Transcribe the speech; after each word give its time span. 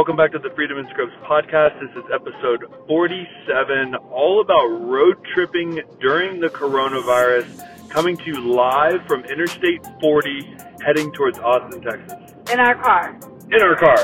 Welcome 0.00 0.16
back 0.16 0.32
to 0.32 0.38
the 0.38 0.48
Freedom 0.56 0.78
in 0.78 0.88
Scrubs 0.88 1.12
podcast. 1.28 1.78
This 1.78 1.90
is 1.90 2.04
episode 2.10 2.64
47, 2.88 3.94
all 4.10 4.40
about 4.40 4.66
road 4.88 5.22
tripping 5.34 5.78
during 6.00 6.40
the 6.40 6.48
coronavirus, 6.48 7.90
coming 7.90 8.16
to 8.16 8.24
you 8.24 8.40
live 8.40 9.06
from 9.06 9.26
Interstate 9.26 9.86
40, 10.00 10.56
heading 10.86 11.12
towards 11.12 11.38
Austin, 11.40 11.82
Texas. 11.82 12.14
In 12.50 12.58
our 12.60 12.76
car. 12.76 13.14
In 13.52 13.60
our 13.60 13.76
car. 13.76 13.98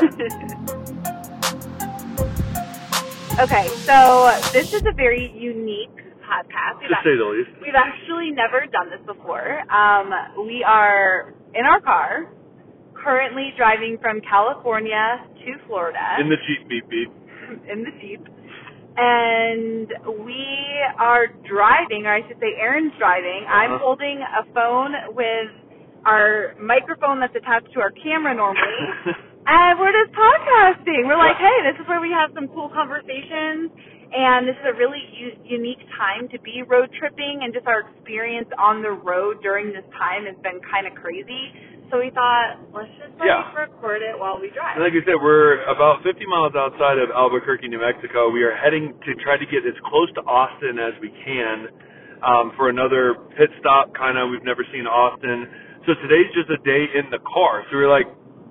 okay, 3.43 3.69
so 3.89 4.39
this 4.53 4.75
is 4.75 4.83
a 4.85 4.93
very 4.93 5.33
unique 5.35 5.97
podcast. 6.21 6.87
to 6.87 6.95
say 7.05 7.17
the 7.17 7.25
least. 7.25 7.49
We've 7.63 7.75
actually 7.75 8.33
never 8.33 8.67
done 8.67 8.91
this 8.91 9.01
before. 9.07 9.61
Um, 9.73 10.13
we 10.47 10.63
are 10.63 11.33
in 11.55 11.65
our 11.65 11.81
car, 11.81 12.31
currently 12.93 13.55
driving 13.56 13.97
from 14.02 14.20
California 14.20 15.24
to 15.46 15.52
Florida. 15.66 16.02
In 16.20 16.28
the 16.28 16.36
Jeep, 16.46 16.68
beep 16.68 16.86
beep. 16.91 17.10
in 17.73 17.86
the 17.86 17.95
Jeep. 18.02 18.23
And 18.96 19.92
we 20.24 20.42
are 20.98 21.28
driving, 21.45 22.09
or 22.09 22.16
I 22.16 22.24
should 22.27 22.41
say 22.41 22.56
Aaron's 22.59 22.96
driving. 22.98 23.45
Uh-huh. 23.45 23.55
I'm 23.55 23.74
holding 23.78 24.19
a 24.24 24.42
phone 24.56 24.92
with 25.12 25.52
our 26.09 26.56
microphone 26.56 27.20
that's 27.20 27.36
attached 27.36 27.69
to 27.74 27.80
our 27.80 27.92
camera 27.92 28.32
normally. 28.32 28.80
and 29.46 29.77
we're 29.77 29.92
just 29.92 30.16
podcasting. 30.16 31.05
We're 31.05 31.20
like, 31.20 31.36
hey, 31.36 31.58
this 31.69 31.77
is 31.77 31.86
where 31.86 32.00
we 32.00 32.08
have 32.08 32.33
some 32.33 32.48
cool 32.56 32.70
conversations. 32.72 33.69
And 34.06 34.47
this 34.47 34.55
is 34.62 34.66
a 34.70 34.77
really 34.78 35.02
u- 35.19 35.58
unique 35.58 35.83
time 35.98 36.30
to 36.30 36.38
be 36.41 36.62
road 36.62 36.88
tripping, 36.97 37.42
and 37.42 37.52
just 37.52 37.66
our 37.66 37.91
experience 37.91 38.48
on 38.56 38.80
the 38.80 38.94
road 38.94 39.42
during 39.42 39.74
this 39.74 39.84
time 39.98 40.24
has 40.30 40.38
been 40.47 40.62
kind 40.62 40.86
of 40.86 40.94
crazy. 40.94 41.52
So 41.91 41.99
we 42.03 42.11
thought, 42.11 42.59
let's 42.75 42.91
just 42.99 43.15
like 43.19 43.29
Yeah. 43.31 43.47
record 43.55 44.03
it 44.03 44.19
while 44.19 44.41
we 44.41 44.51
drive. 44.51 44.75
And 44.77 44.83
like 44.85 44.93
I 44.93 45.05
said, 45.07 45.23
we're 45.23 45.62
about 45.70 46.03
50 46.03 46.27
miles 46.27 46.55
outside 46.56 46.98
of 46.98 47.11
Albuquerque, 47.11 47.69
New 47.69 47.78
Mexico. 47.78 48.28
We 48.31 48.43
are 48.43 48.55
heading 48.55 48.93
to 49.06 49.15
try 49.23 49.37
to 49.37 49.47
get 49.47 49.65
as 49.65 49.78
close 49.87 50.11
to 50.15 50.23
Austin 50.23 50.78
as 50.78 50.95
we 51.01 51.11
can 51.25 51.69
um, 52.23 52.53
for 52.56 52.69
another 52.69 53.15
pit 53.39 53.51
stop. 53.61 53.95
Kind 53.95 54.19
of, 54.19 54.31
we've 54.31 54.43
never 54.45 54.65
seen 54.73 54.87
Austin, 54.87 55.47
so 55.87 55.95
today's 56.03 56.27
just 56.34 56.51
a 56.51 56.59
day 56.67 56.87
in 56.98 57.09
the 57.11 57.19
car. 57.23 57.62
So 57.70 57.77
we're 57.78 57.89
like, 57.91 58.09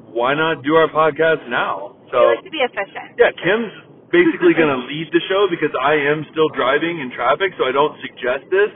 why 0.07 0.33
not 0.33 0.63
do 0.63 0.75
our 0.75 0.87
podcast 0.87 1.43
now? 1.49 1.97
we 2.05 2.11
So 2.11 2.17
like 2.31 2.43
to 2.45 2.51
be 2.51 2.63
efficient. 2.63 3.19
yeah, 3.19 3.31
Kim's 3.35 3.73
basically 4.15 4.53
going 4.55 4.71
to 4.79 4.81
lead 4.87 5.11
the 5.11 5.19
show 5.27 5.47
because 5.51 5.75
I 5.75 5.95
am 5.95 6.23
still 6.31 6.47
driving 6.55 6.99
in 7.03 7.11
traffic, 7.11 7.51
so 7.59 7.65
I 7.67 7.73
don't 7.73 7.99
suggest 7.99 8.47
this. 8.49 8.71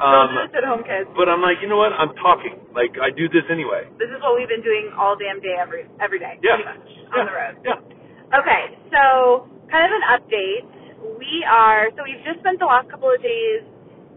Um, 0.00 0.32
at 0.56 0.64
home, 0.64 0.80
kids. 0.82 1.06
but 1.14 1.28
I'm 1.28 1.44
like, 1.44 1.60
you 1.60 1.68
know 1.68 1.76
what? 1.76 1.92
I'm 1.92 2.16
talking. 2.16 2.56
Like 2.72 2.96
I 2.96 3.12
do 3.12 3.28
this 3.28 3.44
anyway. 3.52 3.84
This 4.00 4.08
is 4.08 4.18
what 4.24 4.34
we've 4.40 4.48
been 4.48 4.64
doing 4.64 4.88
all 4.96 5.14
damn 5.14 5.40
day 5.44 5.54
every 5.60 5.84
every 6.00 6.18
day, 6.18 6.40
Yeah. 6.42 6.56
much 6.64 6.80
Yeah. 6.88 7.20
on 7.20 7.26
the 7.28 7.34
road. 7.36 7.54
Yeah. 7.64 8.38
Okay, 8.40 8.62
so 8.94 9.44
kind 9.68 9.84
of 9.84 9.92
an 9.92 10.04
update. 10.16 10.64
We 11.20 11.44
are 11.44 11.90
so 11.96 12.02
we've 12.06 12.22
just 12.24 12.40
spent 12.40 12.58
the 12.58 12.66
last 12.70 12.88
couple 12.88 13.12
of 13.12 13.20
days 13.20 13.62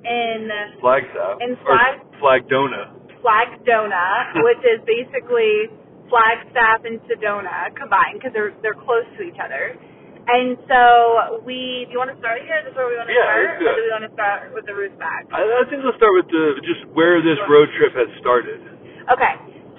in 0.08 0.48
Flagstaff. 0.80 1.40
In 1.44 1.56
Flag- 1.68 2.00
Flagdona. 2.24 2.96
Flagdona, 3.24 4.06
which 4.48 4.64
is 4.64 4.80
basically 4.88 5.68
Flagstaff 6.10 6.86
and 6.86 7.00
Sedona 7.10 7.74
combined 7.76 8.20
because 8.22 8.32
they're 8.34 8.54
they're 8.62 8.78
close 8.78 9.08
to 9.18 9.24
each 9.24 9.40
other. 9.44 9.76
And 10.24 10.56
so 10.72 11.44
we, 11.44 11.84
do 11.92 11.92
you 11.92 12.00
want 12.00 12.16
to 12.16 12.20
start 12.24 12.40
here? 12.48 12.56
Is 12.64 12.72
this 12.72 12.76
where 12.80 12.88
we 12.88 12.96
want 12.96 13.12
to 13.12 13.16
Yeah, 13.16 13.28
start? 13.28 13.60
Or 13.60 13.76
do 13.76 13.82
we 13.84 13.92
want 13.92 14.06
to 14.08 14.14
start 14.16 14.40
with 14.56 14.64
the 14.64 14.76
roots 14.76 14.96
back? 14.96 15.28
I, 15.36 15.44
I 15.44 15.68
think 15.68 15.84
we'll 15.84 15.98
start 16.00 16.16
with 16.16 16.32
the 16.32 16.64
just 16.64 16.88
where 16.96 17.20
this 17.20 17.36
road 17.52 17.68
trip 17.76 17.92
has 18.00 18.08
started. 18.24 18.64
Okay, 19.12 19.34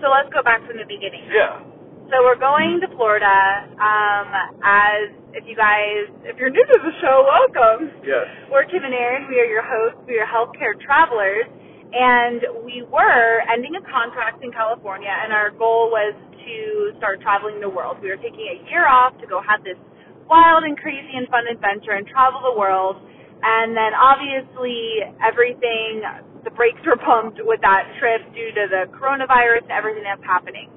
so 0.04 0.12
let's 0.12 0.28
go 0.36 0.44
back 0.44 0.60
from 0.68 0.76
the 0.76 0.84
beginning. 0.84 1.24
Yeah. 1.32 1.64
So 2.12 2.20
we're 2.20 2.36
going 2.36 2.76
to 2.84 2.88
Florida. 2.92 3.64
Um, 3.80 4.28
as 4.60 5.16
if 5.32 5.48
you 5.48 5.56
guys, 5.56 6.12
if 6.28 6.36
you're 6.36 6.52
new 6.52 6.60
to 6.60 6.78
the 6.84 6.92
show, 7.00 7.24
welcome. 7.24 7.88
Yes. 8.04 8.28
We're 8.52 8.68
Kim 8.68 8.84
and 8.84 8.92
Aaron. 8.92 9.24
We 9.32 9.40
are 9.40 9.48
your 9.48 9.64
hosts. 9.64 10.04
We 10.04 10.20
are 10.20 10.28
healthcare 10.28 10.76
travelers, 10.76 11.48
and 11.96 12.44
we 12.68 12.84
were 12.92 13.40
ending 13.48 13.80
a 13.80 13.84
contract 13.88 14.44
in 14.44 14.52
California, 14.52 15.08
and 15.08 15.32
our 15.32 15.48
goal 15.56 15.88
was 15.88 16.12
to 16.44 16.92
start 17.00 17.24
traveling 17.24 17.64
the 17.64 17.72
world. 17.72 17.96
We 18.04 18.12
were 18.12 18.20
taking 18.20 18.44
a 18.44 18.60
year 18.68 18.84
off 18.84 19.16
to 19.24 19.26
go 19.26 19.40
have 19.40 19.64
this 19.64 19.80
wild 20.28 20.64
and 20.64 20.76
crazy 20.78 21.14
and 21.14 21.28
fun 21.28 21.44
adventure 21.50 21.96
and 21.96 22.06
travel 22.06 22.40
the 22.42 22.56
world. 22.58 22.96
And 23.44 23.76
then 23.76 23.92
obviously 23.92 25.04
everything, 25.20 26.00
the 26.44 26.52
brakes 26.56 26.80
were 26.86 26.96
pumped 26.96 27.40
with 27.44 27.60
that 27.60 27.84
trip 28.00 28.24
due 28.32 28.52
to 28.56 28.64
the 28.72 28.82
coronavirus 28.96 29.68
and 29.68 29.74
everything 29.74 30.04
that's 30.04 30.24
happening. 30.24 30.72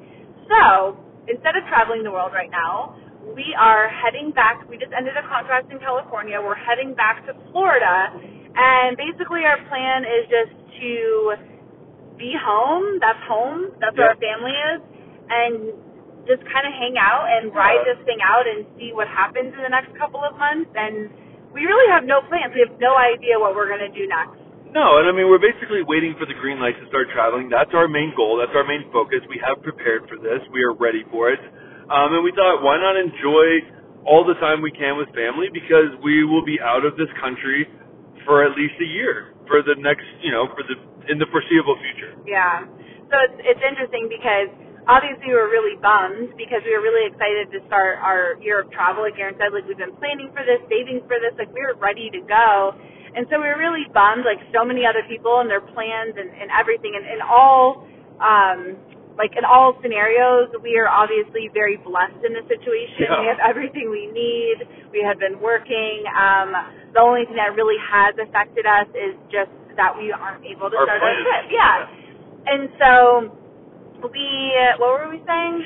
So 0.52 1.00
instead 1.28 1.56
of 1.56 1.64
traveling 1.72 2.04
the 2.04 2.12
world 2.12 2.36
right 2.36 2.52
now, 2.52 2.96
we 3.36 3.56
are 3.60 3.92
heading 3.92 4.32
back. 4.32 4.64
We 4.70 4.80
just 4.80 4.92
ended 4.96 5.16
a 5.16 5.26
contract 5.28 5.72
in 5.72 5.80
California. 5.80 6.40
We're 6.40 6.60
heading 6.60 6.96
back 6.96 7.24
to 7.28 7.36
Florida. 7.52 8.16
And 8.56 8.96
basically 8.96 9.44
our 9.44 9.60
plan 9.68 10.04
is 10.08 10.24
just 10.32 10.54
to 10.80 10.96
be 12.18 12.34
home. 12.36 13.00
That's 13.00 13.20
home. 13.28 13.72
That's 13.80 13.96
where 13.96 14.16
our 14.16 14.20
family 14.20 14.56
is. 14.76 14.80
And 15.28 15.54
just 16.28 16.44
kind 16.52 16.68
of 16.68 16.74
hang 16.76 17.00
out 17.00 17.26
and 17.26 17.50
ride 17.56 17.82
this 17.88 17.98
thing 18.04 18.20
out 18.22 18.46
and 18.46 18.68
see 18.76 18.92
what 18.92 19.08
happens 19.08 19.56
in 19.56 19.62
the 19.64 19.72
next 19.72 19.96
couple 19.98 20.22
of 20.22 20.36
months. 20.36 20.70
And 20.76 21.10
we 21.56 21.64
really 21.66 21.88
have 21.90 22.04
no 22.04 22.22
plans. 22.28 22.52
We 22.54 22.62
have 22.62 22.76
no 22.78 22.94
idea 23.00 23.40
what 23.40 23.56
we're 23.56 23.72
going 23.72 23.84
to 23.88 23.94
do 23.96 24.06
next. 24.06 24.38
No, 24.76 25.00
and 25.00 25.08
I 25.08 25.16
mean 25.16 25.32
we're 25.32 25.42
basically 25.42 25.82
waiting 25.82 26.14
for 26.20 26.28
the 26.28 26.36
green 26.36 26.60
light 26.60 26.76
to 26.78 26.86
start 26.92 27.08
traveling. 27.16 27.48
That's 27.48 27.72
our 27.72 27.88
main 27.88 28.12
goal. 28.14 28.38
That's 28.38 28.52
our 28.52 28.68
main 28.68 28.86
focus. 28.92 29.24
We 29.32 29.40
have 29.40 29.64
prepared 29.64 30.06
for 30.12 30.20
this. 30.20 30.44
We 30.52 30.62
are 30.68 30.76
ready 30.76 31.08
for 31.08 31.32
it. 31.32 31.40
Um, 31.88 32.20
and 32.20 32.22
we 32.22 32.36
thought, 32.36 32.60
why 32.60 32.76
not 32.76 33.00
enjoy 33.00 33.64
all 34.04 34.28
the 34.28 34.36
time 34.44 34.60
we 34.60 34.72
can 34.72 35.00
with 35.00 35.08
family 35.16 35.48
because 35.52 35.92
we 36.04 36.28
will 36.28 36.44
be 36.44 36.60
out 36.60 36.84
of 36.84 37.00
this 37.00 37.08
country 37.20 37.68
for 38.28 38.44
at 38.44 38.56
least 38.60 38.76
a 38.84 38.90
year 38.92 39.36
for 39.48 39.64
the 39.64 39.76
next, 39.80 40.08
you 40.20 40.32
know, 40.32 40.52
for 40.52 40.64
the 40.68 40.76
in 41.08 41.16
the 41.16 41.28
foreseeable 41.32 41.80
future. 41.80 42.12
Yeah. 42.28 42.68
So 43.08 43.16
it's 43.24 43.40
it's 43.56 43.64
interesting 43.64 44.12
because 44.12 44.52
obviously 44.88 45.30
we 45.32 45.38
were 45.38 45.52
really 45.52 45.76
bummed 45.80 46.34
because 46.40 46.64
we 46.66 46.72
were 46.76 46.82
really 46.84 47.06
excited 47.12 47.52
to 47.52 47.60
start 47.68 48.00
our 48.00 48.40
year 48.42 48.64
of 48.64 48.72
travel. 48.72 49.04
Like 49.04 49.20
Aaron 49.20 49.36
said, 49.40 49.52
like 49.54 49.68
we've 49.68 49.78
been 49.80 49.96
planning 50.00 50.32
for 50.32 50.44
this, 50.48 50.60
saving 50.72 51.04
for 51.08 51.20
this, 51.20 51.36
like 51.38 51.52
we 51.54 51.62
were 51.62 51.76
ready 51.80 52.10
to 52.12 52.22
go. 52.26 52.74
And 53.16 53.26
so 53.32 53.40
we 53.42 53.48
were 53.50 53.58
really 53.60 53.86
bummed, 53.94 54.24
like 54.28 54.40
so 54.54 54.64
many 54.64 54.86
other 54.86 55.02
people 55.10 55.40
and 55.42 55.50
their 55.50 55.64
plans 55.64 56.16
and, 56.16 56.30
and 56.30 56.48
everything. 56.54 56.96
And 56.96 57.06
in 57.08 57.22
all 57.24 57.84
um 58.24 58.78
like 59.18 59.34
in 59.34 59.42
all 59.50 59.74
scenarios, 59.82 60.54
we 60.62 60.78
are 60.78 60.86
obviously 60.86 61.50
very 61.50 61.76
blessed 61.82 62.22
in 62.22 62.38
this 62.38 62.46
situation. 62.46 63.10
Yeah. 63.10 63.18
We 63.18 63.26
have 63.26 63.42
everything 63.42 63.90
we 63.90 64.06
need. 64.14 64.62
We 64.94 65.02
have 65.02 65.18
been 65.18 65.42
working. 65.42 66.06
Um, 66.14 66.54
the 66.94 67.02
only 67.02 67.26
thing 67.26 67.34
that 67.42 67.58
really 67.58 67.82
has 67.82 68.14
affected 68.22 68.70
us 68.70 68.86
is 68.94 69.18
just 69.34 69.50
that 69.74 69.98
we 69.98 70.14
aren't 70.14 70.46
able 70.46 70.70
to 70.70 70.78
Our 70.78 70.86
start 70.86 71.02
our 71.02 71.10
plans. 71.18 71.26
trip. 71.26 71.46
Yeah. 71.50 71.78
And 72.46 72.62
so 72.78 72.92
we, 74.02 74.28
uh, 74.58 74.78
what 74.80 74.90
were 75.02 75.10
we 75.10 75.22
saying? 75.26 75.66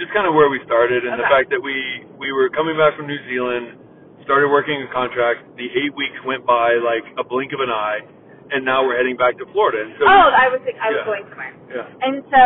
just 0.00 0.08
kind 0.16 0.24
of 0.26 0.32
where 0.32 0.48
we 0.48 0.58
started 0.64 1.04
and 1.04 1.14
the 1.20 1.28
fact 1.28 1.52
that 1.52 1.60
we 1.60 1.76
we 2.16 2.32
were 2.32 2.48
coming 2.50 2.74
back 2.74 2.96
from 2.96 3.06
New 3.06 3.20
Zealand, 3.28 3.76
started 4.24 4.48
working 4.48 4.80
a 4.82 4.88
contract. 4.90 5.44
The 5.60 5.68
eight 5.68 5.92
weeks 5.94 6.16
went 6.24 6.42
by 6.48 6.80
like 6.80 7.04
a 7.20 7.24
blink 7.24 7.52
of 7.52 7.60
an 7.60 7.68
eye, 7.68 8.00
and 8.50 8.64
now 8.64 8.82
we're 8.82 8.96
heading 8.96 9.20
back 9.20 9.36
to 9.38 9.44
Florida. 9.52 9.84
And 9.84 9.92
so 10.00 10.08
Oh, 10.08 10.32
I 10.32 10.48
was 10.48 10.64
I 10.80 10.90
was 10.90 10.96
Yeah. 10.96 11.04
going 11.06 11.24
somewhere. 11.28 11.54
yeah, 11.70 11.86
And 12.02 12.24
so 12.32 12.42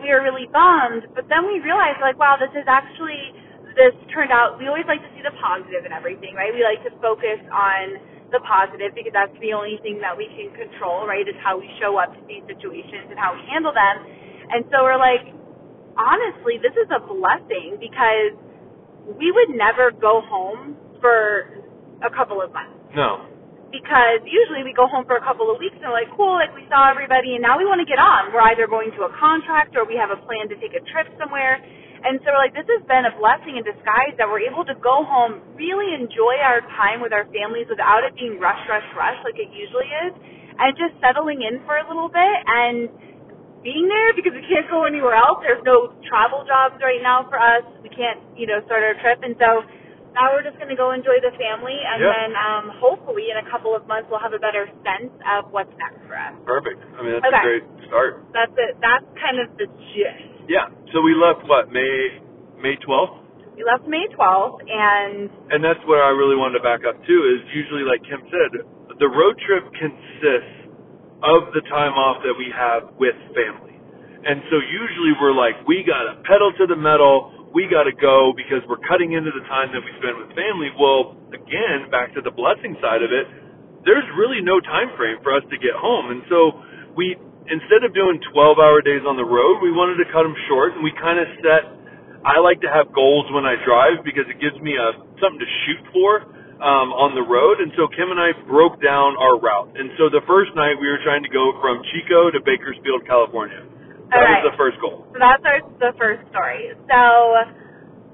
we 0.00 0.08
were 0.14 0.22
really 0.22 0.46
bummed, 0.54 1.10
but 1.18 1.28
then 1.28 1.44
we 1.50 1.58
realized 1.60 2.00
like, 2.00 2.16
wow, 2.16 2.38
this 2.38 2.54
is 2.54 2.64
actually 2.70 3.34
this 3.74 3.92
turned 4.14 4.30
out. 4.30 4.56
We 4.62 4.70
always 4.70 4.86
like 4.86 5.02
to 5.02 5.10
see 5.18 5.22
the 5.26 5.34
positive 5.42 5.84
in 5.84 5.90
everything, 5.92 6.38
right? 6.38 6.54
We 6.54 6.62
like 6.62 6.80
to 6.86 6.94
focus 7.02 7.42
on 7.50 7.98
the 8.30 8.38
positive 8.46 8.94
because 8.94 9.12
that's 9.12 9.34
the 9.42 9.52
only 9.52 9.78
thing 9.82 9.98
that 10.00 10.14
we 10.16 10.30
can 10.30 10.54
control, 10.54 11.06
right? 11.10 11.26
Is 11.26 11.34
how 11.42 11.58
we 11.58 11.66
show 11.82 11.98
up 11.98 12.14
to 12.14 12.22
these 12.30 12.46
situations 12.46 13.10
and 13.10 13.18
how 13.18 13.34
we 13.34 13.42
handle 13.50 13.74
them. 13.74 14.06
And 14.50 14.64
so 14.70 14.84
we're 14.84 15.00
like, 15.00 15.32
honestly, 15.96 16.58
this 16.60 16.74
is 16.74 16.88
a 16.90 17.00
blessing 17.00 17.78
because 17.80 18.34
we 19.06 19.30
would 19.30 19.56
never 19.56 19.90
go 19.92 20.20
home 20.24 20.76
for 21.00 21.60
a 22.02 22.10
couple 22.10 22.40
of 22.40 22.52
months 22.52 22.72
no, 22.96 23.28
because 23.74 24.22
usually 24.22 24.62
we 24.62 24.70
go 24.70 24.86
home 24.86 25.02
for 25.02 25.18
a 25.18 25.24
couple 25.26 25.50
of 25.50 25.58
weeks 25.58 25.74
and 25.82 25.90
we're 25.90 25.98
like, 25.98 26.10
cool, 26.14 26.38
like 26.38 26.54
we 26.54 26.62
saw 26.70 26.86
everybody 26.86 27.34
and 27.34 27.42
now 27.42 27.58
we 27.58 27.66
want 27.66 27.82
to 27.82 27.88
get 27.88 27.98
on. 27.98 28.30
We're 28.30 28.46
either 28.54 28.70
going 28.70 28.94
to 28.94 29.10
a 29.10 29.12
contract 29.18 29.74
or 29.74 29.82
we 29.82 29.98
have 29.98 30.14
a 30.14 30.20
plan 30.22 30.46
to 30.46 30.56
take 30.62 30.78
a 30.78 30.82
trip 30.94 31.10
somewhere. 31.18 31.58
And 32.06 32.22
so 32.22 32.30
we're 32.30 32.38
like, 32.38 32.54
this 32.54 32.68
has 32.70 32.86
been 32.86 33.08
a 33.08 33.14
blessing 33.18 33.58
in 33.58 33.66
disguise 33.66 34.14
that 34.20 34.30
we're 34.30 34.46
able 34.46 34.62
to 34.68 34.76
go 34.78 35.02
home, 35.02 35.42
really 35.58 35.90
enjoy 35.90 36.38
our 36.38 36.62
time 36.78 37.02
with 37.02 37.10
our 37.10 37.26
families 37.34 37.66
without 37.66 38.06
it 38.06 38.14
being 38.14 38.38
rush, 38.38 38.60
rush, 38.70 38.86
rush 38.94 39.18
like 39.26 39.40
it 39.42 39.50
usually 39.50 39.90
is, 40.06 40.12
and 40.60 40.70
just 40.78 40.94
settling 41.02 41.42
in 41.42 41.58
for 41.66 41.74
a 41.80 41.84
little 41.90 42.12
bit 42.12 42.36
and 42.46 42.86
being 43.64 43.88
there 43.88 44.12
because 44.12 44.36
we 44.36 44.44
can't 44.44 44.68
go 44.68 44.84
anywhere 44.84 45.16
else. 45.16 45.40
There's 45.40 45.64
no 45.64 45.96
travel 46.06 46.44
jobs 46.44 46.76
right 46.84 47.00
now 47.00 47.24
for 47.32 47.40
us. 47.40 47.64
We 47.80 47.88
can't, 47.88 48.20
you 48.36 48.44
know, 48.46 48.60
start 48.68 48.84
our 48.84 48.92
trip. 49.00 49.24
And 49.24 49.32
so 49.40 49.64
now 50.12 50.30
we're 50.36 50.44
just 50.46 50.60
going 50.62 50.70
to 50.70 50.76
go 50.78 50.92
enjoy 50.94 51.18
the 51.24 51.32
family, 51.34 51.74
and 51.74 51.98
Yeah. 51.98 52.12
then 52.12 52.30
um, 52.38 52.64
hopefully 52.78 53.32
in 53.34 53.40
a 53.40 53.46
couple 53.50 53.74
of 53.74 53.82
months 53.90 54.06
we'll 54.12 54.22
have 54.22 54.36
a 54.36 54.38
better 54.38 54.68
sense 54.86 55.10
of 55.26 55.50
what's 55.50 55.72
next 55.80 55.98
for 56.06 56.14
us. 56.14 56.36
perfect. 56.46 56.78
I 56.94 57.02
mean 57.02 57.18
that's 57.18 57.26
Okay. 57.26 57.40
a 57.40 57.48
great 57.48 57.64
start. 57.90 58.12
That's 58.30 58.54
it. 58.54 58.78
That's 58.78 59.08
kind 59.18 59.40
of 59.42 59.50
the 59.58 59.66
gist. 59.90 60.46
Yeah. 60.46 60.68
So 60.94 61.00
we 61.02 61.16
left 61.18 61.42
what 61.50 61.72
May 61.72 62.20
May 62.60 62.76
twelfth. 62.84 63.24
We 63.58 63.62
left 63.62 63.86
May 63.86 64.02
12th, 64.18 64.66
and 64.66 65.30
And 65.54 65.62
that's 65.62 65.78
where 65.86 66.02
I 66.02 66.10
really 66.10 66.34
wanted 66.34 66.58
to 66.58 66.64
back 66.66 66.82
up 66.86 66.98
too. 67.06 67.20
Is 67.38 67.42
usually 67.54 67.82
like 67.86 68.02
Kim 68.02 68.18
said, 68.26 68.50
the 68.98 69.06
road 69.10 69.38
trip 69.46 69.62
consists 69.78 70.63
of 71.22 71.54
the 71.54 71.62
time 71.70 71.94
off 71.94 72.24
that 72.26 72.34
we 72.34 72.50
have 72.50 72.96
with 72.98 73.16
family. 73.36 73.76
And 74.24 74.40
so 74.48 74.56
usually 74.58 75.12
we're 75.20 75.36
like, 75.36 75.60
we 75.68 75.84
gotta 75.84 76.18
pedal 76.24 76.50
to 76.58 76.64
the 76.66 76.76
metal, 76.76 77.50
we 77.52 77.68
gotta 77.68 77.92
go 77.92 78.32
because 78.32 78.64
we're 78.66 78.80
cutting 78.88 79.12
into 79.12 79.30
the 79.30 79.44
time 79.46 79.70
that 79.76 79.84
we 79.84 79.92
spend 80.00 80.16
with 80.18 80.32
family. 80.32 80.72
Well, 80.74 81.14
again, 81.30 81.92
back 81.92 82.16
to 82.16 82.20
the 82.24 82.32
blessing 82.32 82.74
side 82.80 83.04
of 83.04 83.12
it, 83.12 83.28
there's 83.84 84.06
really 84.16 84.40
no 84.40 84.58
time 84.64 84.90
frame 84.96 85.20
for 85.20 85.36
us 85.36 85.44
to 85.52 85.56
get 85.60 85.76
home. 85.76 86.08
And 86.08 86.24
so 86.32 86.56
we, 86.96 87.20
instead 87.52 87.84
of 87.84 87.92
doing 87.92 88.16
12 88.32 88.56
hour 88.56 88.80
days 88.80 89.04
on 89.04 89.20
the 89.20 89.28
road, 89.28 89.60
we 89.60 89.70
wanted 89.70 90.00
to 90.00 90.08
cut 90.08 90.24
them 90.24 90.34
short 90.48 90.72
and 90.72 90.80
we 90.80 90.90
kind 90.96 91.20
of 91.20 91.28
set 91.44 91.62
I 92.24 92.40
like 92.40 92.64
to 92.64 92.72
have 92.72 92.88
goals 92.96 93.28
when 93.36 93.44
I 93.44 93.60
drive 93.68 94.00
because 94.00 94.24
it 94.32 94.40
gives 94.40 94.56
me 94.64 94.72
a 94.80 94.96
something 95.20 95.44
to 95.44 95.50
shoot 95.68 95.84
for 95.92 96.24
um, 96.64 96.96
on 96.96 97.12
the 97.12 97.20
road. 97.22 97.60
And 97.60 97.68
so 97.76 97.84
Kim 97.92 98.08
and 98.08 98.16
I 98.16 98.32
broke 98.48 98.80
down 98.80 99.12
our 99.20 99.36
route. 99.36 99.76
And 99.76 99.92
so 100.00 100.08
the 100.08 100.24
first 100.24 100.56
night 100.56 100.80
we 100.80 100.88
were 100.88 101.00
trying 101.04 101.20
to 101.20 101.28
go 101.28 101.52
from 101.60 101.84
Chico 101.92 102.32
to 102.32 102.40
Bakersfield, 102.40 103.04
California. 103.04 103.60
That 104.08 104.24
right. 104.24 104.40
was 104.40 104.48
the 104.48 104.56
first 104.56 104.80
goal. 104.80 105.04
So 105.12 105.20
that's 105.20 105.44
our 105.44 105.60
the 105.80 105.92
first 106.00 106.24
story. 106.32 106.72
So 106.88 107.00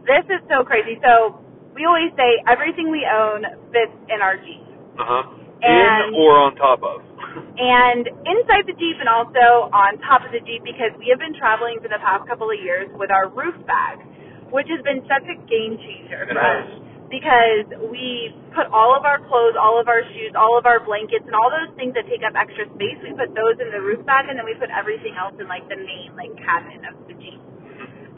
this 0.02 0.26
is 0.26 0.42
so 0.50 0.66
crazy. 0.66 0.98
So 0.98 1.38
we 1.74 1.86
always 1.86 2.10
say 2.18 2.42
everything 2.50 2.90
we 2.90 3.06
own 3.06 3.46
fits 3.70 3.94
in 4.10 4.18
our 4.18 4.34
Jeep. 4.42 4.66
Uh 4.98 5.06
huh. 5.06 5.24
In 5.60 6.16
or 6.16 6.40
on 6.42 6.58
top 6.58 6.82
of. 6.82 7.06
And 7.60 8.08
inside 8.26 8.66
the 8.66 8.74
Jeep 8.74 8.98
and 8.98 9.06
also 9.06 9.70
on 9.70 10.00
top 10.02 10.26
of 10.26 10.32
the 10.34 10.42
Jeep 10.42 10.64
because 10.64 10.90
we 10.98 11.12
have 11.14 11.20
been 11.22 11.36
traveling 11.36 11.78
for 11.78 11.86
the 11.86 12.00
past 12.02 12.26
couple 12.26 12.50
of 12.50 12.58
years 12.58 12.90
with 12.96 13.12
our 13.12 13.30
roof 13.30 13.54
bag, 13.68 14.02
which 14.50 14.66
has 14.66 14.82
been 14.82 15.04
such 15.06 15.22
a 15.28 15.36
game 15.46 15.78
changer 15.78 16.26
for 16.26 16.40
us. 16.40 16.89
Because 17.10 17.66
we 17.90 18.30
put 18.54 18.70
all 18.70 18.94
of 18.94 19.02
our 19.02 19.18
clothes, 19.26 19.58
all 19.58 19.82
of 19.82 19.90
our 19.90 20.06
shoes, 20.14 20.30
all 20.38 20.54
of 20.54 20.64
our 20.64 20.78
blankets, 20.78 21.26
and 21.26 21.34
all 21.34 21.50
those 21.50 21.74
things 21.74 21.90
that 21.98 22.06
take 22.06 22.22
up 22.22 22.38
extra 22.38 22.70
space, 22.78 22.98
we 23.02 23.10
put 23.18 23.34
those 23.34 23.58
in 23.58 23.74
the 23.74 23.82
roof 23.82 23.98
bag, 24.06 24.30
and 24.30 24.38
then 24.38 24.46
we 24.46 24.54
put 24.54 24.70
everything 24.70 25.18
else 25.18 25.34
in 25.42 25.50
like 25.50 25.66
the 25.66 25.74
main 25.76 26.14
like 26.14 26.30
cabinet 26.38 26.86
of 26.86 26.94
the 27.10 27.18
Jeep. 27.18 27.42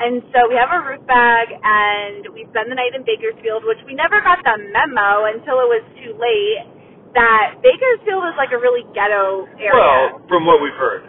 And 0.02 0.20
so 0.34 0.44
we 0.50 0.56
have 0.60 0.68
a 0.76 0.80
roof 0.84 1.00
bag, 1.08 1.56
and 1.56 2.28
we 2.36 2.44
spend 2.52 2.68
the 2.68 2.76
night 2.76 2.92
in 2.92 3.00
Bakersfield, 3.06 3.64
which 3.64 3.80
we 3.88 3.96
never 3.96 4.20
got 4.20 4.44
the 4.44 4.60
memo 4.60 5.24
until 5.30 5.62
it 5.64 5.68
was 5.72 5.84
too 5.96 6.12
late 6.20 6.68
that 7.16 7.60
Bakersfield 7.64 8.24
is 8.28 8.36
like 8.36 8.52
a 8.52 8.60
really 8.60 8.84
ghetto 8.92 9.48
area. 9.56 9.72
Well, 9.72 10.20
from 10.28 10.44
what 10.44 10.60
we've 10.60 10.76
heard. 10.76 11.08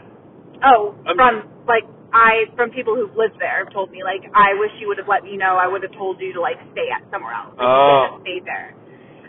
oh, 0.64 0.96
I'm- 1.08 1.16
from 1.20 1.48
like 1.68 1.84
I 2.14 2.46
from 2.56 2.70
people 2.70 2.94
who've 2.96 3.14
lived 3.18 3.42
there 3.42 3.66
have 3.66 3.74
told 3.74 3.90
me 3.90 4.06
like 4.06 4.22
I 4.38 4.54
wish 4.62 4.72
you 4.80 4.88
would 4.88 5.02
have 5.02 5.10
let 5.10 5.24
me 5.26 5.36
know. 5.36 5.58
I 5.58 5.68
would 5.68 5.82
have 5.82 5.94
told 5.98 6.22
you 6.22 6.32
to 6.34 6.42
like 6.42 6.62
stay 6.72 6.88
at 6.94 7.02
somewhere 7.10 7.34
else. 7.34 7.58
Like, 7.58 7.66
Oh. 7.66 8.22
stayed 8.22 8.46
there. 8.46 8.72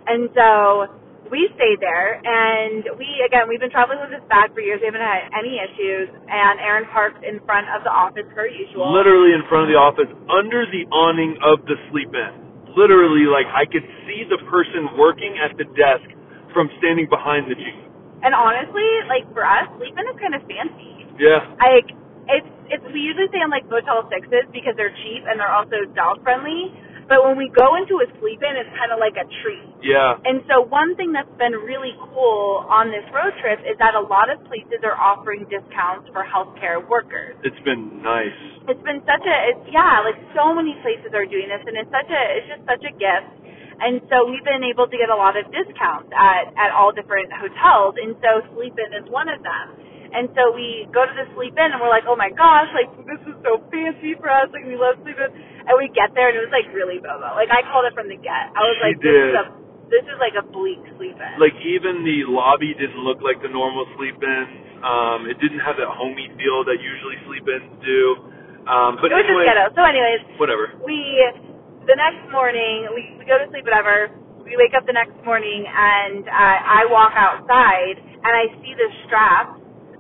And 0.07 0.29
so 0.37 0.93
we 1.33 1.49
stayed 1.57 1.81
there, 1.81 2.21
and 2.21 2.85
we 3.01 3.09
again 3.25 3.49
we've 3.49 3.59
been 3.59 3.73
traveling 3.73 4.05
with 4.05 4.13
this 4.13 4.21
bag 4.29 4.53
for 4.53 4.61
years. 4.61 4.85
We 4.85 4.93
haven't 4.93 5.01
had 5.01 5.33
any 5.33 5.57
issues. 5.57 6.13
And 6.29 6.61
Aaron 6.61 6.85
parked 6.93 7.25
in 7.25 7.41
front 7.49 7.73
of 7.73 7.81
the 7.89 7.91
office 7.91 8.29
per 8.37 8.45
usual. 8.45 8.93
Literally 8.93 9.33
in 9.33 9.41
front 9.49 9.65
of 9.65 9.71
the 9.73 9.81
office, 9.81 10.13
under 10.29 10.69
the 10.69 10.85
awning 10.93 11.41
of 11.41 11.65
the 11.65 11.81
Sleep 11.89 12.13
Inn. 12.13 12.45
Literally, 12.77 13.25
like 13.25 13.49
I 13.49 13.65
could 13.65 13.87
see 14.05 14.29
the 14.29 14.37
person 14.53 14.93
working 15.01 15.41
at 15.41 15.57
the 15.57 15.65
desk 15.73 16.05
from 16.53 16.69
standing 16.85 17.09
behind 17.09 17.49
the 17.49 17.57
Jeep. 17.57 17.81
And 18.21 18.37
honestly, 18.37 18.85
like 19.09 19.25
for 19.33 19.49
us, 19.49 19.65
Sleep 19.81 19.97
Inn 19.97 20.05
is 20.13 20.21
kind 20.21 20.37
of 20.37 20.45
fancy. 20.45 21.09
Yeah. 21.17 21.41
Like 21.57 21.89
it's 22.29 22.53
it's 22.71 22.85
we 22.93 23.01
usually 23.01 23.29
stay 23.29 23.43
on 23.43 23.51
like 23.51 23.69
Motel 23.69 24.07
Sixes 24.09 24.49
because 24.53 24.75
they're 24.77 24.95
cheap 25.05 25.25
and 25.29 25.41
they're 25.41 25.53
also 25.53 25.85
dog 25.93 26.23
friendly. 26.23 26.73
But 27.05 27.21
when 27.21 27.37
we 27.37 27.53
go 27.53 27.77
into 27.77 28.01
a 28.01 28.09
Sleep 28.17 28.41
Inn, 28.41 28.57
it's 28.57 28.73
kind 28.81 28.89
of 28.89 28.97
like 28.97 29.17
a 29.21 29.29
treat. 29.45 29.69
Yeah. 29.85 30.17
And 30.25 30.41
so 30.49 30.65
one 30.65 30.97
thing 30.97 31.13
that's 31.13 31.31
been 31.37 31.53
really 31.53 31.93
cool 32.01 32.65
on 32.65 32.89
this 32.89 33.05
road 33.13 33.37
trip 33.45 33.61
is 33.69 33.77
that 33.77 33.93
a 33.93 34.01
lot 34.01 34.33
of 34.33 34.41
places 34.49 34.81
are 34.81 34.97
offering 34.97 35.45
discounts 35.53 36.09
for 36.17 36.25
healthcare 36.25 36.81
workers. 36.81 37.37
It's 37.45 37.61
been 37.61 38.01
nice. 38.01 38.33
It's 38.73 38.81
been 38.81 39.05
such 39.05 39.25
a 39.29 39.37
it's 39.53 39.65
yeah, 39.69 40.01
like 40.01 40.17
so 40.33 40.57
many 40.57 40.73
places 40.81 41.13
are 41.13 41.29
doing 41.29 41.53
this 41.53 41.61
and 41.69 41.77
it's 41.77 41.93
such 41.93 42.09
a 42.09 42.23
it's 42.41 42.49
just 42.49 42.65
such 42.65 42.85
a 42.89 42.93
gift. 42.97 43.33
And 43.75 44.01
so 44.09 44.25
we've 44.25 44.47
been 44.47 44.65
able 44.65 44.89
to 44.89 44.97
get 44.97 45.13
a 45.13 45.19
lot 45.19 45.37
of 45.37 45.45
discounts 45.53 46.09
at 46.17 46.49
at 46.57 46.73
all 46.73 46.89
different 46.89 47.29
hotels 47.37 48.01
and 48.01 48.17
so 48.25 48.41
Sleep 48.57 48.73
Inn 48.81 48.97
is 48.97 49.05
one 49.13 49.29
of 49.29 49.45
them. 49.45 49.77
And 50.15 50.31
so 50.39 50.55
we 50.55 50.87
go 50.95 51.03
to 51.03 51.15
the 51.15 51.27
Sleep 51.35 51.59
Inn 51.59 51.75
and 51.75 51.83
we're 51.83 51.91
like, 51.91 52.07
"Oh 52.07 52.15
my 52.15 52.31
gosh, 52.31 52.71
like 52.71 52.89
this 53.05 53.19
is 53.27 53.35
so 53.43 53.59
fancy 53.69 54.15
for 54.17 54.31
us. 54.31 54.47
Like 54.55 54.63
we 54.63 54.79
love 54.79 54.95
Sleep 55.03 55.19
Inn." 55.19 55.35
And 55.67 55.75
we 55.75 55.91
get 55.91 56.15
there 56.15 56.31
and 56.31 56.39
it 56.39 56.43
was 56.47 56.55
like 56.55 56.71
really 56.71 57.03
bobo. 57.03 57.35
Like 57.35 57.51
I 57.51 57.67
called 57.67 57.91
it 57.91 57.95
from 57.99 58.07
the 58.07 58.17
get. 58.17 58.55
I 58.55 58.63
was 58.63 58.79
She 58.79 58.85
like, 58.87 58.97
"This 59.03 59.19
is 59.19 59.35
a 59.35 59.45
this 59.91 60.05
is 60.07 60.19
like 60.23 60.37
a 60.39 60.45
bleak 60.47 60.81
Sleep 60.97 61.19
Inn." 61.19 61.35
Like 61.43 61.59
even 61.67 62.07
the 62.07 62.31
lobby 62.31 62.73
didn't 62.79 63.03
look 63.03 63.19
like 63.21 63.43
the 63.43 63.51
normal 63.51 63.91
Sleep 63.99 64.17
Inns. 64.23 64.55
Um, 64.87 65.27
it 65.27 65.41
didn't 65.43 65.61
have 65.65 65.75
that 65.83 65.91
homey 65.91 66.31
feel 66.39 66.63
that 66.69 66.79
usually 66.79 67.19
Sleep 67.27 67.45
Inns 67.51 67.75
do. 67.83 68.01
Um, 68.71 68.97
but 69.03 69.13
it 69.13 69.19
was 69.19 69.27
anyway, 69.29 69.45
just 69.45 69.51
ghetto. 69.51 69.67
So 69.77 69.83
anyways, 69.85 70.23
whatever. 70.41 70.73
we 70.87 70.97
the 71.85 71.97
next 72.01 72.25
morning 72.33 72.89
we, 72.97 73.13
we 73.21 73.25
go 73.29 73.37
to 73.37 73.45
sleep 73.53 73.65
whatever 73.69 74.09
we 74.41 74.57
wake 74.57 74.73
up 74.73 74.89
the 74.89 74.93
next 74.97 75.13
morning 75.25 75.69
and 75.69 76.25
uh, 76.25 76.81
i 76.81 76.89
walk 76.89 77.13
outside 77.13 77.97
and 78.01 78.33
i 78.33 78.49
see 78.65 78.73
the 78.73 78.89
strap 79.05 79.53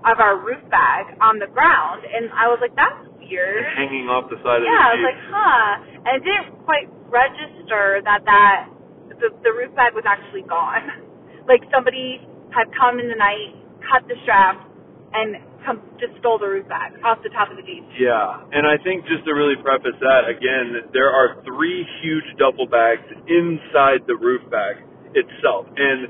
of 0.04 0.20
our 0.20 0.36
roof 0.38 0.60
bag 0.70 1.16
on 1.20 1.38
the 1.40 1.48
ground 1.48 2.04
and 2.04 2.28
i 2.36 2.46
was 2.48 2.58
like 2.60 2.74
that's 2.76 3.08
weird. 3.24 3.64
Hanging 3.76 4.06
off 4.12 4.28
the 4.28 4.36
side 4.44 4.60
of 4.60 4.68
the 4.68 4.70
yeah 4.70 4.84
i 4.84 4.92
was 4.94 5.04
like 5.04 5.20
huh. 5.32 5.68
And 6.04 6.20
it 6.20 6.24
didn't 6.28 6.60
quite 6.68 6.88
register 7.08 8.04
that 8.04 8.20
that 8.28 8.68
the, 9.16 9.32
the 9.40 9.52
roof 9.52 9.72
bag 9.72 9.96
was 9.96 10.04
actually 10.06 10.44
gone. 10.44 10.84
Like 11.44 11.60
somebody 11.68 12.24
had 12.56 12.72
come 12.72 12.96
in 12.96 13.12
the 13.12 13.20
night 13.20 13.52
cut 13.84 14.08
the 14.08 14.16
strap 14.24 14.64
and 15.12 15.36
come, 15.60 15.84
just 16.00 16.16
stole 16.16 16.40
the 16.40 16.48
roof 16.48 16.64
bag 16.72 16.96
off 17.04 17.20
the 17.20 17.28
top 17.36 17.52
of 17.52 17.60
the 17.60 17.64
jeep 17.68 17.84
Yeah, 18.00 18.40
and 18.48 18.64
I 18.64 18.80
think 18.80 19.04
just 19.04 19.28
to 19.28 19.36
really 19.36 19.60
preface 19.60 19.92
that, 20.00 20.24
again, 20.24 20.88
there 20.96 21.12
are 21.12 21.44
three 21.44 21.84
huge 22.00 22.24
duffel 22.40 22.64
bags 22.64 23.04
inside 23.28 24.08
the 24.08 24.16
roof 24.16 24.40
bag 24.48 24.82
itself. 25.12 25.68
And 25.76 26.08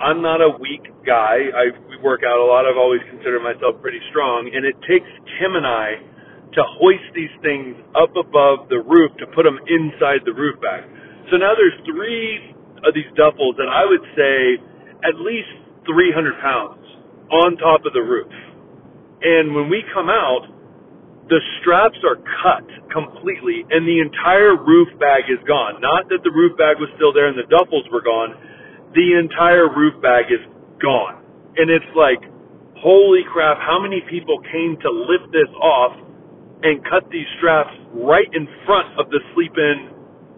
I'm 0.00 0.22
not 0.22 0.42
a 0.42 0.50
weak 0.58 0.82
guy. 1.06 1.50
I 1.54 1.70
we 1.86 1.96
work 2.02 2.22
out 2.26 2.38
a 2.38 2.46
lot. 2.46 2.66
I've 2.66 2.78
always 2.78 3.00
considered 3.10 3.42
myself 3.42 3.80
pretty 3.80 4.00
strong, 4.10 4.50
and 4.50 4.66
it 4.66 4.74
takes 4.88 5.06
Kim 5.38 5.54
and 5.54 5.66
I 5.66 6.02
to 6.54 6.62
hoist 6.78 7.06
these 7.14 7.32
things 7.42 7.74
up 7.98 8.14
above 8.14 8.70
the 8.70 8.78
roof 8.78 9.10
to 9.18 9.26
put 9.34 9.42
them 9.42 9.58
inside 9.66 10.22
the 10.24 10.34
roof 10.34 10.58
bag. 10.62 10.86
So 11.30 11.36
now 11.36 11.54
there's 11.58 11.74
three 11.82 12.54
of 12.86 12.94
these 12.94 13.10
duffels 13.18 13.58
that 13.58 13.66
I 13.66 13.82
would 13.82 14.04
say 14.14 14.62
at 15.02 15.18
least 15.18 15.50
300 15.86 16.38
pounds 16.38 16.84
on 17.30 17.56
top 17.58 17.82
of 17.86 17.92
the 17.92 18.02
roof. 18.02 18.30
And 19.22 19.54
when 19.54 19.68
we 19.68 19.82
come 19.90 20.08
out, 20.08 20.46
the 21.28 21.40
straps 21.60 21.98
are 22.04 22.20
cut 22.44 22.66
completely 22.92 23.64
and 23.72 23.88
the 23.88 23.98
entire 23.98 24.54
roof 24.54 24.92
bag 25.00 25.24
is 25.32 25.40
gone. 25.48 25.80
Not 25.80 26.06
that 26.12 26.20
the 26.22 26.30
roof 26.30 26.54
bag 26.60 26.76
was 26.76 26.92
still 27.00 27.12
there 27.16 27.26
and 27.32 27.38
the 27.38 27.48
duffels 27.48 27.88
were 27.90 28.04
gone. 28.04 28.36
The 28.94 29.18
entire 29.18 29.66
roof 29.68 30.00
bag 30.00 30.30
is 30.30 30.42
gone. 30.78 31.22
And 31.58 31.70
it's 31.70 31.90
like, 31.98 32.22
holy 32.78 33.26
crap, 33.26 33.58
how 33.58 33.78
many 33.82 34.02
people 34.10 34.38
came 34.50 34.78
to 34.82 34.90
lift 34.90 35.30
this 35.34 35.50
off 35.58 35.98
and 36.62 36.78
cut 36.86 37.06
these 37.10 37.26
straps 37.38 37.74
right 37.94 38.30
in 38.32 38.46
front 38.66 38.94
of 38.98 39.10
the 39.10 39.18
Sleep 39.34 39.52
Inn 39.58 39.90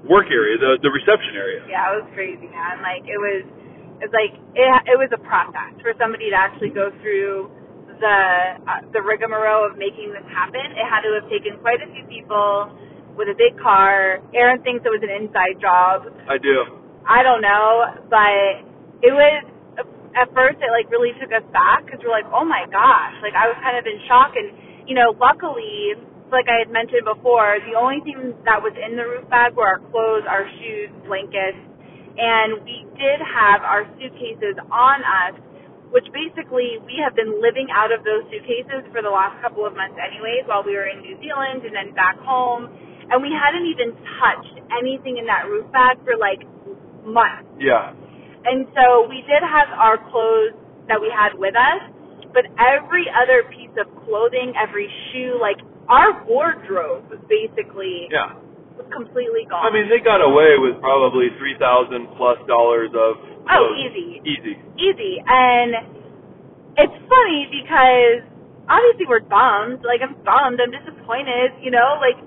work 0.08 0.32
area, 0.32 0.56
the, 0.56 0.80
the 0.80 0.88
reception 0.88 1.36
area? 1.36 1.64
Yeah, 1.68 1.92
it 1.92 2.04
was 2.04 2.08
crazy, 2.16 2.48
man. 2.48 2.80
Like 2.80 3.04
it 3.04 3.20
was, 3.20 3.44
it's 4.00 4.14
like 4.16 4.32
it, 4.56 4.68
it 4.88 4.96
was 4.96 5.12
a 5.12 5.20
process 5.20 5.76
for 5.84 5.92
somebody 6.00 6.32
to 6.32 6.36
actually 6.36 6.72
go 6.72 6.92
through 7.00 7.52
the 7.96 8.18
uh, 8.68 8.84
the 8.92 9.00
rigmarole 9.00 9.64
of 9.64 9.80
making 9.80 10.12
this 10.12 10.24
happen. 10.28 10.60
It 10.60 10.84
had 10.84 11.00
to 11.04 11.16
have 11.16 11.28
taken 11.32 11.56
quite 11.64 11.80
a 11.80 11.88
few 11.92 12.04
people 12.04 12.72
with 13.16 13.28
a 13.32 13.36
big 13.36 13.56
car. 13.56 14.20
Aaron 14.36 14.60
thinks 14.60 14.84
it 14.84 14.92
was 14.92 15.00
an 15.00 15.12
inside 15.12 15.56
job. 15.60 16.12
I 16.28 16.36
do. 16.36 16.85
I 17.06 17.22
don't 17.22 17.40
know, 17.40 18.02
but 18.10 18.66
it 19.02 19.14
was 19.14 19.34
at 20.16 20.32
first 20.32 20.58
it 20.58 20.70
like 20.72 20.90
really 20.90 21.14
took 21.22 21.30
us 21.30 21.44
back 21.52 21.86
because 21.86 22.00
we're 22.02 22.10
like, 22.10 22.26
oh 22.32 22.42
my 22.42 22.66
gosh, 22.72 23.14
like 23.22 23.36
I 23.38 23.46
was 23.46 23.54
kind 23.62 23.78
of 23.78 23.86
in 23.86 24.00
shock. 24.10 24.34
And 24.34 24.50
you 24.90 24.98
know, 24.98 25.14
luckily, 25.14 25.94
like 26.34 26.50
I 26.50 26.66
had 26.66 26.70
mentioned 26.74 27.06
before, 27.06 27.62
the 27.68 27.78
only 27.78 28.02
thing 28.02 28.34
that 28.42 28.58
was 28.58 28.74
in 28.74 28.98
the 28.98 29.06
roof 29.06 29.28
bag 29.30 29.54
were 29.54 29.78
our 29.78 29.82
clothes, 29.92 30.26
our 30.26 30.50
shoes, 30.58 30.90
blankets, 31.06 31.60
and 32.18 32.64
we 32.66 32.88
did 32.98 33.22
have 33.22 33.62
our 33.62 33.86
suitcases 34.00 34.58
on 34.72 34.98
us. 35.06 35.38
Which 35.86 36.10
basically 36.10 36.82
we 36.82 36.98
have 36.98 37.14
been 37.14 37.38
living 37.38 37.70
out 37.70 37.94
of 37.94 38.02
those 38.02 38.26
suitcases 38.26 38.82
for 38.90 39.06
the 39.06 39.08
last 39.08 39.38
couple 39.38 39.62
of 39.62 39.78
months, 39.78 39.94
anyways, 39.94 40.42
while 40.50 40.66
we 40.66 40.74
were 40.74 40.90
in 40.90 40.98
New 40.98 41.14
Zealand 41.22 41.62
and 41.62 41.70
then 41.70 41.94
back 41.94 42.18
home, 42.26 42.66
and 43.06 43.22
we 43.22 43.30
hadn't 43.30 43.62
even 43.70 43.94
touched 44.18 44.66
anything 44.74 45.22
in 45.22 45.30
that 45.30 45.46
roof 45.46 45.70
bag 45.70 45.94
for 46.02 46.18
like 46.18 46.42
months. 47.06 47.48
Yeah. 47.62 47.94
And 48.44 48.66
so 48.74 49.06
we 49.08 49.22
did 49.26 49.42
have 49.42 49.70
our 49.74 49.98
clothes 50.10 50.54
that 50.90 51.00
we 51.00 51.10
had 51.10 51.34
with 51.38 51.54
us, 51.56 51.82
but 52.34 52.46
every 52.60 53.06
other 53.10 53.42
piece 53.50 53.72
of 53.78 53.86
clothing, 54.06 54.54
every 54.54 54.86
shoe, 55.10 55.38
like 55.40 55.58
our 55.88 56.22
wardrobe 56.26 57.10
was 57.10 57.18
basically 57.30 58.06
Yeah. 58.10 58.34
was 58.78 58.86
completely 58.92 59.46
gone. 59.50 59.66
I 59.66 59.70
mean, 59.74 59.88
they 59.88 59.98
got 60.02 60.22
away 60.22 60.58
with 60.58 60.78
probably 60.82 61.30
three 61.38 61.56
thousand 61.58 62.06
plus 62.18 62.38
dollars 62.46 62.90
of 62.94 63.18
oh, 63.50 63.66
easy, 63.78 64.20
easy. 64.26 64.54
easy. 64.78 65.14
And 65.26 65.74
it's 66.76 66.98
funny 67.08 67.48
because 67.50 68.22
obviously 68.68 69.06
we're 69.08 69.24
bummed. 69.26 69.82
Like 69.82 70.02
I'm 70.06 70.14
bummed. 70.22 70.60
I'm 70.60 70.70
disappointed. 70.70 71.56
You 71.62 71.70
know, 71.72 71.98
like 71.98 72.18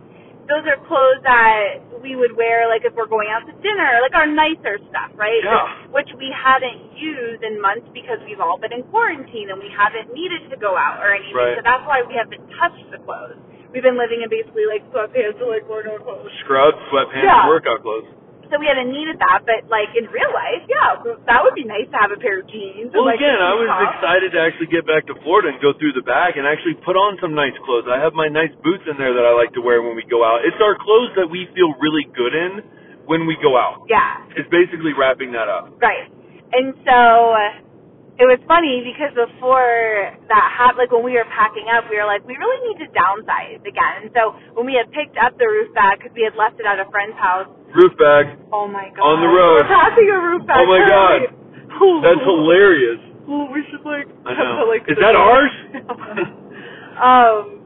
those 0.50 0.66
are 0.66 0.82
clothes 0.90 1.22
that 1.24 1.80
we 2.02 2.18
would 2.18 2.34
wear 2.36 2.66
like 2.68 2.82
if 2.84 2.92
we're 2.98 3.08
going 3.10 3.30
out 3.30 3.46
to 3.46 3.54
dinner, 3.62 4.02
like 4.02 4.18
our 4.18 4.26
nicer 4.26 4.82
stuff, 4.90 5.14
right? 5.14 5.40
Yeah. 5.46 5.94
Which 5.94 6.10
we 6.18 6.34
haven't 6.34 6.98
used 6.98 7.46
in 7.46 7.62
months 7.62 7.86
because 7.94 8.18
we've 8.26 8.42
all 8.42 8.58
been 8.58 8.74
in 8.74 8.84
quarantine 8.90 9.54
and 9.54 9.62
we 9.62 9.70
haven't 9.70 10.10
needed 10.12 10.50
to 10.50 10.58
go 10.58 10.74
out 10.74 11.00
or 11.06 11.14
anything. 11.14 11.38
Right. 11.38 11.56
So 11.56 11.62
that's 11.62 11.86
why 11.86 12.02
we 12.02 12.18
haven't 12.18 12.42
touched 12.58 12.90
the 12.90 12.98
clothes. 13.06 13.38
We've 13.70 13.86
been 13.86 14.02
living 14.02 14.26
in 14.26 14.30
basically 14.34 14.66
like 14.66 14.82
sweatpants 14.90 15.38
or 15.38 15.54
like 15.54 15.70
no 15.70 16.02
clothes. 16.02 16.34
Scrubs, 16.42 16.82
sweatpants, 16.90 17.24
Yeah. 17.30 17.46
workout 17.46 17.86
clothes. 17.86 18.10
So 18.50 18.58
we 18.58 18.66
haven't 18.66 18.90
needed 18.90 19.22
that, 19.22 19.46
but 19.46 19.70
like 19.70 19.94
in 19.94 20.10
real 20.10 20.34
life, 20.34 20.66
yeah, 20.66 20.98
that 21.30 21.40
would 21.46 21.54
be 21.54 21.70
nice 21.70 21.86
to 21.94 21.98
have 22.02 22.10
a 22.10 22.18
pair 22.18 22.42
of 22.42 22.50
jeans. 22.50 22.90
Well, 22.90 23.06
and, 23.06 23.14
like, 23.14 23.22
again, 23.22 23.38
I 23.38 23.54
was 23.54 23.70
top. 23.70 23.94
excited 23.94 24.34
to 24.34 24.40
actually 24.42 24.74
get 24.74 24.90
back 24.90 25.06
to 25.06 25.16
Florida 25.22 25.54
and 25.54 25.62
go 25.62 25.78
through 25.78 25.94
the 25.94 26.02
bag 26.02 26.34
and 26.34 26.50
actually 26.50 26.74
put 26.82 26.98
on 26.98 27.22
some 27.22 27.38
nice 27.38 27.54
clothes. 27.62 27.86
I 27.86 28.02
have 28.02 28.18
my 28.18 28.26
nice 28.26 28.50
boots 28.66 28.90
in 28.90 28.98
there 28.98 29.14
that 29.14 29.22
I 29.22 29.38
like 29.38 29.54
to 29.54 29.62
wear 29.62 29.86
when 29.86 29.94
we 29.94 30.02
go 30.10 30.26
out. 30.26 30.42
It's 30.42 30.58
our 30.58 30.74
clothes 30.82 31.14
that 31.22 31.30
we 31.30 31.46
feel 31.54 31.78
really 31.78 32.10
good 32.18 32.34
in 32.34 32.52
when 33.06 33.30
we 33.30 33.38
go 33.42 33.54
out. 33.54 33.86
Yeah, 33.86 34.22
It's 34.34 34.50
basically 34.50 34.94
wrapping 34.98 35.34
that 35.34 35.50
up. 35.50 35.74
Right. 35.82 36.10
And 36.54 36.74
so 36.86 36.98
uh, 37.38 38.22
it 38.22 38.26
was 38.26 38.42
funny 38.50 38.82
because 38.82 39.14
before 39.14 40.14
that 40.30 40.46
happened, 40.58 40.90
like 40.90 40.94
when 40.94 41.06
we 41.06 41.18
were 41.18 41.30
packing 41.30 41.70
up, 41.70 41.86
we 41.90 42.02
were 42.02 42.10
like, 42.10 42.26
we 42.26 42.34
really 42.34 42.62
need 42.70 42.82
to 42.86 42.90
downsize 42.94 43.62
again. 43.62 44.06
And 44.06 44.12
so 44.14 44.38
when 44.58 44.66
we 44.66 44.74
had 44.74 44.90
picked 44.90 45.18
up 45.22 45.38
the 45.38 45.46
roof 45.46 45.70
bag, 45.74 46.02
because 46.02 46.14
we 46.18 46.26
had 46.26 46.34
left 46.34 46.58
it 46.58 46.66
at 46.66 46.82
a 46.82 46.86
friend's 46.90 47.18
house, 47.18 47.50
Roof 47.76 47.94
bag. 47.98 48.38
oh 48.52 48.68
my 48.68 48.90
god. 48.96 49.04
On 49.06 49.18
the 49.22 49.30
road. 49.30 49.62
We're 49.64 49.70
packing 49.70 50.10
a 50.10 50.20
roof 50.20 50.42
bag. 50.48 50.58
Oh 50.62 50.68
my 50.68 50.82
God. 50.88 51.20
Ooh. 51.80 52.02
That's 52.02 52.22
hilarious. 52.26 53.00
Ooh, 53.30 53.46
we 53.54 53.62
should 53.70 53.86
like. 53.86 54.10
I 54.26 54.34
know. 54.34 54.66
to, 54.66 54.70
like, 54.70 54.84
Is 54.90 54.98
that 55.00 55.14
ours? 55.16 55.54
um, 57.00 57.62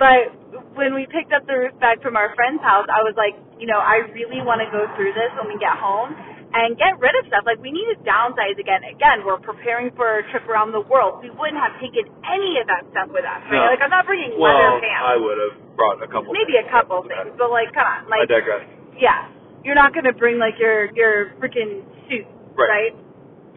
but 0.00 0.32
when 0.74 0.94
we 0.94 1.06
picked 1.06 1.30
up 1.32 1.46
the 1.46 1.54
roof 1.68 1.74
bag 1.78 2.02
from 2.02 2.16
our 2.16 2.34
friend's 2.34 2.62
house, 2.64 2.88
I 2.90 3.04
was 3.04 3.14
like, 3.14 3.36
you 3.60 3.66
know, 3.68 3.78
I 3.78 4.02
really 4.16 4.42
want 4.42 4.58
to 4.64 4.68
go 4.72 4.88
through 4.96 5.12
this 5.14 5.30
when 5.38 5.46
we 5.52 5.56
get 5.62 5.76
home 5.78 6.16
and 6.54 6.74
get 6.78 6.98
rid 6.98 7.14
of 7.20 7.26
stuff. 7.30 7.46
Like 7.46 7.60
we 7.62 7.70
need 7.70 7.86
to 7.94 7.98
downsize 8.02 8.58
again. 8.58 8.82
Again, 8.82 9.22
we're 9.22 9.38
preparing 9.38 9.94
for 9.94 10.18
a 10.18 10.22
trip 10.34 10.48
around 10.50 10.72
the 10.74 10.82
world. 10.82 11.22
We 11.22 11.30
wouldn't 11.30 11.60
have 11.60 11.76
taken 11.78 12.10
any 12.26 12.58
of 12.58 12.66
that 12.66 12.82
stuff 12.90 13.12
with 13.14 13.22
us. 13.28 13.42
Right? 13.46 13.60
No. 13.60 13.70
Like 13.70 13.82
I'm 13.84 13.92
not 13.92 14.06
bringing 14.08 14.34
well, 14.40 14.50
leather 14.50 14.82
pants. 14.82 15.04
I 15.04 15.16
would 15.20 15.38
have 15.38 15.54
brought 15.78 16.02
a 16.02 16.08
couple. 16.10 16.34
Maybe 16.34 16.58
a 16.58 16.66
couple 16.70 17.02
things, 17.06 17.34
but 17.38 17.50
like, 17.54 17.70
come 17.74 17.86
on, 17.86 18.06
Like, 18.10 18.26
I 18.26 18.40
digress. 18.40 18.62
yeah, 18.98 19.30
you're 19.64 19.74
not 19.74 19.94
gonna 19.94 20.12
bring 20.12 20.38
like 20.38 20.54
your 20.60 20.92
your 20.94 21.32
freaking 21.40 21.82
suit, 22.08 22.26
Right. 22.56 22.92
right? 22.92 22.94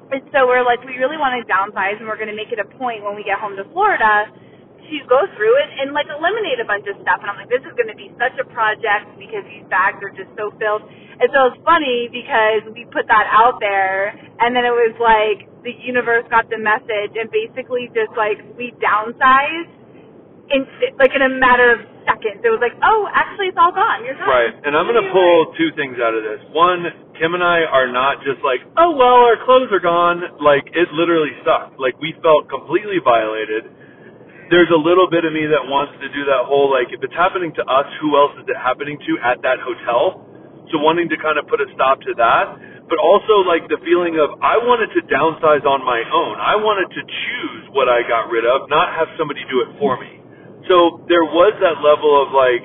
And 0.08 0.24
so 0.32 0.48
we're 0.48 0.64
like, 0.64 0.80
we 0.88 0.96
really 0.96 1.20
want 1.20 1.36
to 1.36 1.44
downsize, 1.52 2.00
and 2.00 2.08
we're 2.08 2.16
going 2.16 2.32
to 2.32 2.38
make 2.38 2.56
it 2.56 2.64
a 2.64 2.68
point 2.80 3.04
when 3.04 3.12
we 3.12 3.28
get 3.28 3.44
home 3.44 3.60
to 3.60 3.68
Florida 3.76 4.32
to 4.32 4.96
go 5.04 5.20
through 5.36 5.56
it 5.60 5.70
and 5.84 5.92
like 5.92 6.08
eliminate 6.08 6.64
a 6.64 6.68
bunch 6.68 6.88
of 6.88 6.96
stuff. 7.04 7.20
And 7.20 7.28
I'm 7.28 7.36
like, 7.36 7.52
this 7.52 7.60
is 7.68 7.76
going 7.76 7.92
to 7.92 8.00
be 8.00 8.08
such 8.16 8.32
a 8.40 8.48
project 8.48 9.20
because 9.20 9.44
these 9.52 9.68
bags 9.68 10.00
are 10.00 10.14
just 10.16 10.32
so 10.40 10.56
filled. 10.56 10.88
And 11.20 11.28
so 11.36 11.52
it's 11.52 11.60
funny 11.68 12.08
because 12.08 12.64
we 12.72 12.88
put 12.88 13.04
that 13.12 13.28
out 13.28 13.60
there, 13.60 14.16
and 14.40 14.56
then 14.56 14.64
it 14.64 14.72
was 14.72 14.96
like 14.96 15.44
the 15.68 15.76
universe 15.76 16.24
got 16.32 16.48
the 16.48 16.56
message, 16.56 17.20
and 17.20 17.28
basically 17.28 17.92
just 17.92 18.16
like 18.16 18.40
we 18.56 18.72
downsized 18.80 19.76
in 20.56 20.64
like 20.96 21.12
in 21.12 21.20
a 21.20 21.32
matter 21.36 21.76
of 21.76 21.80
seconds. 22.08 22.40
It 22.42 22.50
was 22.50 22.64
like, 22.64 22.74
oh, 22.80 23.06
actually, 23.12 23.52
it's 23.52 23.60
all 23.60 23.76
gone. 23.76 24.08
You're 24.08 24.16
done. 24.16 24.32
Right. 24.32 24.56
And 24.64 24.74
I'm 24.74 24.88
going 24.88 24.98
to 24.98 25.12
pull 25.12 25.52
two 25.60 25.76
things 25.76 26.00
out 26.00 26.16
of 26.16 26.24
this. 26.24 26.40
One, 26.56 26.88
Kim 27.20 27.36
and 27.36 27.44
I 27.44 27.68
are 27.68 27.92
not 27.92 28.24
just 28.24 28.40
like, 28.42 28.64
oh, 28.80 28.96
well, 28.96 29.28
our 29.28 29.38
clothes 29.44 29.70
are 29.76 29.84
gone. 29.84 30.40
Like, 30.40 30.66
it 30.72 30.88
literally 30.96 31.36
sucked. 31.44 31.76
Like, 31.78 32.00
we 32.00 32.16
felt 32.24 32.48
completely 32.48 33.04
violated. 33.04 33.68
There's 34.48 34.72
a 34.72 34.80
little 34.80 35.12
bit 35.12 35.28
of 35.28 35.36
me 35.36 35.44
that 35.52 35.68
wants 35.68 36.00
to 36.00 36.08
do 36.08 36.24
that 36.32 36.48
whole, 36.48 36.72
like, 36.72 36.88
if 36.96 37.04
it's 37.04 37.18
happening 37.20 37.52
to 37.60 37.64
us, 37.68 37.88
who 38.00 38.16
else 38.16 38.32
is 38.40 38.48
it 38.48 38.56
happening 38.56 38.96
to 38.96 39.12
at 39.20 39.44
that 39.44 39.60
hotel? 39.60 40.24
So 40.72 40.80
wanting 40.80 41.12
to 41.12 41.20
kind 41.20 41.36
of 41.36 41.52
put 41.52 41.60
a 41.60 41.68
stop 41.76 42.00
to 42.08 42.16
that. 42.16 42.56
But 42.88 43.04
also, 43.04 43.44
like, 43.44 43.68
the 43.68 43.76
feeling 43.84 44.16
of, 44.16 44.40
I 44.40 44.56
wanted 44.64 44.96
to 44.96 45.04
downsize 45.12 45.68
on 45.68 45.84
my 45.84 46.00
own. 46.08 46.40
I 46.40 46.56
wanted 46.56 46.88
to 46.96 47.02
choose 47.04 47.64
what 47.76 47.92
I 47.92 48.08
got 48.08 48.32
rid 48.32 48.48
of, 48.48 48.72
not 48.72 48.96
have 48.96 49.12
somebody 49.20 49.44
do 49.52 49.60
it 49.68 49.76
for 49.76 50.00
me. 50.00 50.17
So 50.68 51.02
there 51.08 51.24
was 51.26 51.56
that 51.64 51.80
level 51.84 52.12
of 52.22 52.32
like 52.36 52.64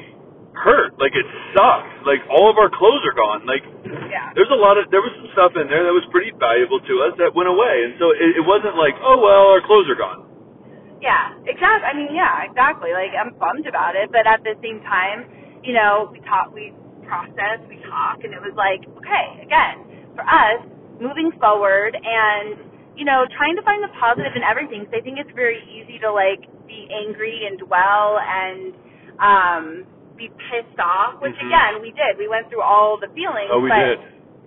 hurt, 0.55 0.95
like 0.99 1.15
it 1.15 1.27
sucked. 1.55 2.07
Like 2.07 2.23
all 2.29 2.51
of 2.51 2.59
our 2.59 2.71
clothes 2.71 3.03
are 3.07 3.17
gone. 3.17 3.47
Like 3.47 3.63
Yeah. 4.11 4.35
there's 4.35 4.51
a 4.53 4.59
lot 4.59 4.77
of 4.79 4.91
there 4.91 5.03
was 5.03 5.15
some 5.19 5.31
stuff 5.33 5.53
in 5.57 5.67
there 5.71 5.83
that 5.87 5.95
was 5.95 6.05
pretty 6.11 6.31
valuable 6.37 6.81
to 6.83 6.95
us 7.09 7.15
that 7.19 7.33
went 7.35 7.49
away, 7.49 7.87
and 7.87 7.95
so 7.99 8.11
it, 8.13 8.43
it 8.43 8.45
wasn't 8.45 8.75
like 8.77 8.95
oh 9.01 9.19
well 9.19 9.55
our 9.55 9.63
clothes 9.65 9.89
are 9.91 9.99
gone. 9.99 10.27
Yeah, 11.03 11.35
exactly. 11.51 11.87
I 11.87 11.95
mean, 11.99 12.15
yeah, 12.15 12.47
exactly. 12.47 12.95
Like 12.95 13.11
I'm 13.19 13.35
bummed 13.39 13.67
about 13.67 13.99
it, 13.99 14.11
but 14.15 14.27
at 14.27 14.43
the 14.47 14.55
same 14.63 14.79
time, 14.87 15.27
you 15.67 15.75
know, 15.75 16.11
we 16.15 16.23
talk, 16.23 16.55
we 16.55 16.71
process, 17.07 17.59
we 17.67 17.79
talk, 17.91 18.23
and 18.23 18.31
it 18.33 18.39
was 18.39 18.55
like, 18.55 18.87
okay, 19.03 19.43
again, 19.43 19.83
for 20.15 20.23
us, 20.23 20.63
moving 21.03 21.35
forward 21.43 21.99
and 21.99 22.55
you 22.97 23.05
know, 23.05 23.27
trying 23.39 23.57
to 23.57 23.63
find 23.63 23.83
the 23.83 23.93
positive 24.01 24.33
in 24.37 24.43
everything. 24.45 24.85
Because 24.85 25.01
I 25.01 25.03
think 25.03 25.19
it's 25.19 25.33
very 25.35 25.61
easy 25.71 25.99
to 26.01 26.13
like 26.13 26.45
be 26.69 26.89
angry 26.93 27.47
and 27.47 27.59
dwell 27.59 28.19
and 28.21 28.75
um 29.21 29.65
be 30.17 30.29
pissed 30.51 30.79
off, 30.81 31.21
which 31.23 31.35
Mhm. 31.37 31.47
again 31.49 31.83
we 31.83 31.93
did. 31.93 32.19
We 32.19 32.29
went 32.29 32.49
through 32.51 32.63
all 32.63 32.99
the 32.99 33.09
feelings. 33.15 33.51
Oh, 33.53 33.61
we 33.61 33.69
but 33.71 33.85
did. 33.97 34.01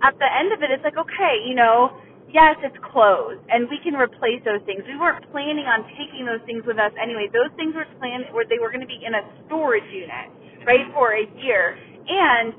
at 0.04 0.18
the 0.20 0.30
end 0.38 0.54
of 0.54 0.62
it, 0.64 0.72
it's 0.72 0.84
like, 0.84 0.98
okay, 0.98 1.42
you 1.46 1.56
know, 1.56 1.92
yes, 2.30 2.58
it's 2.64 2.78
closed, 2.80 3.42
and 3.50 3.70
we 3.70 3.80
can 3.80 3.96
replace 3.96 4.44
those 4.44 4.62
things. 4.64 4.84
We 4.88 4.98
weren't 4.98 5.24
planning 5.32 5.66
on 5.68 5.86
taking 5.98 6.26
those 6.26 6.42
things 6.46 6.66
with 6.66 6.78
us 6.80 6.92
anyway. 7.02 7.28
Those 7.34 7.52
things 7.58 7.76
were 7.76 7.86
planned, 8.00 8.28
where 8.34 8.46
they 8.46 8.60
were 8.60 8.70
going 8.70 8.82
to 8.82 8.88
be 8.88 9.00
in 9.06 9.16
a 9.16 9.24
storage 9.48 9.88
unit, 9.92 10.30
right, 10.66 10.86
for 10.94 11.14
a 11.14 11.26
year. 11.42 11.78
And 12.10 12.54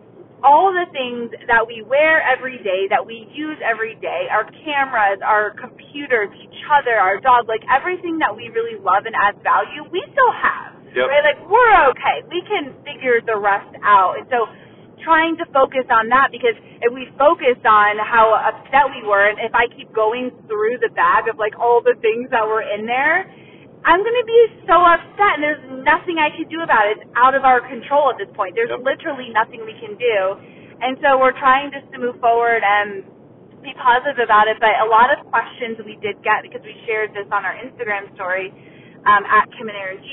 all 0.44 0.72
the 0.72 0.84
things 0.92 1.32
that 1.48 1.64
we 1.64 1.80
wear 1.80 2.20
every 2.20 2.58
day, 2.60 2.88
that 2.90 3.04
we 3.04 3.28
use 3.32 3.56
every 3.64 3.96
day, 4.04 4.28
our 4.28 4.44
cameras, 4.64 5.20
our 5.24 5.56
computers, 5.56 6.28
each 6.36 6.60
other, 6.68 6.96
our 6.96 7.20
dog, 7.20 7.48
like 7.48 7.64
everything 7.72 8.18
that 8.20 8.34
we 8.34 8.52
really 8.52 8.76
love 8.76 9.08
and 9.08 9.14
adds 9.16 9.40
value, 9.40 9.84
we 9.88 10.04
still 10.12 10.34
have. 10.34 10.76
Yep. 10.92 11.08
Right? 11.08 11.24
Like 11.24 11.40
we're 11.48 11.76
okay. 11.92 12.24
We 12.28 12.40
can 12.44 12.72
figure 12.84 13.20
the 13.24 13.36
rest 13.36 13.72
out. 13.84 14.16
And 14.20 14.26
so 14.28 14.48
trying 15.04 15.36
to 15.38 15.46
focus 15.52 15.86
on 15.92 16.08
that 16.10 16.34
because 16.34 16.58
if 16.82 16.90
we 16.90 17.06
focused 17.14 17.64
on 17.64 18.00
how 18.02 18.34
upset 18.34 18.90
we 18.90 19.06
were 19.06 19.28
and 19.28 19.38
if 19.38 19.54
I 19.54 19.70
keep 19.70 19.92
going 19.94 20.34
through 20.50 20.82
the 20.82 20.90
bag 20.92 21.28
of 21.30 21.38
like 21.38 21.54
all 21.60 21.80
the 21.80 21.94
things 22.02 22.28
that 22.34 22.42
were 22.42 22.64
in 22.64 22.84
there, 22.84 23.28
I'm 23.86 24.02
going 24.02 24.18
to 24.18 24.26
be 24.26 24.42
so 24.66 24.82
upset 24.82 25.38
and 25.38 25.42
there's 25.46 25.62
nothing 25.86 26.18
I 26.18 26.34
can 26.34 26.50
do 26.50 26.60
about 26.66 26.90
it. 26.90 26.98
It's 26.98 27.10
out 27.14 27.38
of 27.38 27.46
our 27.46 27.62
control 27.62 28.10
at 28.10 28.18
this 28.18 28.26
point. 28.34 28.58
There's 28.58 28.74
Yep. 28.74 28.82
literally 28.82 29.30
nothing 29.30 29.62
we 29.62 29.78
can 29.78 29.94
do. 29.94 30.18
And 30.82 30.98
so 31.00 31.16
we're 31.22 31.36
trying 31.38 31.70
just 31.70 31.86
to 31.94 31.98
move 32.02 32.18
forward 32.18 32.66
and 32.66 33.06
be 33.62 33.72
positive 33.78 34.18
about 34.18 34.50
it. 34.50 34.58
But 34.58 34.74
a 34.82 34.88
lot 34.90 35.14
of 35.14 35.22
questions 35.30 35.78
we 35.86 35.94
did 36.02 36.18
get 36.26 36.42
because 36.42 36.60
we 36.66 36.74
shared 36.84 37.14
this 37.14 37.30
on 37.30 37.46
our 37.46 37.54
Instagram 37.54 38.10
story 38.18 38.50
um, 39.06 39.22
at 39.30 39.46
Kim 39.54 39.70
and 39.70 39.78
Aaron 39.78 40.02
G 40.02 40.10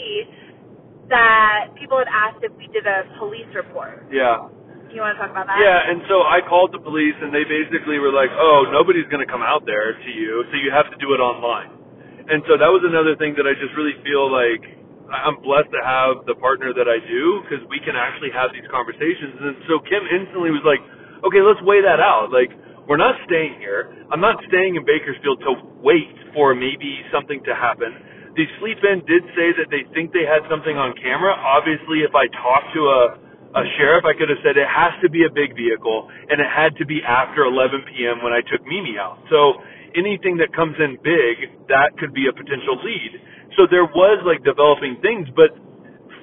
that 1.09 1.73
people 1.75 1.97
had 1.97 2.07
asked 2.07 2.45
if 2.45 2.53
we 2.55 2.69
did 2.71 2.85
a 2.87 3.03
police 3.19 3.49
report. 3.57 4.05
Yeah. 4.13 4.47
You 4.93 5.01
want 5.01 5.17
to 5.17 5.19
talk 5.25 5.33
about 5.33 5.49
that? 5.49 5.57
Yeah, 5.57 5.89
and 5.89 6.05
so 6.07 6.21
I 6.21 6.39
called 6.45 6.69
the 6.71 6.77
police, 6.77 7.17
and 7.17 7.33
they 7.33 7.43
basically 7.49 7.97
were 7.97 8.13
like, 8.13 8.29
"Oh, 8.29 8.69
nobody's 8.69 9.09
going 9.09 9.25
to 9.25 9.31
come 9.31 9.41
out 9.41 9.65
there 9.65 9.97
to 9.97 10.09
you, 10.13 10.45
so 10.51 10.55
you 10.61 10.69
have 10.69 10.85
to 10.93 10.97
do 11.01 11.17
it 11.17 11.19
online." 11.19 11.82
And 12.29 12.43
so 12.47 12.55
that 12.55 12.71
was 12.71 12.83
another 12.87 13.15
thing 13.19 13.35
that 13.35 13.43
I 13.43 13.53
just 13.57 13.75
really 13.75 13.95
feel 14.03 14.31
like 14.31 14.63
I'm 15.11 15.37
blessed 15.43 15.69
to 15.75 15.81
have 15.83 16.23
the 16.25 16.35
partner 16.39 16.71
that 16.73 16.87
I 16.87 16.97
do 17.03 17.43
because 17.43 17.61
we 17.67 17.83
can 17.83 17.93
actually 17.99 18.31
have 18.31 18.55
these 18.55 18.65
conversations. 18.71 19.35
And 19.43 19.55
so 19.67 19.79
Kim 19.83 20.01
instantly 20.07 20.49
was 20.49 20.63
like, 20.63 20.79
"Okay, 21.27 21.41
let's 21.43 21.61
weigh 21.61 21.81
that 21.83 21.99
out. 21.99 22.31
Like, 22.31 22.51
we're 22.87 23.01
not 23.01 23.19
staying 23.27 23.59
here. 23.59 23.91
I'm 24.11 24.21
not 24.21 24.41
staying 24.47 24.75
in 24.75 24.83
Bakersfield 24.83 25.41
to 25.41 25.51
wait 25.83 26.15
for 26.33 26.55
maybe 26.55 27.03
something 27.11 27.43
to 27.43 27.53
happen." 27.53 27.93
The 28.35 28.47
Sleep 28.59 28.83
Inn 28.83 29.03
did 29.05 29.23
say 29.35 29.51
that 29.53 29.69
they 29.69 29.83
think 29.93 30.11
they 30.11 30.25
had 30.25 30.41
something 30.49 30.77
on 30.77 30.93
camera. 30.93 31.33
Obviously, 31.37 32.01
if 32.01 32.15
I 32.15 32.27
talked 32.27 32.73
to 32.73 32.89
a 32.89 33.17
a 33.53 33.63
sheriff, 33.77 34.03
I 34.05 34.17
could 34.17 34.29
have 34.29 34.41
said 34.41 34.57
it 34.57 34.67
has 34.67 34.93
to 35.05 35.09
be 35.09 35.25
a 35.25 35.29
big 35.29 35.55
vehicle, 35.55 36.09
and 36.29 36.41
it 36.41 36.49
had 36.49 36.75
to 36.81 36.85
be 36.85 37.03
after 37.05 37.45
11 37.45 37.85
p.m. 37.93 38.23
when 38.25 38.33
I 38.33 38.41
took 38.41 38.65
Mimi 38.65 38.97
out. 38.97 39.21
So 39.29 39.61
anything 39.95 40.37
that 40.41 40.53
comes 40.53 40.75
in 40.79 40.97
big, 41.01 41.67
that 41.69 41.93
could 41.97 42.13
be 42.13 42.27
a 42.27 42.33
potential 42.33 42.77
lead. 42.81 43.11
So 43.57 43.69
there 43.69 43.85
was 43.85 44.21
like 44.25 44.41
developing 44.41 44.97
things, 45.01 45.29
but 45.37 45.53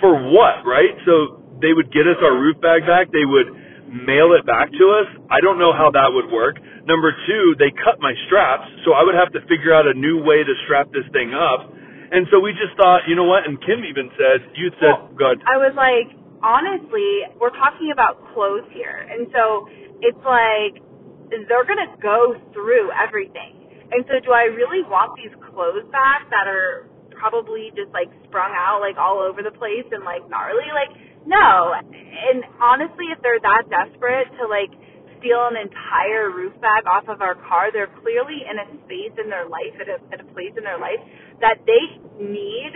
for 0.02 0.14
what, 0.30 0.66
right? 0.66 0.94
So 1.06 1.42
they 1.62 1.72
would 1.72 1.92
get 1.92 2.08
us 2.08 2.18
our 2.22 2.34
roof 2.34 2.58
bag 2.58 2.86
back, 2.86 3.12
they 3.12 3.26
would 3.26 3.54
mail 3.90 4.32
it 4.38 4.46
back 4.46 4.70
to 4.70 4.84
us. 5.02 5.08
I 5.30 5.42
don't 5.42 5.58
know 5.58 5.74
how 5.74 5.90
that 5.90 6.10
would 6.10 6.30
work. 6.30 6.58
Number 6.86 7.10
two, 7.26 7.54
they 7.58 7.70
cut 7.74 7.98
my 7.98 8.14
straps, 8.26 8.66
so 8.86 8.94
I 8.94 9.02
would 9.02 9.18
have 9.18 9.34
to 9.34 9.42
figure 9.50 9.74
out 9.74 9.86
a 9.86 9.94
new 9.94 10.22
way 10.22 10.42
to 10.42 10.54
strap 10.64 10.90
this 10.94 11.06
thing 11.12 11.34
up. 11.34 11.66
And 12.10 12.26
so 12.30 12.40
we 12.42 12.50
just 12.58 12.74
thought, 12.74 13.06
you 13.06 13.14
know 13.14 13.26
what? 13.26 13.46
And 13.46 13.58
Kim 13.62 13.86
even 13.86 14.10
said, 14.18 14.42
you 14.58 14.70
said, 14.82 14.98
Well, 14.98 15.14
God, 15.14 15.38
I 15.46 15.58
was 15.62 15.74
like, 15.78 16.10
honestly, 16.42 17.30
we're 17.38 17.54
talking 17.54 17.90
about 17.92 18.18
clothes 18.34 18.66
here. 18.74 19.06
And 19.06 19.30
so 19.30 19.68
it's 20.02 20.22
like 20.26 20.82
they're 21.30 21.66
going 21.66 21.82
to 21.86 21.94
go 22.02 22.34
through 22.52 22.90
everything. 22.90 23.59
And 23.90 24.06
so 24.06 24.22
do 24.22 24.30
I 24.30 24.46
really 24.50 24.86
want 24.86 25.18
these 25.18 25.34
clothes 25.50 25.86
back 25.90 26.30
that 26.30 26.46
are 26.46 26.86
probably 27.10 27.74
just 27.74 27.90
like 27.92 28.08
sprung 28.24 28.54
out 28.54 28.80
like 28.80 28.96
all 28.96 29.18
over 29.20 29.42
the 29.42 29.52
place 29.52 29.86
and 29.90 30.06
like 30.06 30.22
gnarly? 30.30 30.70
Like, 30.70 30.94
no. 31.26 31.74
And 31.74 32.46
honestly, 32.62 33.10
if 33.10 33.18
they're 33.20 33.42
that 33.42 33.66
desperate 33.66 34.30
to 34.38 34.46
like 34.46 34.70
steal 35.18 35.42
an 35.52 35.58
entire 35.58 36.32
roof 36.32 36.54
bag 36.62 36.86
off 36.86 37.10
of 37.10 37.20
our 37.20 37.34
car, 37.44 37.68
they're 37.74 37.92
clearly 38.00 38.46
in 38.46 38.56
a 38.62 38.66
space 38.86 39.12
in 39.18 39.28
their 39.28 39.44
life, 39.50 39.74
at 39.82 39.90
a, 39.90 39.98
at 40.14 40.18
a 40.22 40.28
place 40.32 40.54
in 40.56 40.64
their 40.64 40.80
life 40.80 41.02
that 41.42 41.60
they 41.66 41.84
need 42.22 42.72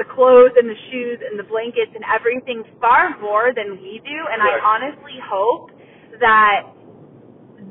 the 0.00 0.08
clothes 0.08 0.56
and 0.56 0.70
the 0.70 0.80
shoes 0.88 1.20
and 1.20 1.36
the 1.36 1.44
blankets 1.44 1.92
and 1.92 2.04
everything 2.08 2.64
far 2.80 3.12
more 3.20 3.52
than 3.52 3.76
we 3.76 4.00
do. 4.00 4.18
And 4.32 4.40
I 4.40 4.56
honestly 4.64 5.18
hope 5.20 5.68
that 6.20 6.72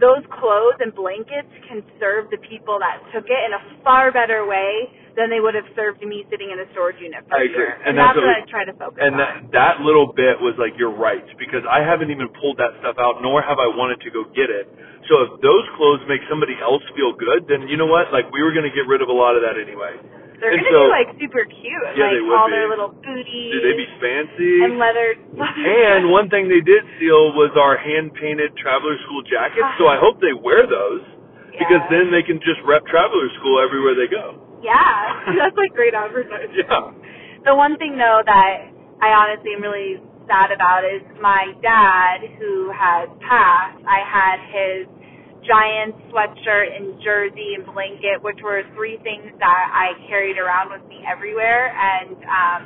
those 0.01 0.25
clothes 0.33 0.81
and 0.81 0.91
blankets 0.97 1.49
can 1.69 1.85
serve 2.01 2.27
the 2.33 2.41
people 2.49 2.81
that 2.81 2.99
took 3.13 3.29
it 3.29 3.41
in 3.45 3.53
a 3.53 3.61
far 3.85 4.09
better 4.11 4.43
way 4.49 4.89
than 5.13 5.29
they 5.29 5.39
would 5.43 5.53
have 5.53 5.67
served 5.75 6.01
me 6.01 6.23
sitting 6.31 6.49
in 6.49 6.57
a 6.57 6.67
storage 6.73 6.97
unit 6.97 7.21
for 7.27 7.35
I 7.37 7.43
a 7.43 7.45
agree. 7.45 7.67
year. 7.67 7.71
And 7.85 7.93
And, 7.93 7.99
that's 7.99 8.15
that's, 8.15 8.23
what 8.23 8.31
what 8.31 8.41
I 8.41 8.49
try 8.49 8.63
to 8.65 8.75
focus 8.79 8.99
And 9.03 9.13
on. 9.13 9.19
that 9.21 9.33
that 9.53 9.75
little 9.85 10.09
bit 10.15 10.39
was 10.41 10.55
like 10.57 10.73
you're 10.79 10.95
right 10.95 11.23
because 11.37 11.61
I 11.69 11.83
haven't 11.85 12.09
even 12.09 12.31
pulled 12.41 12.57
that 12.57 12.73
stuff 12.81 12.97
out, 12.97 13.21
nor 13.21 13.43
have 13.43 13.59
I 13.61 13.67
wanted 13.69 14.01
to 14.01 14.09
go 14.09 14.25
get 14.33 14.49
it. 14.49 14.65
So 15.11 15.13
if 15.27 15.29
those 15.43 15.65
clothes 15.77 16.01
make 16.07 16.23
somebody 16.31 16.55
else 16.63 16.81
feel 16.95 17.11
good, 17.13 17.45
then 17.51 17.67
you 17.67 17.75
know 17.75 17.89
what? 17.91 18.09
Like 18.15 18.31
we 18.31 18.41
were 18.41 18.55
going 18.55 18.65
to 18.67 18.73
get 18.73 18.87
rid 18.87 19.03
of 19.03 19.09
a 19.11 19.15
lot 19.15 19.35
of 19.35 19.43
that 19.43 19.59
anyway. 19.59 19.99
They're 20.41 20.57
and 20.57 20.65
gonna 20.65 20.73
so- 20.73 20.89
be 20.89 20.97
like 20.97 21.09
super 21.21 21.45
cute, 21.45 21.85
Yeah, 21.93 22.09
like 22.09 22.17
they 22.17 22.25
all 22.25 22.49
be. 22.49 22.57
their 22.57 22.67
little 22.73 22.89
booties 22.97 23.51
Dude, 23.53 23.61
they'd 23.61 23.77
be 23.77 23.89
fancy. 24.01 24.65
and 24.65 24.81
leather. 24.81 25.13
And 25.95 26.09
one 26.09 26.27
thing 26.33 26.49
they 26.49 26.65
did 26.65 26.81
steal 26.97 27.31
was 27.37 27.53
our 27.55 27.77
hand 27.77 28.11
painted 28.17 28.57
Traveler 28.57 28.97
School 29.05 29.21
jackets. 29.29 29.77
So 29.77 29.85
I 29.87 30.01
hope 30.01 30.17
they 30.19 30.33
wear 30.33 30.65
those 30.65 31.05
because 31.53 31.85
then 31.93 32.09
they 32.09 32.25
can 32.25 32.41
just 32.41 32.57
rep 32.65 32.81
Traveler 32.89 33.29
School 33.37 33.61
everywhere 33.61 33.93
they 33.93 34.09
go. 34.09 34.41
yeah, 34.65 35.21
that's 35.37 35.55
like 35.57 35.71
great 35.77 35.93
advertising. 35.93 36.57
Yeah. 36.57 36.89
The 37.45 37.53
one 37.53 37.77
thing 37.77 37.97
though 38.01 38.21
that 38.25 38.69
I 39.01 39.09
honestly 39.13 39.53
am 39.53 39.61
really 39.61 40.01
sad 40.29 40.49
about 40.53 40.85
is 40.85 41.01
my 41.21 41.53
dad 41.61 42.21
who 42.37 42.69
has 42.73 43.09
passed. 43.25 43.77
I 43.85 43.99
had 44.05 44.37
his 44.49 44.85
giant 45.47 45.95
sweatshirt 46.13 46.69
and 46.77 47.01
jersey 47.01 47.57
and 47.57 47.65
blanket, 47.65 48.21
which 48.21 48.37
were 48.43 48.61
three 48.77 48.97
things 49.01 49.33
that 49.39 49.63
I 49.73 49.93
carried 50.07 50.37
around 50.37 50.69
with 50.69 50.85
me 50.87 51.01
everywhere 51.07 51.73
and 51.73 52.15
um 52.25 52.63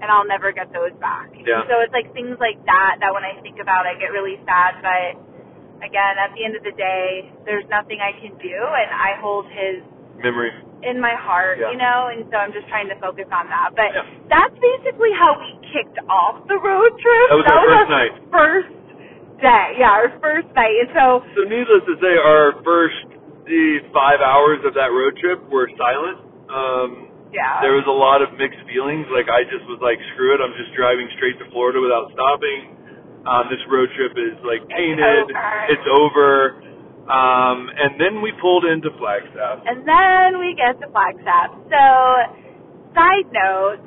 and 0.00 0.10
I'll 0.12 0.26
never 0.26 0.52
get 0.52 0.68
those 0.72 0.92
back. 1.00 1.30
Yeah. 1.36 1.64
So 1.68 1.80
it's 1.80 1.92
like 1.92 2.12
things 2.12 2.36
like 2.40 2.58
that 2.66 2.96
that 3.00 3.12
when 3.12 3.24
I 3.24 3.36
think 3.44 3.60
about 3.60 3.84
I 3.86 3.94
get 4.00 4.12
really 4.12 4.36
sad 4.48 4.80
but 4.80 5.20
again 5.84 6.14
at 6.16 6.32
the 6.36 6.44
end 6.44 6.56
of 6.56 6.64
the 6.64 6.72
day 6.76 7.28
there's 7.44 7.64
nothing 7.68 8.00
I 8.00 8.12
can 8.20 8.32
do 8.40 8.56
and 8.56 8.90
I 8.92 9.20
hold 9.20 9.44
his 9.52 9.84
Memory. 10.14 10.52
in 10.86 11.00
my 11.02 11.12
heart, 11.18 11.58
Yeah. 11.58 11.72
you 11.72 11.76
know, 11.76 12.06
and 12.08 12.24
so 12.30 12.38
I'm 12.38 12.52
just 12.54 12.68
trying 12.70 12.88
to 12.88 12.94
focus 13.02 13.26
on 13.34 13.50
that. 13.50 13.74
But 13.74 13.92
Yeah. 13.92 14.06
that's 14.30 14.54
basically 14.62 15.10
how 15.12 15.34
we 15.36 15.50
kicked 15.74 15.98
off 16.08 16.46
the 16.46 16.56
road 16.56 16.92
trip. 17.02 17.26
That 17.28 17.36
was 17.36 17.46
our 17.50 17.66
first 17.66 17.90
night. 17.90 18.12
First 18.30 18.70
day, 19.44 19.76
yeah, 19.76 19.92
our 19.92 20.08
first 20.24 20.48
night. 20.56 20.72
And 20.80 20.90
so, 20.96 21.20
So 21.36 21.44
needless 21.44 21.84
to 21.84 21.94
say, 22.00 22.16
our 22.16 22.56
first 22.64 22.96
the 23.44 23.84
five 23.92 24.24
hours 24.24 24.64
of 24.64 24.72
that 24.72 24.88
road 24.88 25.20
trip 25.20 25.36
were 25.52 25.68
silent. 25.76 26.16
Um, 26.48 26.90
yeah, 27.28 27.60
there 27.60 27.76
was 27.76 27.84
a 27.84 27.92
lot 27.92 28.24
of 28.24 28.32
mixed 28.40 28.64
feelings. 28.64 29.04
Like 29.12 29.28
I 29.28 29.44
just 29.44 29.68
was 29.68 29.78
like, 29.84 30.00
screw 30.16 30.32
it, 30.32 30.40
I'm 30.40 30.56
just 30.56 30.72
driving 30.72 31.06
straight 31.20 31.36
to 31.44 31.46
Florida 31.52 31.80
without 31.84 32.08
stopping. 32.16 32.72
Um, 33.28 33.48
this 33.52 33.60
road 33.68 33.88
trip 33.96 34.16
is 34.16 34.36
like 34.44 34.64
painted. 34.72 35.28
over. 35.28 35.66
It's 35.68 35.88
over. 35.88 36.60
Um, 37.04 37.68
and 37.76 38.00
then 38.00 38.22
we 38.24 38.32
pulled 38.40 38.64
into 38.64 38.88
Flagstaff. 38.96 39.60
and 39.68 39.84
then 39.84 40.40
we 40.40 40.56
get 40.56 40.80
to 40.80 40.88
Flagstaff. 40.88 41.52
So, 41.68 41.84
side 42.96 43.28
note, 43.28 43.84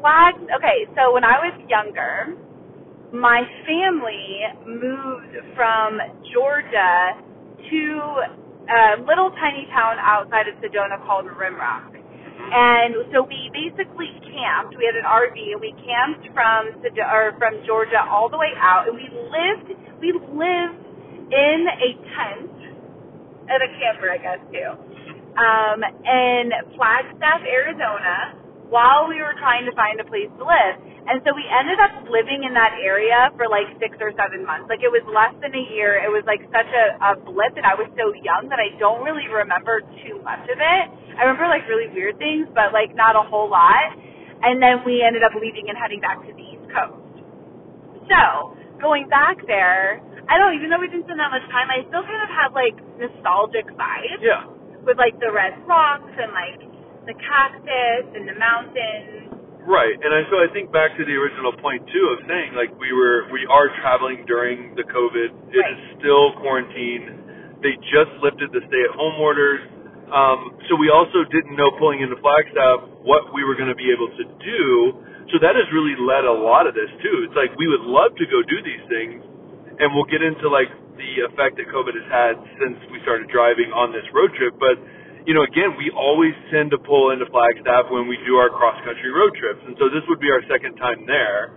Flag. 0.00 0.40
Okay, 0.56 0.88
so 0.96 1.12
when 1.12 1.24
I 1.24 1.36
was 1.36 1.52
younger, 1.68 2.32
my 3.12 3.42
family 3.66 4.46
moved 4.66 5.34
from 5.56 5.98
Georgia 6.32 7.18
to 7.70 7.82
a 8.70 9.02
little 9.02 9.30
tiny 9.42 9.66
town 9.74 9.98
outside 9.98 10.46
of 10.46 10.54
Sedona 10.62 10.98
called 11.06 11.26
Rimrock. 11.26 11.90
And 12.50 12.94
so 13.12 13.22
we 13.22 13.50
basically 13.52 14.10
camped. 14.26 14.74
We 14.78 14.86
had 14.86 14.96
an 14.96 15.06
RV 15.06 15.36
and 15.36 15.60
we 15.60 15.74
camped 15.82 16.26
from 16.34 16.72
Sedo- 16.82 17.06
or 17.12 17.34
from 17.38 17.60
Georgia 17.66 18.02
all 18.08 18.28
the 18.28 18.38
way 18.38 18.50
out, 18.58 18.88
and 18.88 18.96
we 18.96 19.06
lived 19.10 19.68
we 20.00 20.10
lived 20.14 20.80
in 21.30 21.60
a 21.68 21.90
tent 22.16 22.50
at 23.50 23.60
a 23.62 23.68
camper, 23.78 24.10
I 24.10 24.18
guess 24.18 24.40
too, 24.50 24.70
um, 25.38 25.84
in 25.84 26.50
Flagstaff, 26.74 27.42
Arizona, 27.46 28.34
while 28.70 29.06
we 29.06 29.20
were 29.20 29.34
trying 29.38 29.66
to 29.66 29.74
find 29.76 30.00
a 30.00 30.04
place 30.04 30.30
to 30.38 30.44
live. 30.44 30.89
And 31.08 31.24
so 31.24 31.32
we 31.32 31.42
ended 31.48 31.80
up 31.80 32.04
living 32.12 32.44
in 32.44 32.52
that 32.54 32.76
area 32.78 33.32
for 33.38 33.48
like 33.48 33.66
six 33.80 33.96
or 34.04 34.12
seven 34.14 34.44
months. 34.44 34.68
Like 34.68 34.84
it 34.84 34.92
was 34.92 35.02
less 35.08 35.32
than 35.40 35.50
a 35.56 35.64
year. 35.72 35.96
It 35.98 36.12
was 36.12 36.22
like 36.28 36.44
such 36.52 36.68
a, 36.70 36.84
a 37.00 37.10
blip, 37.18 37.56
and 37.56 37.64
I 37.64 37.74
was 37.74 37.88
so 37.96 38.12
young 38.20 38.46
that 38.52 38.60
I 38.60 38.70
don't 38.78 39.02
really 39.02 39.26
remember 39.32 39.80
too 40.04 40.20
much 40.22 40.44
of 40.46 40.58
it. 40.60 40.84
I 41.16 41.24
remember 41.26 41.48
like 41.48 41.64
really 41.66 41.88
weird 41.90 42.20
things, 42.20 42.46
but 42.54 42.70
like 42.76 42.92
not 42.94 43.16
a 43.16 43.24
whole 43.26 43.48
lot. 43.50 43.90
And 44.44 44.60
then 44.62 44.80
we 44.88 45.04
ended 45.04 45.20
up 45.24 45.32
leaving 45.36 45.68
and 45.68 45.76
heading 45.76 46.00
back 46.00 46.20
to 46.24 46.32
the 46.32 46.44
East 46.44 46.66
Coast. 46.72 47.00
So 48.08 48.54
going 48.80 49.08
back 49.08 49.36
there, 49.46 50.00
I 50.28 50.38
don't 50.38 50.54
even 50.56 50.70
though 50.70 50.80
we 50.80 50.88
didn't 50.88 51.04
spend 51.10 51.20
that 51.20 51.32
much 51.32 51.44
time, 51.50 51.68
I 51.68 51.82
still 51.90 52.04
kind 52.06 52.22
of 52.24 52.30
had 52.30 52.50
like 52.56 52.76
nostalgic 52.96 53.66
vibes 53.76 54.20
Yeah. 54.22 54.46
with 54.86 54.96
like 54.96 55.18
the 55.20 55.28
red 55.32 55.58
rocks 55.66 56.12
and 56.16 56.30
like 56.32 56.60
the 57.04 57.14
cactus 57.18 58.06
and 58.16 58.28
the 58.28 58.36
mountains. 58.38 59.19
Right, 59.70 59.94
and 59.94 60.10
I, 60.10 60.26
so 60.26 60.42
I 60.42 60.50
think 60.50 60.74
back 60.74 60.98
to 60.98 61.06
the 61.06 61.14
original 61.14 61.54
point 61.62 61.86
too 61.94 62.06
of 62.10 62.26
saying 62.26 62.58
like 62.58 62.74
we 62.82 62.90
were 62.90 63.30
we 63.30 63.46
are 63.46 63.70
traveling 63.78 64.26
during 64.26 64.74
the 64.74 64.82
COVID. 64.82 65.30
It 65.30 65.62
Right. 65.62 65.70
is 65.70 65.78
still 66.02 66.34
quarantine. 66.42 67.62
They 67.62 67.78
just 67.86 68.10
lifted 68.18 68.50
the 68.50 68.66
stay-at-home 68.66 69.22
orders, 69.22 69.62
um, 70.10 70.58
so 70.66 70.74
we 70.74 70.90
also 70.90 71.22
didn't 71.30 71.54
know 71.54 71.70
pulling 71.78 72.02
into 72.02 72.18
Flagstaff 72.18 72.82
what 73.06 73.30
we 73.30 73.46
were 73.46 73.54
going 73.54 73.70
to 73.70 73.78
be 73.78 73.94
able 73.94 74.10
to 74.10 74.24
do. 74.42 74.66
So 75.30 75.38
that 75.38 75.54
has 75.54 75.70
really 75.70 75.94
led 76.02 76.26
a 76.26 76.34
lot 76.34 76.66
of 76.66 76.74
this 76.74 76.90
too. 76.98 77.30
It's 77.30 77.38
like 77.38 77.54
we 77.54 77.70
would 77.70 77.86
love 77.86 78.10
to 78.18 78.26
go 78.26 78.42
do 78.42 78.58
these 78.66 78.82
things, 78.90 79.22
and 79.78 79.94
we'll 79.94 80.10
get 80.10 80.18
into 80.18 80.50
like 80.50 80.72
the 80.98 81.30
effect 81.30 81.62
that 81.62 81.70
COVID 81.70 81.94
has 81.94 82.08
had 82.10 82.34
since 82.58 82.74
we 82.90 82.98
started 83.06 83.30
driving 83.30 83.70
on 83.70 83.94
this 83.94 84.04
road 84.10 84.34
trip, 84.34 84.58
but 84.58 84.82
you 85.30 85.38
know, 85.38 85.46
again, 85.46 85.78
we 85.78 85.94
always 85.94 86.34
tend 86.50 86.74
to 86.74 86.78
pull 86.82 87.14
into 87.14 87.22
Flagstaff 87.30 87.86
when 87.86 88.10
we 88.10 88.18
do 88.26 88.34
our 88.34 88.50
cross 88.50 88.74
country 88.82 89.14
road 89.14 89.30
trips, 89.38 89.62
and 89.62 89.78
so 89.78 89.86
this 89.86 90.02
would 90.10 90.18
be 90.18 90.26
our 90.26 90.42
second 90.50 90.74
time 90.74 91.06
there. 91.06 91.54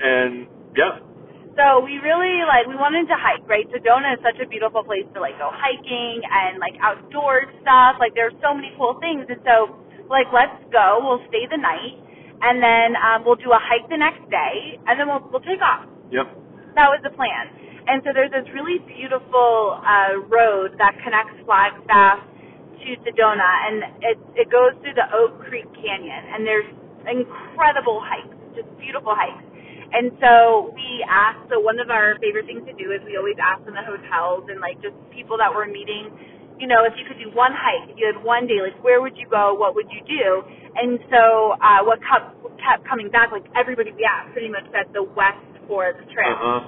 And 0.00 0.48
yeah, 0.72 1.04
So 1.52 1.84
we 1.84 2.00
really 2.00 2.40
like 2.48 2.64
we 2.64 2.80
wanted 2.80 3.12
to 3.12 3.18
hike, 3.20 3.44
right? 3.44 3.68
Sedona 3.68 4.16
is 4.16 4.24
such 4.24 4.40
a 4.40 4.48
beautiful 4.48 4.80
place 4.80 5.04
to 5.12 5.20
like 5.20 5.36
go 5.36 5.52
hiking 5.52 6.24
and 6.24 6.56
like 6.64 6.72
outdoor 6.80 7.44
stuff. 7.60 8.00
Like 8.00 8.16
there's 8.16 8.32
so 8.40 8.56
many 8.56 8.72
cool 8.80 8.96
things, 9.04 9.28
and 9.28 9.36
so 9.44 9.76
like 10.08 10.32
let's 10.32 10.56
go. 10.72 11.04
We'll 11.04 11.20
stay 11.28 11.44
the 11.44 11.60
night, 11.60 12.00
and 12.40 12.56
then 12.64 12.96
um, 12.96 13.28
we'll 13.28 13.36
do 13.36 13.52
a 13.52 13.60
hike 13.60 13.84
the 13.92 14.00
next 14.00 14.24
day, 14.32 14.80
and 14.88 14.96
then 14.96 15.12
we'll 15.12 15.28
we'll 15.28 15.44
take 15.44 15.60
off. 15.60 15.84
yep, 16.08 16.24
That 16.72 16.88
was 16.88 17.04
the 17.04 17.12
plan. 17.12 17.52
And 17.84 18.00
so 18.00 18.16
there's 18.16 18.32
this 18.32 18.48
really 18.56 18.80
beautiful 18.88 19.76
uh, 19.84 20.24
road 20.24 20.72
that 20.80 20.96
connects 21.04 21.36
Flagstaff 21.44 22.29
to 22.80 22.88
Sedona, 23.04 23.50
and 23.68 23.76
it 24.02 24.16
it 24.36 24.48
goes 24.50 24.72
through 24.80 24.96
the 24.96 25.08
Oak 25.12 25.38
Creek 25.48 25.68
Canyon, 25.76 26.22
and 26.34 26.42
there's 26.46 26.68
incredible 27.08 28.00
hikes, 28.02 28.34
just 28.56 28.68
beautiful 28.80 29.12
hikes. 29.14 29.44
And 29.90 30.14
so 30.22 30.70
we 30.74 31.02
asked. 31.08 31.50
So 31.50 31.58
one 31.58 31.82
of 31.82 31.90
our 31.90 32.14
favorite 32.22 32.46
things 32.46 32.62
to 32.70 32.74
do 32.78 32.94
is 32.94 33.02
we 33.04 33.18
always 33.18 33.34
ask 33.42 33.62
in 33.66 33.74
the 33.74 33.82
hotels 33.82 34.46
and 34.46 34.62
like 34.62 34.78
just 34.80 34.94
people 35.10 35.34
that 35.38 35.50
we're 35.50 35.66
meeting. 35.66 36.10
You 36.62 36.68
know, 36.68 36.84
if 36.84 36.92
you 37.00 37.08
could 37.08 37.16
do 37.16 37.32
one 37.32 37.56
hike, 37.56 37.88
if 37.90 37.96
you 37.98 38.04
had 38.06 38.20
one 38.22 38.46
day, 38.46 38.60
like 38.62 38.76
where 38.84 39.00
would 39.02 39.16
you 39.16 39.26
go? 39.26 39.56
What 39.56 39.74
would 39.74 39.88
you 39.90 40.04
do? 40.06 40.26
And 40.76 41.00
so 41.10 41.56
uh, 41.58 41.82
what 41.82 41.98
kept 42.06 42.36
kept 42.62 42.86
coming 42.86 43.10
back, 43.10 43.32
like 43.32 43.48
everybody 43.58 43.90
we 43.96 44.04
asked, 44.06 44.30
pretty 44.36 44.52
much 44.52 44.68
said 44.70 44.92
the 44.94 45.02
West 45.02 45.42
Fork 45.66 45.96
Trail. 46.14 46.36
uh 46.38 46.38
huh, 46.38 46.60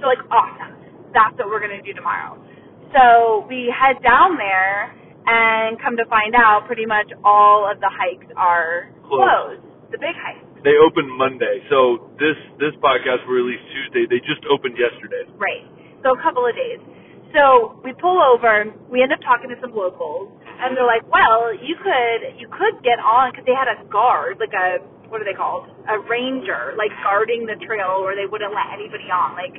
So 0.00 0.06
like 0.08 0.22
awesome. 0.32 0.78
That's 1.12 1.36
what 1.36 1.52
we're 1.52 1.60
gonna 1.60 1.82
do 1.84 1.92
tomorrow. 1.92 2.38
So 2.96 3.44
we 3.50 3.68
head 3.74 4.00
down 4.06 4.38
there 4.38 4.94
and 5.26 5.80
come 5.80 5.96
to 5.96 6.04
find 6.06 6.34
out 6.36 6.66
pretty 6.66 6.86
much 6.86 7.08
all 7.24 7.64
of 7.70 7.80
the 7.80 7.88
hikes 7.90 8.26
are 8.36 8.90
Closed. 9.06 9.24
closed. 9.60 9.64
The 9.92 9.98
big 10.00 10.16
hikes. 10.18 10.42
they 10.66 10.74
opened 10.80 11.06
Monday, 11.14 11.62
so 11.70 12.10
this 12.18 12.34
this 12.58 12.74
podcast 12.82 13.22
will 13.28 13.38
release 13.38 13.62
Tuesday. 13.70 14.04
They 14.10 14.18
just 14.24 14.42
opened 14.50 14.74
yesterday. 14.74 15.22
Right. 15.38 15.62
So 16.02 16.12
a 16.16 16.20
couple 16.20 16.42
of 16.44 16.52
days. 16.56 16.80
So 17.30 17.78
we 17.86 17.92
pull 17.98 18.18
over. 18.18 18.68
We 18.90 19.02
end 19.02 19.10
up 19.14 19.22
talking 19.22 19.50
to 19.50 19.58
some 19.62 19.74
locals, 19.74 20.30
and 20.44 20.74
they're 20.76 20.86
like, 20.86 21.02
"Well, 21.10 21.54
you 21.54 21.74
could 21.78 22.20
you 22.42 22.46
could 22.50 22.82
get 22.82 22.98
on 22.98 23.30
because 23.30 23.46
they 23.46 23.54
had 23.54 23.70
a 23.70 23.82
guard, 23.90 24.38
like 24.42 24.54
a 24.54 24.82
what 25.12 25.20
are 25.22 25.26
they 25.28 25.36
called? 25.36 25.70
A 25.86 25.98
ranger, 26.10 26.74
like 26.74 26.90
guarding 27.06 27.46
the 27.46 27.54
trail 27.62 28.02
where 28.02 28.14
they 28.18 28.26
wouldn't 28.26 28.50
let 28.54 28.70
anybody 28.74 29.06
on, 29.14 29.34
like 29.38 29.54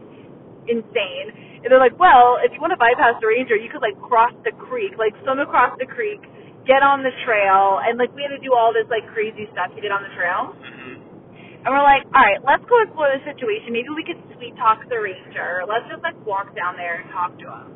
insane. 0.68 1.28
And 1.66 1.74
they're 1.74 1.82
like, 1.82 1.98
well, 1.98 2.38
if 2.46 2.54
you 2.54 2.62
want 2.62 2.78
to 2.78 2.82
bypass 2.82 3.18
the 3.18 3.28
ranger, 3.28 3.58
you 3.58 3.70
could 3.74 3.82
like 3.82 3.98
cross 3.98 4.34
the 4.46 4.54
creek, 4.54 4.98
like 5.02 5.18
swim 5.26 5.42
across 5.42 5.74
the 5.82 5.90
creek, 5.90 6.22
get 6.70 6.86
on 6.86 7.02
the 7.02 7.14
trail, 7.26 7.82
and 7.82 7.98
like 7.98 8.14
we 8.14 8.22
had 8.22 8.34
to 8.34 8.42
do 8.42 8.54
all 8.54 8.70
this 8.70 8.86
like 8.90 9.06
crazy 9.14 9.50
stuff 9.54 9.74
to 9.74 9.80
get 9.82 9.90
on 9.90 10.06
the 10.06 10.14
trail. 10.14 10.54
Mm-hmm. 10.54 11.66
And 11.66 11.74
we're 11.74 11.82
like, 11.82 12.06
all 12.14 12.22
right, 12.22 12.38
let's 12.46 12.62
go 12.70 12.78
explore 12.86 13.10
the 13.10 13.26
situation. 13.26 13.74
Maybe 13.74 13.90
we 13.90 14.06
could 14.06 14.22
sweet 14.38 14.54
talk 14.62 14.86
the 14.86 15.02
ranger. 15.02 15.66
Let's 15.66 15.90
just 15.90 16.06
like 16.06 16.14
walk 16.22 16.54
down 16.54 16.78
there 16.78 17.02
and 17.02 17.10
talk 17.10 17.34
to 17.42 17.48
him. 17.50 17.68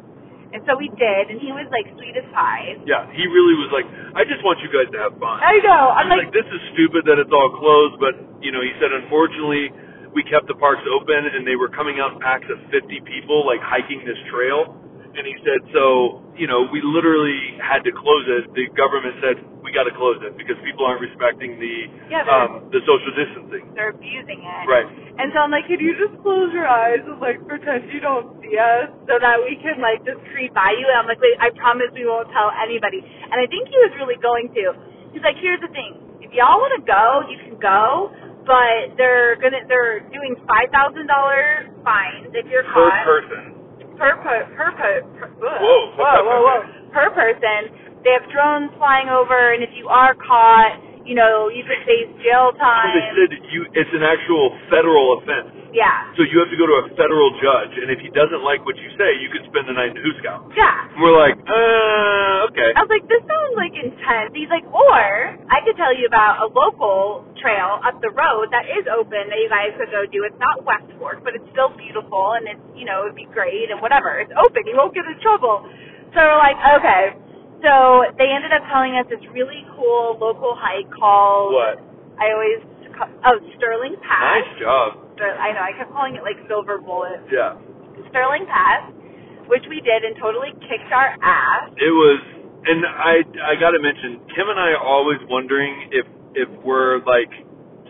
And 0.49 0.65
so 0.65 0.73
we 0.78 0.89
did, 0.97 1.30
and 1.30 1.38
he 1.38 1.54
was 1.54 1.69
like 1.69 1.86
sweet 1.93 2.17
as 2.17 2.25
pie. 2.34 2.78
Yeah, 2.86 3.06
he 3.13 3.25
really 3.30 3.54
was 3.58 3.69
like, 3.69 3.86
I 4.17 4.25
just 4.25 4.41
want 4.41 4.58
you 4.65 4.69
guys 4.69 4.89
to 4.93 4.99
have 5.02 5.13
fun. 5.21 5.41
I 5.41 5.62
know. 5.62 5.93
I'm 5.93 6.10
like, 6.10 6.30
like, 6.30 6.34
this 6.34 6.45
is 6.49 6.62
stupid 6.73 7.06
that 7.06 7.21
it's 7.21 7.30
all 7.30 7.54
closed, 7.58 8.02
but 8.02 8.17
you 8.41 8.49
know, 8.49 8.62
he 8.62 8.73
said 8.82 8.89
unfortunately 8.93 9.69
we 10.13 10.24
kept 10.26 10.48
the 10.50 10.58
parks 10.58 10.82
open 10.89 11.22
and 11.34 11.45
they 11.45 11.56
were 11.56 11.69
coming 11.69 12.00
out 12.02 12.13
in 12.13 12.19
packs 12.19 12.48
of 12.50 12.58
50 12.74 13.02
people 13.06 13.45
like 13.45 13.62
hiking 13.62 14.02
this 14.06 14.17
trail. 14.34 14.76
And 15.10 15.26
he 15.26 15.34
said, 15.41 15.60
so, 15.74 16.22
you 16.38 16.45
know, 16.45 16.69
we 16.69 16.80
literally 16.86 17.58
had 17.60 17.82
to 17.84 17.91
close 17.91 18.26
it. 18.30 18.45
The 18.54 18.69
government 18.78 19.17
said, 19.26 19.36
we 19.65 19.74
got 19.74 19.89
to 19.89 19.93
close 19.98 20.22
it 20.22 20.38
because 20.38 20.54
people 20.62 20.86
aren't 20.86 21.02
respecting 21.02 21.58
the, 21.58 21.76
Yeah, 22.13 22.24
um, 22.30 22.69
the 22.69 22.80
social 22.86 23.12
distancing. 23.17 23.74
they're 23.74 23.89
abusing 23.91 24.39
it. 24.45 24.63
Right. 24.69 24.86
And 25.19 25.34
so 25.34 25.41
I'm 25.43 25.52
like, 25.52 25.65
can 25.65 25.82
you 25.82 25.98
just 25.98 26.13
close 26.22 26.54
your 26.54 26.69
eyes 26.69 27.02
and 27.04 27.17
like 27.19 27.41
pretend 27.50 27.89
you 27.89 28.00
don't 28.00 28.38
see 28.39 28.54
us 28.56 28.93
so 29.10 29.17
that 29.19 29.41
we 29.43 29.58
can 29.60 29.82
like 29.82 30.00
just 30.06 30.22
creep 30.32 30.54
by 30.54 30.72
you? 30.78 30.86
And 30.88 31.04
I'm 31.04 31.10
like, 31.10 31.19
wait, 31.19 31.36
I 31.41 31.52
promise 31.58 31.89
we 31.98 32.06
won't 32.06 32.30
tell 32.32 32.54
anybody. 32.56 33.02
And 33.02 33.38
I 33.41 33.50
think 33.50 33.65
he 33.67 33.78
was 33.89 33.91
really 34.00 34.17
going 34.22 34.54
to. 34.56 34.63
He's 35.12 35.26
like, 35.26 35.41
here's 35.41 35.60
the 35.60 35.74
thing. 35.74 35.98
If 36.22 36.32
y'all 36.38 36.62
want 36.62 36.78
to 36.78 36.84
go, 36.86 37.26
you 37.28 37.38
can 37.50 37.58
go, 37.58 38.13
but 38.50 38.98
they're 38.98 39.38
gonna 39.38 39.62
they're 39.70 40.02
doing 40.10 40.34
five 40.50 40.74
thousand 40.74 41.06
dollar 41.06 41.70
fines 41.86 42.34
if 42.34 42.50
you're 42.50 42.66
Per 42.66 42.74
caught 42.74 43.06
person. 43.06 43.44
per 44.02 44.18
per 44.26 44.38
per, 44.58 44.70
per, 44.74 44.94
per 45.22 45.28
ugh. 45.30 45.62
Whoa. 45.62 45.94
whoa 45.94 46.18
whoa 46.26 46.40
whoa 46.50 46.60
per 46.90 47.08
person. 47.14 47.70
They 48.02 48.16
have 48.16 48.26
drones 48.34 48.72
flying 48.80 49.12
over, 49.12 49.54
and 49.54 49.60
if 49.62 49.70
you 49.76 49.92
are 49.92 50.16
caught, 50.16 50.80
you 51.06 51.14
know 51.14 51.52
you 51.52 51.62
could 51.68 51.84
face 51.86 52.08
jail 52.24 52.50
So 52.56 52.64
time. 52.64 52.96
they 52.96 53.06
said 53.14 53.30
you, 53.52 53.68
it's 53.76 53.92
an 53.94 54.02
actual 54.08 54.56
federal 54.72 55.20
offense. 55.20 55.52
Yeah, 55.70 56.12
So 56.18 56.26
you 56.26 56.42
have 56.42 56.50
to 56.50 56.58
go 56.58 56.66
to 56.66 56.76
a 56.82 56.86
federal 56.98 57.30
judge, 57.40 57.74
and 57.78 57.94
if 57.94 58.02
he 58.02 58.10
doesn't 58.10 58.42
like 58.42 58.66
what 58.66 58.74
you 58.82 58.90
say, 58.98 59.14
you 59.22 59.30
could 59.30 59.46
spend 59.50 59.70
the 59.70 59.76
night 59.78 59.94
in 59.94 60.02
hoosegow. 60.02 60.50
yeah. 60.58 60.90
And 60.90 61.00
we're 61.02 61.14
like, 61.14 61.38
uh, 61.46 62.48
okay. 62.50 62.74
I 62.74 62.82
was 62.82 62.90
like, 62.90 63.06
this 63.06 63.22
sounds 63.26 63.54
like 63.54 63.74
intense. 63.78 64.34
He's 64.34 64.50
like, 64.50 64.66
or 64.74 64.98
I 65.54 65.62
could 65.66 65.78
tell 65.78 65.94
you 65.94 66.10
about 66.10 66.42
a 66.42 66.48
local 66.50 67.26
trail 67.38 67.78
up 67.86 68.02
the 68.02 68.10
road 68.14 68.50
that 68.50 68.66
is 68.66 68.90
open 68.90 69.30
that 69.30 69.40
you 69.40 69.50
guys 69.50 69.72
could 69.78 69.94
go 69.94 70.10
do. 70.10 70.26
It's 70.26 70.38
not 70.42 70.66
West 70.66 70.90
Fork, 70.98 71.22
but 71.22 71.38
it's 71.38 71.46
still 71.54 71.70
beautiful 71.78 72.34
and 72.40 72.50
it's, 72.50 72.66
you 72.74 72.86
know, 72.90 73.06
it'd 73.06 73.16
be 73.18 73.30
great 73.30 73.70
and 73.70 73.78
whatever. 73.80 74.18
It's 74.20 74.34
open. 74.34 74.66
You 74.66 74.74
won't 74.78 74.94
get 74.98 75.06
in 75.06 75.18
trouble. 75.22 75.64
So 76.14 76.20
we're 76.20 76.42
like, 76.42 76.58
okay. 76.82 77.04
So 77.62 78.10
they 78.18 78.32
ended 78.32 78.56
up 78.56 78.64
telling 78.72 78.96
us 78.98 79.06
this 79.12 79.22
really 79.36 79.68
cool 79.78 80.18
local 80.18 80.56
hike 80.58 80.90
called, 80.96 81.54
What? 81.54 81.78
I 82.18 82.32
always, 82.34 82.60
oh, 83.28 83.38
Sterling 83.60 83.96
Pass. 84.02 84.44
Nice 84.44 84.54
job. 84.60 84.90
Ster- 85.20 85.36
I 85.36 85.52
know, 85.52 85.60
I 85.68 85.76
kept 85.76 85.92
calling 85.92 86.16
it 86.16 86.24
like 86.24 86.40
Silver 86.48 86.80
Bullet. 86.80 87.20
Yeah. 87.28 87.60
Sterling 88.10 88.48
Pass, 88.48 88.88
which 89.52 89.68
we 89.68 89.84
did 89.84 90.08
and 90.08 90.16
totally 90.16 90.56
kicked 90.72 90.88
our 90.96 91.20
ass. 91.20 91.76
It 91.76 91.92
was, 91.92 92.20
and 92.64 92.80
I 92.88 93.20
I 93.44 93.54
got 93.60 93.76
to 93.76 93.82
mention, 93.84 94.24
Kim 94.32 94.48
and 94.48 94.56
I 94.56 94.80
are 94.80 94.84
always 94.84 95.20
wondering 95.28 95.92
if 95.92 96.08
if 96.40 96.50
we're 96.64 97.04
like 97.04 97.30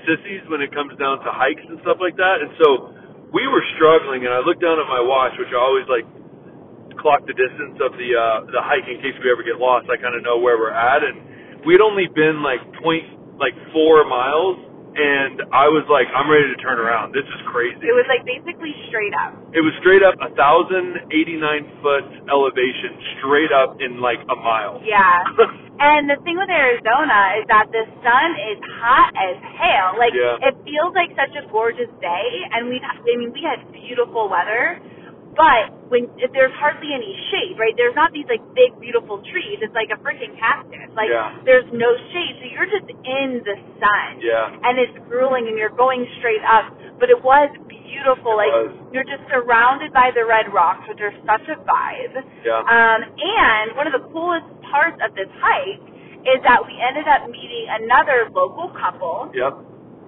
sissies 0.10 0.42
when 0.50 0.66
it 0.66 0.74
comes 0.74 0.98
down 0.98 1.22
to 1.22 1.30
hikes 1.30 1.62
and 1.70 1.78
stuff 1.86 2.02
like 2.02 2.18
that. 2.18 2.42
And 2.42 2.52
so 2.58 2.68
we 3.30 3.46
were 3.46 3.62
struggling, 3.78 4.26
and 4.26 4.34
I 4.34 4.42
looked 4.42 4.66
down 4.66 4.82
at 4.82 4.90
my 4.90 5.00
watch, 5.00 5.38
which 5.38 5.54
I 5.54 5.60
always 5.62 5.86
like 5.86 6.08
clock 7.00 7.24
the 7.30 7.36
distance 7.38 7.80
of 7.80 7.94
the 7.96 8.10
uh 8.18 8.50
the 8.52 8.62
hike 8.66 8.88
in 8.90 9.00
case 9.00 9.16
we 9.24 9.30
ever 9.32 9.46
get 9.46 9.62
lost. 9.62 9.88
I 9.88 9.96
kind 10.02 10.18
of 10.18 10.24
know 10.26 10.42
where 10.42 10.58
we're 10.58 10.74
at, 10.76 11.06
and 11.06 11.64
we'd 11.66 11.82
only 11.82 12.10
been 12.12 12.42
like 12.44 12.60
point 12.82 13.06
like 13.40 13.56
four 13.72 14.04
miles, 14.10 14.58
and 15.00 15.48
I 15.56 15.72
was 15.72 15.88
like, 15.88 16.12
I'm 16.12 16.28
ready 16.28 16.52
to 16.52 16.60
turn 16.60 16.76
around. 16.78 17.16
This 17.16 17.24
is 17.24 17.42
crazy. 17.48 17.80
It 17.88 17.96
was 17.96 18.04
like 18.12 18.28
basically 18.28 18.76
straight 18.92 19.16
up. 19.16 19.32
It 19.56 19.64
was 19.64 19.72
straight 19.80 20.04
up 20.04 20.20
a 20.20 20.28
thousand 20.36 21.08
eighty 21.16 21.40
nine 21.40 21.66
foot 21.80 22.04
elevation, 22.28 23.00
straight 23.20 23.52
up 23.56 23.80
in 23.80 24.04
like 24.04 24.20
a 24.28 24.36
mile. 24.36 24.84
Yeah. 24.84 25.24
And 25.80 26.12
the 26.12 26.20
thing 26.28 26.36
with 26.36 26.52
Arizona 26.52 27.40
is 27.40 27.48
that 27.48 27.72
the 27.72 27.88
sun 28.04 28.30
is 28.52 28.60
hot 28.84 29.16
as 29.16 29.40
hell. 29.56 29.96
Like 29.96 30.12
Yeah. 30.12 30.36
it 30.52 30.56
feels 30.68 30.92
like 30.92 31.16
such 31.16 31.32
a 31.40 31.48
gorgeous 31.48 31.88
day, 32.04 32.28
and 32.52 32.68
we 32.68 32.84
I 32.84 33.00
mean 33.16 33.32
we 33.32 33.40
had 33.40 33.64
beautiful 33.72 34.28
weather, 34.28 34.84
but 35.36 35.72
when 35.90 36.10
if 36.18 36.32
there's 36.34 36.54
hardly 36.58 36.94
any 36.94 37.14
shade, 37.32 37.58
right? 37.58 37.74
There's 37.78 37.96
not 37.96 38.12
these 38.14 38.26
like 38.30 38.42
big 38.54 38.78
beautiful 38.80 39.22
trees. 39.32 39.60
It's 39.62 39.74
like 39.74 39.90
a 39.94 40.00
freaking 40.02 40.38
cactus. 40.38 40.90
Like 40.96 41.10
Yeah. 41.10 41.38
there's 41.46 41.66
no 41.74 41.90
shade, 42.14 42.34
so 42.42 42.46
you're 42.50 42.70
just 42.70 42.90
in 42.90 43.42
the 43.46 43.56
sun. 43.82 44.22
yeah. 44.22 44.52
And 44.64 44.78
it's 44.80 44.94
grueling, 45.08 45.48
and 45.48 45.58
you're 45.58 45.74
going 45.74 46.06
straight 46.20 46.44
up. 46.46 46.74
But 47.00 47.10
it 47.10 47.22
was 47.24 47.50
beautiful. 47.68 48.38
It 48.38 48.44
like 48.44 48.54
was. 48.54 48.72
you're 48.94 49.08
just 49.08 49.24
surrounded 49.32 49.94
by 49.94 50.12
the 50.14 50.26
red 50.26 50.52
rocks, 50.54 50.86
which 50.90 51.00
are 51.02 51.14
such 51.26 51.46
a 51.50 51.58
vibe. 51.64 52.16
Yeah. 52.46 52.60
Um, 52.66 53.00
and 53.18 53.76
one 53.78 53.88
of 53.88 53.94
the 53.94 54.04
coolest 54.12 54.46
parts 54.70 55.00
of 55.02 55.16
this 55.16 55.30
hike 55.40 55.82
is 56.28 56.44
that 56.44 56.60
we 56.68 56.76
ended 56.84 57.08
up 57.08 57.24
meeting 57.32 57.66
another 57.72 58.28
local 58.36 58.70
couple, 58.76 59.32
Yep. 59.34 59.56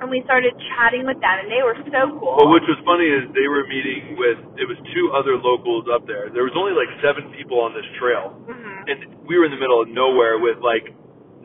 And 0.01 0.09
we 0.09 0.25
started 0.25 0.57
chatting 0.73 1.05
with 1.05 1.21
them, 1.21 1.35
and 1.45 1.47
they 1.47 1.61
were 1.61 1.77
so 1.93 2.01
cool. 2.17 2.41
Well, 2.41 2.49
which 2.49 2.65
was 2.65 2.81
funny 2.81 3.05
is 3.05 3.29
they 3.37 3.45
were 3.45 3.63
meeting 3.69 4.17
with 4.17 4.41
it 4.57 4.65
was 4.65 4.81
two 4.97 5.13
other 5.13 5.37
locals 5.37 5.85
up 5.93 6.09
there. 6.09 6.33
There 6.33 6.43
was 6.43 6.57
only 6.57 6.73
like 6.73 6.89
seven 7.05 7.29
people 7.37 7.61
on 7.61 7.77
this 7.77 7.85
trail, 8.01 8.33
hmm 8.49 8.69
and 8.81 8.97
we 9.29 9.37
were 9.37 9.45
in 9.45 9.53
the 9.53 9.61
middle 9.61 9.77
of 9.77 9.87
nowhere 9.93 10.41
with 10.41 10.57
like 10.65 10.89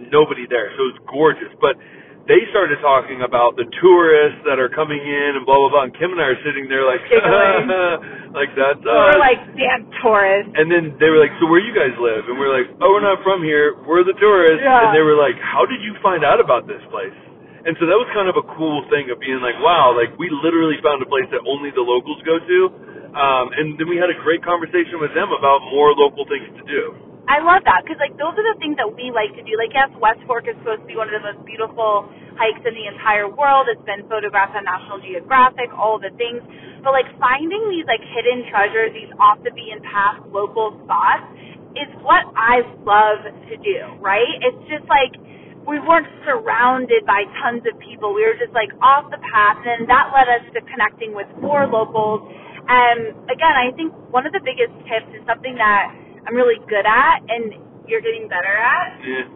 nobody 0.01 0.49
there, 0.49 0.73
so 0.73 0.88
it 0.88 0.97
was 0.97 1.01
gorgeous. 1.05 1.53
But 1.61 1.77
they 2.27 2.42
started 2.49 2.81
talking 2.81 3.21
about 3.23 3.55
the 3.61 3.69
tourists 3.77 4.40
that 4.49 4.57
are 4.57 4.73
coming 4.73 4.99
in 4.99 5.37
and 5.37 5.45
blah 5.45 5.61
blah 5.61 5.69
blah. 5.69 5.85
And 5.87 5.95
Kim 5.95 6.16
and 6.16 6.19
I 6.19 6.33
are 6.33 6.40
sitting 6.42 6.64
there 6.66 6.83
like, 6.88 7.05
like 8.40 8.51
that's 8.57 8.81
We're 8.83 9.21
like, 9.21 9.45
damn 9.53 9.85
tourists. 10.01 10.57
And 10.57 10.73
then 10.73 10.97
they 10.97 11.12
were 11.12 11.21
like, 11.21 11.37
"So 11.38 11.47
where 11.47 11.61
you 11.61 11.77
guys 11.77 11.92
live?" 12.01 12.25
And 12.27 12.40
we're 12.40 12.51
like, 12.51 12.73
"Oh, 12.81 12.97
we're 12.97 13.05
not 13.05 13.21
from 13.21 13.45
here. 13.45 13.77
We're 13.85 14.03
the 14.03 14.16
tourists." 14.16 14.64
Yeah. 14.64 14.88
And 14.88 14.97
they 14.97 15.05
were 15.05 15.14
like, 15.14 15.37
"How 15.45 15.69
did 15.69 15.85
you 15.85 15.92
find 16.01 16.25
out 16.25 16.40
about 16.40 16.64
this 16.64 16.83
place?" 16.88 17.14
And 17.66 17.74
so 17.83 17.90
that 17.90 17.98
was 17.98 18.07
kind 18.14 18.31
of 18.31 18.38
a 18.38 18.46
cool 18.55 18.87
thing 18.94 19.11
of 19.11 19.18
being 19.18 19.42
like, 19.42 19.59
"Wow, 19.59 19.90
like 19.90 20.14
we 20.22 20.31
literally 20.31 20.79
found 20.87 21.02
a 21.02 21.09
place 21.11 21.26
that 21.35 21.42
only 21.42 21.74
the 21.74 21.83
locals 21.83 22.22
go 22.22 22.38
to." 22.38 22.59
Um, 23.11 23.50
and 23.59 23.74
then 23.74 23.90
we 23.90 23.98
had 23.98 24.07
a 24.07 24.14
great 24.22 24.44
conversation 24.46 25.02
with 25.02 25.11
them 25.18 25.35
about 25.35 25.66
more 25.74 25.90
local 25.90 26.22
things 26.31 26.46
to 26.46 26.62
do. 26.62 26.94
I 27.26 27.42
love 27.42 27.66
that 27.66 27.83
because 27.83 27.98
like 27.98 28.14
those 28.14 28.38
are 28.38 28.46
the 28.55 28.59
things 28.62 28.79
that 28.79 28.87
we 28.87 29.11
like 29.11 29.35
to 29.35 29.42
do. 29.42 29.59
Like 29.59 29.74
yes, 29.74 29.90
West 29.98 30.22
Fork 30.31 30.46
is 30.46 30.55
supposed 30.62 30.87
to 30.87 30.88
be 30.88 30.94
one 30.94 31.11
of 31.11 31.18
the 31.18 31.26
most 31.26 31.42
beautiful 31.42 32.07
hikes 32.38 32.62
in 32.62 32.70
the 32.70 32.87
entire 32.87 33.26
world. 33.26 33.66
It's 33.66 33.83
been 33.83 34.07
photographed 34.07 34.55
on 34.55 34.62
National 34.62 35.02
Geographic, 35.02 35.74
all 35.74 35.98
the 35.98 36.14
things. 36.14 36.46
But 36.87 36.94
like 36.94 37.11
finding 37.18 37.66
these 37.74 37.88
like 37.90 38.05
hidden 38.14 38.46
treasures, 38.46 38.94
these 38.94 39.11
off 39.18 39.42
the 39.42 39.50
beaten 39.50 39.83
path 39.83 40.22
local 40.31 40.79
spots 40.87 41.26
is 41.74 41.90
what 42.07 42.22
I 42.38 42.62
love 42.87 43.26
to 43.26 43.55
do, 43.59 43.79
right? 43.98 44.38
It's 44.38 44.62
just 44.70 44.87
like 44.87 45.18
we 45.66 45.83
weren't 45.83 46.07
surrounded 46.22 47.02
by 47.07 47.26
tons 47.42 47.66
of 47.66 47.74
people. 47.83 48.14
We 48.14 48.22
were 48.22 48.38
just 48.38 48.55
like 48.55 48.70
off 48.81 49.11
the 49.11 49.18
path 49.18 49.59
and 49.66 49.90
that 49.90 50.14
led 50.14 50.31
us 50.31 50.46
to 50.55 50.62
connecting 50.70 51.12
with 51.12 51.26
more 51.42 51.66
locals. 51.66 52.22
And 52.70 53.14
again, 53.26 53.55
I 53.55 53.74
think 53.74 53.90
one 54.14 54.26
of 54.26 54.33
the 54.33 54.42
biggest 54.42 54.74
tips 54.87 55.11
is 55.11 55.22
something 55.26 55.59
that 55.59 55.90
I'm 56.26 56.35
really 56.35 56.62
good 56.70 56.87
at 56.87 57.22
and 57.26 57.55
you're 57.90 58.02
getting 58.02 58.31
better 58.31 58.55
at. 58.55 59.02
Yeah. 59.02 59.26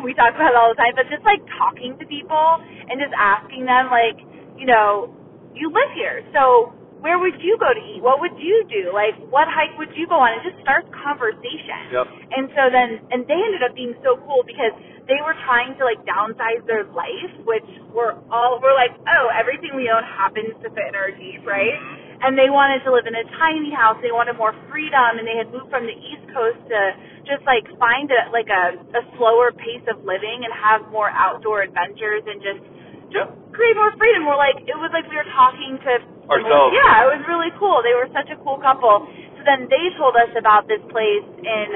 We 0.00 0.16
talk 0.16 0.34
about 0.34 0.52
it 0.52 0.58
all 0.58 0.72
the 0.72 0.80
time, 0.80 0.96
but 0.96 1.06
just 1.12 1.24
like 1.28 1.44
talking 1.60 1.96
to 2.00 2.04
people 2.08 2.64
and 2.88 2.96
just 2.96 3.12
asking 3.12 3.68
them 3.68 3.92
like, 3.92 4.16
you 4.56 4.64
know, 4.64 5.12
you 5.54 5.68
live 5.68 5.92
here, 5.94 6.24
so 6.32 6.72
where 7.04 7.20
would 7.20 7.36
you 7.44 7.60
go 7.60 7.68
to 7.68 7.82
eat? 7.84 8.00
What 8.00 8.24
would 8.24 8.32
you 8.40 8.64
do? 8.64 8.88
Like, 8.96 9.12
what 9.28 9.44
hike 9.44 9.76
would 9.76 9.92
you 9.92 10.08
go 10.08 10.16
on? 10.16 10.40
It 10.40 10.48
just 10.48 10.56
starts 10.64 10.88
conversation. 10.88 11.92
Yep. 11.92 12.08
And 12.32 12.48
so 12.56 12.72
then, 12.72 12.96
and 13.12 13.28
they 13.28 13.36
ended 13.36 13.60
up 13.60 13.76
being 13.76 13.92
so 14.00 14.16
cool 14.24 14.40
because 14.48 14.72
they 15.04 15.20
were 15.20 15.36
trying 15.44 15.76
to 15.76 15.84
like 15.84 16.00
downsize 16.08 16.64
their 16.64 16.88
life, 16.96 17.32
which 17.44 17.68
we're 17.92 18.16
all, 18.32 18.56
we're 18.56 18.72
like, 18.72 18.96
oh, 19.04 19.28
everything 19.36 19.76
we 19.76 19.92
own 19.92 20.00
happens 20.00 20.56
to 20.64 20.72
fit 20.72 20.88
in 20.88 20.96
our 20.96 21.12
Jeep, 21.12 21.44
mm-hmm. 21.44 21.52
right? 21.52 21.76
And 22.24 22.40
they 22.40 22.48
wanted 22.48 22.80
to 22.88 22.90
live 22.96 23.04
in 23.04 23.12
a 23.12 23.26
tiny 23.36 23.68
house. 23.68 24.00
They 24.00 24.08
wanted 24.08 24.40
more 24.40 24.56
freedom, 24.72 25.20
and 25.20 25.28
they 25.28 25.36
had 25.36 25.52
moved 25.52 25.68
from 25.68 25.84
the 25.84 25.92
East 25.92 26.24
Coast 26.32 26.56
to 26.72 26.80
just 27.28 27.44
like 27.44 27.68
find 27.76 28.08
a 28.08 28.32
like 28.32 28.48
a, 28.48 28.80
a 28.96 29.02
slower 29.20 29.52
pace 29.52 29.84
of 29.92 30.00
living 30.08 30.40
and 30.40 30.52
have 30.56 30.88
more 30.88 31.12
outdoor 31.12 31.60
adventures 31.60 32.24
and 32.24 32.40
just 32.40 32.64
just 32.64 32.73
Yep. 33.14 33.54
create 33.54 33.76
more 33.78 33.94
freedom. 33.96 34.26
We're 34.26 34.36
like, 34.36 34.58
it 34.66 34.74
was 34.74 34.90
like 34.90 35.06
we 35.06 35.16
were 35.16 35.30
talking 35.32 35.78
to 35.86 35.92
Ourselves. 36.24 36.72
Yeah, 36.72 37.04
it 37.04 37.08
was 37.20 37.22
really 37.28 37.52
cool. 37.60 37.84
They 37.84 37.92
were 37.92 38.08
such 38.16 38.32
a 38.32 38.38
cool 38.40 38.56
couple. 38.56 39.04
So 39.36 39.40
then 39.44 39.68
they 39.68 39.92
told 40.00 40.16
us 40.16 40.32
about 40.40 40.64
this 40.64 40.80
place 40.88 41.26
in 41.44 41.68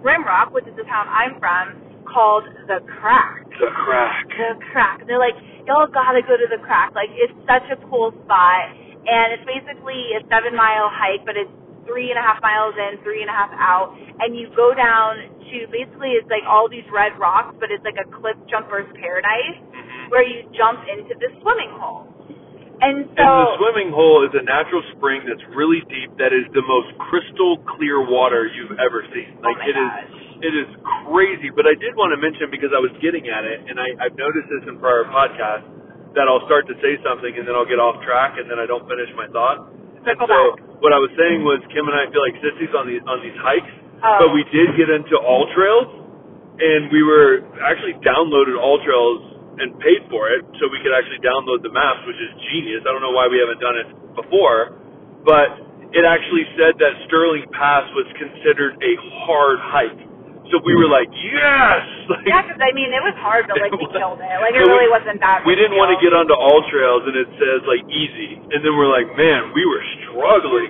Rimrock, 0.00 0.52
which 0.56 0.64
is 0.64 0.72
the 0.80 0.88
town 0.88 1.04
I'm 1.12 1.36
from, 1.36 1.76
called 2.08 2.48
the 2.68 2.80
Crack. 2.88 3.44
The 3.60 3.68
crack. 3.68 4.24
The 4.32 4.56
Crack. 4.72 5.04
And 5.04 5.08
they're 5.08 5.20
like, 5.20 5.36
y'all 5.68 5.88
gotta 5.92 6.24
go 6.24 6.40
to 6.40 6.48
the 6.48 6.60
Crack. 6.64 6.96
Like, 6.96 7.12
it's 7.12 7.36
such 7.44 7.68
a 7.68 7.76
cool 7.92 8.16
spot, 8.24 8.64
and 9.04 9.36
it's 9.36 9.44
basically 9.44 10.16
a 10.16 10.24
seven 10.32 10.56
mile 10.56 10.88
hike, 10.88 11.28
but 11.28 11.36
it's 11.36 11.52
three 11.84 12.08
and 12.08 12.16
a 12.16 12.24
half 12.24 12.40
miles 12.40 12.72
in, 12.80 12.96
three 13.04 13.20
and 13.20 13.28
a 13.28 13.36
half 13.36 13.52
out, 13.60 13.92
and 14.24 14.32
you 14.32 14.48
go 14.56 14.72
down 14.72 15.20
to 15.52 15.56
basically 15.68 16.16
it's 16.16 16.28
like 16.32 16.44
all 16.48 16.64
these 16.64 16.88
red 16.88 17.12
rocks, 17.20 17.52
but 17.60 17.68
it's 17.68 17.84
like 17.84 18.00
a 18.00 18.08
cliff 18.08 18.40
jumper's 18.48 18.88
paradise. 18.96 19.60
Where 20.14 20.22
you 20.22 20.46
jump 20.54 20.86
into 20.86 21.12
the 21.18 21.28
swimming 21.42 21.74
hole. 21.74 22.06
And 22.78 23.06
so 23.06 23.18
And 23.18 23.26
the 23.26 23.50
swimming 23.58 23.90
hole 23.94 24.22
is 24.26 24.30
a 24.34 24.42
natural 24.46 24.82
spring 24.94 25.22
that's 25.26 25.42
really 25.58 25.82
deep. 25.90 26.14
That 26.22 26.30
is 26.34 26.46
the 26.54 26.62
most 26.62 26.90
crystal 27.10 27.58
clear 27.78 28.02
water 28.02 28.46
you've 28.50 28.78
ever 28.78 29.02
seen. 29.14 29.38
oh 29.42 29.46
Like 29.46 29.58
my 29.62 29.66
it 29.70 29.76
is, 29.78 29.90
gosh. 29.90 30.42
it 30.42 30.54
is 30.54 30.68
crazy. 31.06 31.50
But 31.54 31.66
I 31.70 31.74
did 31.78 31.94
want 31.98 32.14
to 32.14 32.18
mention 32.22 32.50
because 32.50 32.70
I 32.74 32.78
was 32.82 32.90
getting 33.02 33.26
at 33.30 33.42
it, 33.46 33.62
and 33.66 33.78
I, 33.78 34.06
I've 34.06 34.14
noticed 34.18 34.46
this 34.50 34.64
in 34.70 34.78
prior 34.82 35.06
podcasts 35.10 35.66
that 36.18 36.30
I'll 36.30 36.42
start 36.46 36.66
to 36.70 36.76
say 36.78 36.94
something 37.02 37.34
and 37.34 37.42
then 37.42 37.58
I'll 37.58 37.66
get 37.66 37.82
off 37.82 37.98
track 38.06 38.38
and 38.38 38.46
then 38.46 38.62
I 38.62 38.66
don't 38.70 38.86
finish 38.86 39.10
my 39.18 39.26
thought. 39.34 39.66
And 40.06 40.14
so 40.30 40.38
what 40.78 40.92
I 40.94 41.00
was 41.02 41.10
saying 41.18 41.42
was 41.42 41.58
Kim 41.74 41.90
and 41.90 41.96
I 41.96 42.06
feel 42.12 42.22
like 42.22 42.36
sissies 42.38 42.70
on 42.76 42.86
these 42.86 43.02
on 43.08 43.18
these 43.24 43.34
hikes, 43.42 43.70
Oh. 44.04 44.18
but 44.20 44.28
we 44.36 44.44
did 44.52 44.76
get 44.76 44.92
into 44.92 45.16
AllTrails, 45.16 45.88
and 46.60 46.92
we 46.92 47.00
were 47.02 47.40
actually 47.64 47.96
downloaded 48.04 48.54
AllTrails 48.54 49.33
and 49.60 49.78
paid 49.80 50.02
for 50.10 50.30
it 50.30 50.42
so 50.58 50.66
we 50.72 50.78
could 50.82 50.92
actually 50.94 51.20
download 51.22 51.62
the 51.62 51.70
maps, 51.72 52.02
which 52.06 52.18
is 52.18 52.30
genius. 52.52 52.82
I 52.86 52.92
don't 52.92 53.02
know 53.02 53.14
why 53.14 53.26
we 53.30 53.38
haven't 53.38 53.60
done 53.62 53.76
it 53.78 53.88
before, 54.18 54.78
but 55.26 55.48
it 55.94 56.02
actually 56.02 56.42
said 56.58 56.74
that 56.82 56.92
Sterling 57.06 57.46
Pass 57.54 57.86
was 57.94 58.06
considered 58.18 58.74
a 58.82 58.92
hard 59.26 59.58
hike. 59.62 60.02
So 60.52 60.60
we 60.60 60.76
were 60.76 60.90
like, 60.90 61.08
yes! 61.08 61.82
Like, 62.04 62.28
Yeah, 62.28 62.44
because 62.44 62.60
I 62.60 62.68
mean, 62.76 62.92
it 62.92 63.00
was 63.00 63.16
hard, 63.16 63.48
but 63.48 63.56
like 63.64 63.72
we 63.72 63.80
was- 63.88 63.96
killed 63.96 64.20
it. 64.20 64.36
Like 64.44 64.52
it 64.52 64.60
really 64.60 64.92
wasn't 64.92 65.16
that. 65.24 65.40
we 65.48 65.56
didn't 65.56 65.72
want 65.80 65.88
to 65.96 65.98
get 66.04 66.12
onto 66.12 66.36
AllTrails 66.36 67.08
and 67.08 67.16
it 67.16 67.30
says 67.40 67.64
like 67.64 67.80
easy, 67.88 68.36
and 68.52 68.60
then 68.60 68.76
we're 68.76 68.92
like, 68.92 69.08
man, 69.16 69.56
we 69.56 69.64
were 69.64 69.80
struggling. 70.04 70.68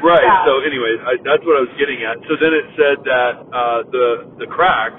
Right. 0.00 0.24
Yeah. 0.24 0.48
So, 0.48 0.64
anyways, 0.64 0.98
I, 1.04 1.12
that's 1.20 1.44
what 1.44 1.60
I 1.60 1.68
was 1.68 1.74
getting 1.76 2.00
at. 2.00 2.16
So 2.32 2.40
then 2.40 2.56
it 2.56 2.64
said 2.80 2.96
that 3.04 3.32
uh, 3.52 3.80
the 3.92 4.06
the 4.40 4.48
crack 4.48 4.96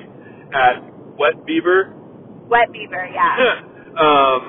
at 0.53 0.85
Wet 1.17 1.41
Beaver 1.49 1.97
Wet 2.49 2.73
beaver, 2.73 3.05
yeah. 3.13 3.61
um, 4.05 4.41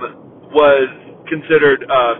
was 0.50 0.88
considered 1.28 1.84
uh, 1.86 2.14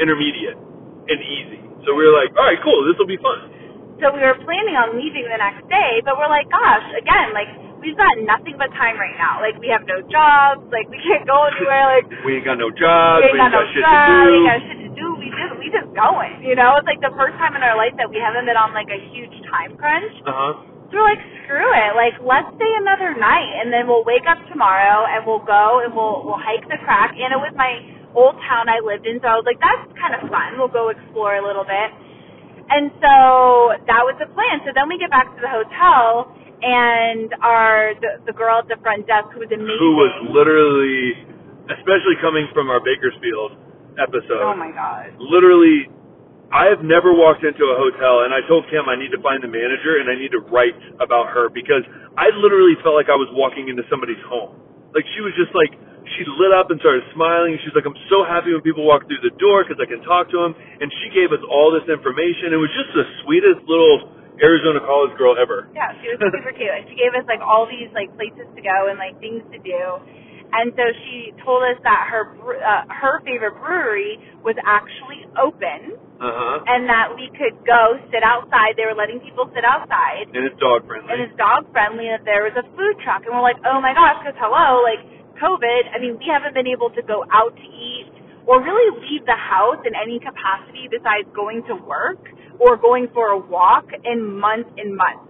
intermediate 0.00 0.56
and 0.56 1.18
easy. 1.20 1.60
So 1.86 1.94
we 1.94 2.04
were 2.08 2.16
like, 2.16 2.32
all 2.36 2.44
right, 2.48 2.60
cool, 2.64 2.84
this 2.88 2.96
will 2.98 3.08
be 3.08 3.20
fun. 3.20 3.52
So 4.00 4.08
we 4.16 4.20
were 4.24 4.36
planning 4.48 4.76
on 4.80 4.96
leaving 4.96 5.28
the 5.28 5.36
next 5.36 5.68
day, 5.68 6.00
but 6.04 6.16
we're 6.16 6.32
like, 6.32 6.48
gosh, 6.48 6.88
again, 6.96 7.36
like 7.36 7.52
we've 7.84 7.96
got 7.96 8.16
nothing 8.24 8.56
but 8.56 8.72
time 8.76 8.96
right 8.96 9.16
now. 9.20 9.44
Like 9.44 9.60
we 9.60 9.68
have 9.68 9.84
no 9.84 10.00
jobs, 10.08 10.64
like 10.72 10.88
we 10.88 10.96
can't 11.04 11.28
go 11.28 11.36
anywhere, 11.52 12.00
like 12.00 12.06
We 12.26 12.40
ain't 12.40 12.48
got 12.48 12.56
no 12.56 12.72
jobs. 12.72 13.28
we 13.28 13.36
We 13.36 13.40
ain't 13.40 13.52
got 13.52 13.52
no 13.52 13.64
got 13.64 13.72
shit 13.76 13.84
job, 13.84 13.92
to 13.92 14.08
do. 14.08 14.24
we 14.24 14.32
ain't 14.40 14.48
got 14.48 14.60
shit 14.64 14.80
to 14.80 14.90
do. 14.96 15.06
We 15.20 15.28
just 15.28 15.52
we 15.60 15.66
just 15.68 15.90
going, 15.92 16.34
you 16.44 16.56
know. 16.56 16.80
It's 16.80 16.88
like 16.88 17.00
the 17.04 17.12
first 17.16 17.36
time 17.36 17.56
in 17.56 17.62
our 17.64 17.76
life 17.76 17.92
that 18.00 18.08
we 18.08 18.16
haven't 18.20 18.48
been 18.48 18.56
on 18.56 18.72
like 18.72 18.88
a 18.88 19.00
huge 19.12 19.36
time 19.52 19.76
crunch. 19.76 20.12
Uh 20.24 20.32
huh. 20.32 20.52
We're 20.90 21.06
like, 21.06 21.22
screw 21.46 21.70
it. 21.70 21.92
Like, 21.94 22.18
let's 22.22 22.50
stay 22.58 22.72
another 22.82 23.14
night, 23.14 23.50
and 23.62 23.70
then 23.70 23.86
we'll 23.86 24.02
wake 24.02 24.26
up 24.26 24.38
tomorrow, 24.50 25.06
and 25.06 25.22
we'll 25.22 25.42
go 25.46 25.82
and 25.86 25.94
we'll 25.94 26.26
we'll 26.26 26.38
hike 26.42 26.66
the 26.66 26.78
crack. 26.82 27.14
And 27.14 27.30
it 27.30 27.40
was 27.40 27.54
my 27.54 27.78
old 28.14 28.34
town 28.42 28.66
I 28.66 28.82
lived 28.82 29.06
in, 29.06 29.22
so 29.22 29.30
I 29.30 29.38
was 29.38 29.46
like, 29.46 29.62
that's 29.62 29.86
kind 29.94 30.18
of 30.18 30.26
fun. 30.26 30.58
We'll 30.58 30.72
go 30.72 30.90
explore 30.90 31.38
a 31.38 31.44
little 31.46 31.62
bit. 31.62 31.88
And 32.70 32.90
so 33.02 33.14
that 33.86 34.02
was 34.06 34.14
the 34.22 34.30
plan. 34.30 34.62
So 34.66 34.70
then 34.74 34.86
we 34.90 34.98
get 34.98 35.10
back 35.10 35.30
to 35.30 35.40
the 35.42 35.50
hotel, 35.50 36.30
and 36.62 37.34
our 37.42 37.94
the, 37.98 38.30
the 38.30 38.34
girl 38.34 38.62
at 38.62 38.68
the 38.70 38.78
front 38.82 39.06
desk 39.06 39.30
who 39.34 39.42
was 39.42 39.50
amazing. 39.50 39.78
Who 39.78 39.94
was 39.94 40.14
literally, 40.30 41.14
especially 41.70 42.18
coming 42.18 42.46
from 42.54 42.70
our 42.70 42.82
Bakersfield 42.82 43.58
episode. 43.98 44.42
Oh 44.42 44.54
my 44.54 44.70
god. 44.70 45.14
literally 45.18 45.90
I 46.50 46.66
have 46.66 46.82
never 46.82 47.14
walked 47.14 47.46
into 47.46 47.62
a 47.62 47.76
hotel 47.78 48.26
and 48.26 48.34
I 48.34 48.42
told 48.50 48.66
Kim 48.74 48.90
I 48.90 48.98
need 48.98 49.14
to 49.14 49.22
find 49.22 49.38
the 49.38 49.46
manager 49.46 50.02
and 50.02 50.10
I 50.10 50.18
need 50.18 50.34
to 50.34 50.42
write 50.50 50.74
about 50.98 51.30
her 51.30 51.46
because 51.46 51.86
I 52.18 52.34
literally 52.34 52.74
felt 52.82 52.98
like 52.98 53.06
I 53.06 53.14
was 53.14 53.30
walking 53.38 53.70
into 53.70 53.86
somebody's 53.86 54.18
home. 54.26 54.58
Like 54.90 55.06
she 55.14 55.22
was 55.22 55.30
just 55.38 55.54
like 55.54 55.70
she 56.18 56.26
lit 56.26 56.50
up 56.50 56.74
and 56.74 56.82
started 56.82 57.06
smiling. 57.14 57.54
She's 57.62 57.70
like, 57.70 57.86
I'm 57.86 57.94
so 58.10 58.26
happy 58.26 58.50
when 58.50 58.66
people 58.66 58.82
walk 58.82 59.06
through 59.06 59.22
the 59.22 59.30
door 59.38 59.62
because 59.62 59.78
I 59.78 59.86
can 59.86 60.02
talk 60.02 60.26
to 60.34 60.42
them. 60.42 60.58
And 60.82 60.90
she 60.90 61.14
gave 61.14 61.30
us 61.30 61.38
all 61.46 61.70
this 61.70 61.86
information. 61.86 62.50
It 62.50 62.58
was 62.58 62.72
just 62.74 62.90
the 62.98 63.06
sweetest 63.22 63.62
little 63.70 64.10
Arizona 64.42 64.82
college 64.82 65.14
girl 65.14 65.38
ever. 65.38 65.70
Yeah, 65.70 65.94
she 66.02 66.10
was 66.10 66.18
super 66.18 66.50
cute. 66.50 66.66
And 66.66 66.82
she 66.90 66.98
gave 66.98 67.14
us 67.14 67.22
like 67.30 67.38
all 67.38 67.70
these 67.70 67.94
like 67.94 68.10
places 68.18 68.50
to 68.58 68.60
go 68.60 68.90
and 68.90 68.98
like 68.98 69.14
things 69.22 69.46
to 69.54 69.58
do. 69.62 69.82
And 70.50 70.74
so 70.74 70.82
she 71.06 71.30
told 71.46 71.62
us 71.62 71.78
that 71.86 72.10
her 72.10 72.26
uh, 72.58 72.90
her 72.90 73.22
favorite 73.22 73.54
brewery 73.62 74.18
was 74.42 74.58
actually 74.66 75.30
open 75.38 76.09
Uh 76.20 76.28
huh. 76.28 76.56
and 76.68 76.84
that 76.84 77.16
we 77.16 77.32
could 77.32 77.56
go 77.64 77.96
sit 78.12 78.20
outside. 78.20 78.76
They 78.76 78.84
were 78.84 78.94
letting 78.94 79.24
people 79.24 79.48
sit 79.56 79.64
outside. 79.64 80.28
And 80.36 80.44
it's 80.44 80.58
dog 80.60 80.84
friendly. 80.84 81.08
And 81.08 81.18
it's 81.24 81.32
dog 81.40 81.64
friendly 81.72 82.12
and 82.12 82.20
there 82.28 82.44
was 82.44 82.52
a 82.60 82.64
food 82.76 83.00
truck 83.00 83.24
and 83.24 83.32
we're 83.32 83.40
like, 83.40 83.56
"Oh 83.64 83.80
my 83.80 83.96
gosh, 83.96 84.20
cuz 84.20 84.36
hello, 84.36 84.84
like 84.84 85.00
COVID, 85.40 85.82
I 85.94 85.98
mean, 85.98 86.20
we 86.20 86.28
haven't 86.28 86.52
been 86.52 86.68
able 86.68 86.90
to 86.92 87.02
go 87.02 87.24
out 87.32 87.56
to 87.56 87.64
eat 87.64 88.12
or 88.44 88.60
really 88.60 89.00
leave 89.00 89.24
the 89.24 89.38
house 89.38 89.80
in 89.88 89.96
any 89.96 90.20
capacity 90.20 90.88
besides 90.92 91.24
going 91.32 91.64
to 91.64 91.74
work 91.88 92.20
or 92.58 92.76
going 92.76 93.08
for 93.14 93.32
a 93.32 93.38
walk 93.38 93.88
in 94.04 94.20
months 94.20 94.68
and 94.76 94.94
months. 94.94 95.29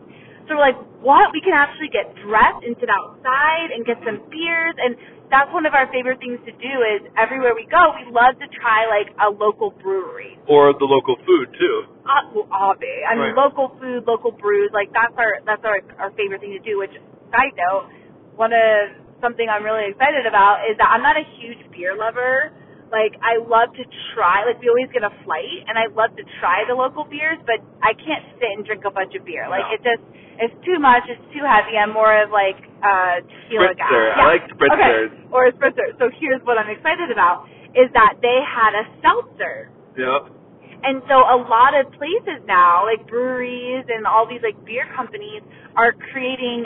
So 0.51 0.59
we're 0.59 0.67
like, 0.67 0.83
what? 0.99 1.31
We 1.31 1.39
can 1.39 1.55
actually 1.55 1.95
get 1.95 2.11
dressed 2.27 2.67
and 2.67 2.75
sit 2.83 2.91
outside 2.91 3.71
and 3.71 3.87
get 3.87 4.03
some 4.03 4.19
beers. 4.35 4.75
And 4.83 4.99
that's 5.31 5.47
one 5.55 5.63
of 5.63 5.79
our 5.79 5.87
favorite 5.95 6.19
things 6.19 6.43
to 6.43 6.51
do 6.59 6.75
is 6.83 7.07
everywhere 7.15 7.55
we 7.55 7.71
go, 7.71 7.95
we 7.95 8.11
love 8.11 8.35
to 8.43 8.51
try 8.59 8.91
like 8.91 9.15
a 9.23 9.31
local 9.31 9.71
brewery. 9.79 10.35
or 10.51 10.75
the 10.75 10.91
local 10.91 11.15
food 11.23 11.55
too. 11.55 11.77
Uh, 12.03 12.35
well, 12.35 12.51
obvi. 12.51 12.91
I 13.07 13.15
mean, 13.15 13.31
Right. 13.31 13.47
local 13.47 13.71
food, 13.79 14.03
local 14.11 14.35
brews, 14.35 14.75
like 14.75 14.91
that's 14.91 15.15
our, 15.15 15.39
that's 15.47 15.63
our, 15.63 15.79
our 16.03 16.11
favorite 16.19 16.43
thing 16.43 16.51
to 16.51 16.63
do, 16.67 16.83
which, 16.83 16.91
side 17.31 17.55
note, 17.55 17.87
one 18.35 18.51
of, 18.51 18.99
something 19.23 19.47
I'm 19.47 19.63
really 19.63 19.87
excited 19.93 20.27
about 20.27 20.65
is 20.67 20.75
that 20.83 20.91
I'm 20.91 21.05
not 21.05 21.15
a 21.15 21.23
huge 21.39 21.61
beer 21.71 21.95
lover. 21.95 22.51
Like, 22.91 23.15
I 23.23 23.39
love 23.39 23.71
to 23.79 23.85
try, 24.15 24.43
like, 24.51 24.59
we 24.59 24.67
always 24.67 24.91
get 24.91 25.07
a 25.07 25.15
flight, 25.23 25.63
and 25.71 25.79
I 25.79 25.87
love 25.95 26.11
to 26.19 26.25
try 26.43 26.67
the 26.67 26.75
local 26.75 27.07
beers, 27.07 27.39
but 27.47 27.63
I 27.87 27.95
can't 27.95 28.27
sit 28.43 28.51
and 28.51 28.67
drink 28.67 28.83
a 28.83 28.91
bunch 28.91 29.15
of 29.15 29.23
beer. 29.25 29.47
Like, 29.47 29.63
No. 29.71 29.75
it 29.79 29.81
just, 29.87 30.03
it's 30.43 30.57
too 30.67 30.79
much, 30.83 31.07
it's 31.07 31.23
too 31.31 31.47
heavy. 31.47 31.79
I'm 31.79 31.95
more 31.95 32.11
of 32.11 32.35
like, 32.35 32.59
uh, 32.83 33.23
tequila 33.23 33.79
guy. 33.79 33.87
Spritzer. 33.87 34.17
I 34.19 34.27
like 34.27 34.45
spritzers. 34.51 35.07
Okay. 35.07 35.31
Or 35.31 35.47
a 35.47 35.53
spritzer. 35.55 35.87
So 36.03 36.11
here's 36.19 36.43
what 36.43 36.59
I'm 36.59 36.67
excited 36.71 37.11
about, 37.15 37.47
is 37.79 37.87
that 37.95 38.19
they 38.23 38.39
had 38.43 38.75
a 38.75 38.85
seltzer. 39.03 39.71
Yep. 39.95 40.35
And 40.83 41.03
so 41.07 41.21
a 41.29 41.37
lot 41.47 41.77
of 41.77 41.93
places 41.93 42.41
now, 42.49 42.89
like 42.89 43.07
breweries 43.07 43.85
and 43.87 44.07
all 44.07 44.27
these 44.27 44.41
like 44.43 44.57
beer 44.65 44.89
companies, 44.97 45.43
are 45.77 45.93
creating 46.11 46.65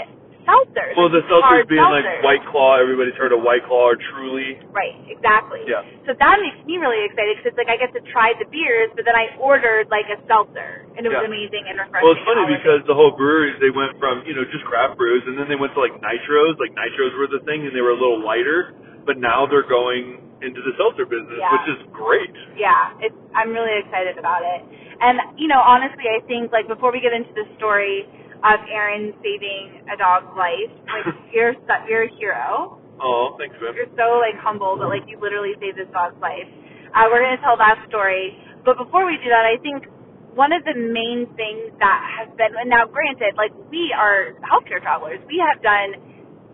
seltzers. 0.48 0.94
Well, 0.96 1.08
the 1.12 1.20
seltzers 1.28 1.66
being 1.68 1.82
like. 1.84 2.04
White 2.24 2.44
Claw. 2.48 2.80
Everybody's 2.80 3.16
heard 3.20 3.32
of 3.32 3.40
White 3.44 3.64
Claw 3.68 3.92
or 3.92 3.98
Truly. 4.12 4.60
Right, 4.72 4.96
exactly. 5.10 5.64
Yeah. 5.68 5.84
So 6.08 6.12
that 6.16 6.36
makes 6.40 6.60
me 6.64 6.76
really 6.80 7.04
excited 7.04 7.36
because 7.40 7.52
it's 7.52 7.60
like 7.60 7.68
I 7.72 7.76
get 7.80 7.92
to 7.96 8.02
try 8.12 8.32
the 8.38 8.46
beers, 8.48 8.88
but 8.96 9.04
then 9.08 9.16
I 9.16 9.32
ordered 9.40 9.88
like 9.92 10.06
a 10.12 10.20
seltzer, 10.28 10.84
and 10.96 11.04
it 11.04 11.10
was 11.12 11.20
Yeah. 11.20 11.28
amazing 11.32 11.64
and 11.68 11.76
refreshing. 11.80 12.04
Well, 12.04 12.16
it's 12.16 12.24
funny 12.28 12.44
all 12.44 12.48
of 12.48 12.54
it. 12.54 12.60
because 12.62 12.80
the 12.86 12.94
whole 12.96 13.12
breweries 13.16 13.56
they 13.60 13.70
went 13.72 13.96
from 13.98 14.22
you 14.28 14.32
know 14.36 14.44
just 14.48 14.64
craft 14.68 14.96
brews, 14.96 15.24
and 15.26 15.36
then 15.36 15.48
they 15.48 15.56
went 15.56 15.74
to 15.74 15.80
like 15.80 15.92
nitros. 16.00 16.56
Like 16.60 16.72
nitros 16.76 17.12
were 17.18 17.26
the 17.28 17.40
thing, 17.48 17.64
and 17.66 17.72
they 17.74 17.82
were 17.82 17.92
a 17.96 18.00
little 18.00 18.20
lighter. 18.22 18.72
But 19.04 19.20
now 19.20 19.44
they're 19.44 19.68
going 19.68 20.22
into 20.40 20.60
the 20.64 20.72
seltzer 20.80 21.04
business, 21.04 21.36
Yeah. 21.40 21.52
which 21.52 21.68
is 21.76 21.80
great. 21.92 22.32
yeah, 22.56 22.92
it's 23.00 23.16
I'm 23.34 23.52
really 23.52 23.76
excited 23.84 24.16
about 24.18 24.40
it. 24.44 24.60
And 25.00 25.20
you 25.36 25.48
know, 25.48 25.60
honestly, 25.60 26.04
I 26.08 26.20
think 26.26 26.52
like 26.52 26.68
before 26.68 26.92
we 26.92 27.00
get 27.00 27.12
into 27.12 27.32
the 27.34 27.44
story 27.56 28.08
of 28.44 28.60
Aaron 28.68 29.16
saving 29.24 29.88
a 29.88 29.96
dog's 29.96 30.30
life, 30.36 30.70
like 30.86 31.08
you're 31.34 31.54
su- 31.56 31.84
you're 31.88 32.04
a 32.06 32.12
hero. 32.20 32.78
Oh, 33.00 33.34
thanks, 33.40 33.56
man. 33.58 33.74
You're 33.74 33.90
so 33.98 34.20
like 34.22 34.36
humble 34.38 34.76
that 34.78 34.86
like 34.86 35.02
you 35.08 35.18
literally 35.18 35.56
saved 35.58 35.80
this 35.80 35.88
dog's 35.90 36.20
life. 36.20 36.46
Uh, 36.94 37.08
we're 37.10 37.24
gonna 37.24 37.40
tell 37.42 37.56
that 37.58 37.80
story, 37.88 38.36
but 38.64 38.76
before 38.78 39.02
we 39.08 39.16
do 39.18 39.28
that, 39.32 39.42
I 39.48 39.56
think 39.64 39.88
one 40.36 40.52
of 40.52 40.62
the 40.66 40.74
main 40.76 41.26
things 41.38 41.70
that 41.78 41.98
has 42.18 42.28
been 42.36 42.52
and 42.58 42.68
now 42.70 42.84
granted, 42.86 43.34
like 43.38 43.54
we 43.70 43.94
are 43.96 44.34
healthcare 44.46 44.82
travelers, 44.82 45.18
we 45.30 45.38
have 45.42 45.62
done 45.62 45.94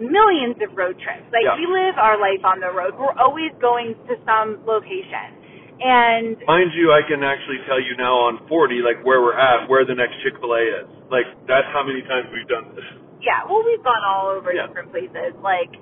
millions 0.00 0.57
of 0.64 0.72
road 0.76 0.96
trips. 1.00 1.24
Like 1.33 1.44
Yeah. 1.44 1.57
we 1.61 1.66
live 1.68 1.96
our 2.00 2.16
life 2.16 2.40
on 2.44 2.61
the 2.61 2.72
road. 2.72 2.96
We're 2.96 3.12
always 3.20 3.53
going 3.61 3.96
to 4.09 4.16
some 4.24 4.61
location, 4.64 5.37
and 5.81 6.37
Mind 6.47 6.71
you, 6.77 6.93
I 6.93 7.01
can 7.09 7.25
actually 7.25 7.59
tell 7.66 7.81
you 7.81 7.97
now 7.97 8.29
on 8.29 8.45
40, 8.49 8.81
like 8.85 9.01
where 9.05 9.21
we're 9.25 9.37
at, 9.37 9.69
where 9.69 9.85
the 9.85 9.95
next 9.97 10.21
Chick 10.23 10.37
Fil 10.40 10.53
A 10.53 10.62
is. 10.85 10.88
Like 11.11 11.27
that's 11.49 11.66
how 11.73 11.83
many 11.83 12.03
times 12.07 12.29
we've 12.33 12.49
done 12.49 12.73
this. 12.77 12.85
Yeah, 13.21 13.45
well, 13.49 13.64
we've 13.64 13.83
gone 13.85 14.01
all 14.05 14.33
over 14.33 14.53
Yeah. 14.53 14.66
different 14.69 14.93
places, 14.93 15.37
like 15.45 15.73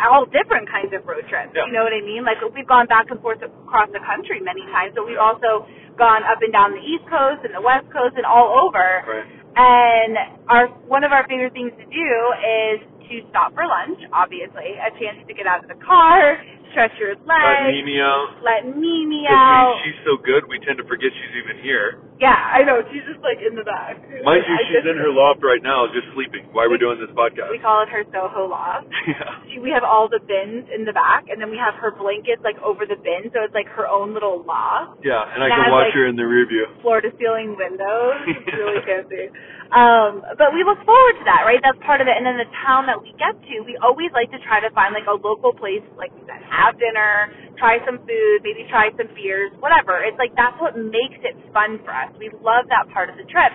all 0.00 0.24
different 0.26 0.66
kinds 0.68 0.92
of 0.96 1.04
road 1.06 1.24
trips. 1.28 1.52
Yeah. 1.54 1.64
You 1.68 1.72
know 1.72 1.84
what 1.84 1.92
I 1.94 2.00
mean? 2.04 2.24
Like 2.24 2.40
we've 2.52 2.66
gone 2.68 2.88
back 2.88 3.08
and 3.12 3.20
forth 3.20 3.40
across 3.44 3.88
the 3.92 4.00
country 4.04 4.40
many 4.40 4.64
times, 4.72 4.92
but 4.96 5.06
we've 5.06 5.20
also 5.20 5.68
gone 6.00 6.24
up 6.24 6.40
and 6.40 6.52
down 6.52 6.72
the 6.72 6.80
East 6.82 7.04
Coast 7.08 7.44
and 7.44 7.52
the 7.54 7.60
West 7.62 7.86
Coast 7.92 8.16
and 8.16 8.24
all 8.26 8.56
over. 8.66 9.04
Right. 9.04 9.28
And 9.52 10.16
our 10.48 10.68
one 10.88 11.04
of 11.04 11.12
our 11.12 11.28
favorite 11.28 11.52
things 11.52 11.72
to 11.76 11.84
do 11.86 12.08
is 12.40 12.76
to 13.12 13.14
stop 13.28 13.52
for 13.52 13.68
lunch, 13.68 14.00
obviously, 14.12 14.72
a 14.80 14.88
chance 14.96 15.20
to 15.28 15.32
get 15.36 15.44
out 15.44 15.60
of 15.60 15.68
the 15.68 15.76
car, 15.84 16.40
stretch 16.72 16.96
your 16.98 17.14
Let 17.28 17.68
Mimi 17.70 18.00
out. 18.00 18.40
let 18.42 18.64
Mimi 18.66 19.24
out. 19.28 19.76
we, 19.84 19.92
she's 19.92 20.00
so 20.08 20.16
good, 20.20 20.48
we 20.48 20.58
tend 20.64 20.80
to 20.80 20.86
forget 20.88 21.12
she's 21.12 21.34
even 21.44 21.60
here. 21.62 22.00
yeah, 22.18 22.34
I 22.34 22.64
know. 22.64 22.80
She's 22.90 23.04
just 23.06 23.20
like 23.22 23.38
in 23.44 23.54
the 23.54 23.62
back. 23.62 24.00
Mind 24.24 24.42
you, 24.48 24.56
she's 24.68 24.82
just- 24.82 24.88
in 24.88 24.96
her 24.98 25.12
loft 25.12 25.44
right 25.44 25.60
now, 25.62 25.86
just 25.92 26.08
sleeping 26.16 26.48
while 26.56 26.66
we're 26.72 26.80
doing 26.80 26.98
this 26.98 27.12
podcast. 27.14 27.52
We 27.52 27.60
call 27.62 27.82
it 27.84 27.90
her 27.92 28.02
Soho 28.10 28.48
loft. 28.48 28.88
yeah. 29.06 29.44
She, 29.52 29.60
we 29.60 29.70
have 29.70 29.84
all 29.86 30.08
the 30.08 30.18
bins 30.24 30.66
in 30.72 30.84
the 30.88 30.92
back, 30.96 31.28
and 31.30 31.36
then 31.40 31.50
we 31.52 31.58
have 31.60 31.74
her 31.78 31.92
blankets 31.94 32.40
like 32.42 32.56
over 32.64 32.86
the 32.88 32.96
bin, 32.98 33.28
so 33.30 33.44
it's 33.44 33.54
like 33.54 33.68
her 33.76 33.86
own 33.86 34.14
little 34.16 34.42
loft. 34.46 35.04
Yeah, 35.04 35.20
and 35.22 35.42
I 35.44 35.48
That, 35.52 35.68
can 35.68 35.72
watch 35.72 35.92
like- 35.92 35.96
her 36.00 36.06
in 36.08 36.16
the 36.16 36.24
rear 36.26 36.46
view. 36.48 36.66
floor 36.80 37.00
to 37.04 37.10
ceiling 37.20 37.54
windows. 37.58 38.16
It's 38.26 38.56
really 38.56 38.80
fancy. 38.88 39.28
Um, 39.72 40.20
but 40.36 40.52
we 40.52 40.60
look 40.68 40.84
forward 40.84 41.16
to 41.16 41.24
that, 41.24 41.48
right? 41.48 41.56
That's 41.64 41.80
part 41.80 42.04
of 42.04 42.06
it. 42.06 42.12
And 42.12 42.28
then 42.28 42.36
the 42.36 42.50
town 42.60 42.84
that 42.92 43.00
we 43.00 43.16
get 43.16 43.32
to, 43.32 43.54
we 43.64 43.80
always 43.80 44.12
like 44.12 44.28
to 44.36 44.40
try 44.44 44.60
to 44.60 44.68
find 44.76 44.92
like 44.92 45.08
a 45.08 45.16
local 45.16 45.56
place, 45.56 45.80
like 45.96 46.12
we 46.12 46.20
said, 46.28 46.44
have 46.44 46.76
dinner, 46.76 47.32
try 47.56 47.80
some 47.88 47.96
food, 48.04 48.44
maybe 48.44 48.68
try 48.68 48.92
some 49.00 49.08
beers, 49.16 49.48
whatever. 49.64 50.04
It's 50.04 50.20
like 50.20 50.36
that's 50.36 50.60
what 50.60 50.76
makes 50.76 51.16
it 51.24 51.40
fun 51.56 51.80
for 51.88 51.96
us. 51.96 52.12
We 52.20 52.28
love 52.44 52.68
that 52.68 52.92
part 52.92 53.08
of 53.08 53.16
the 53.16 53.24
trip. 53.32 53.52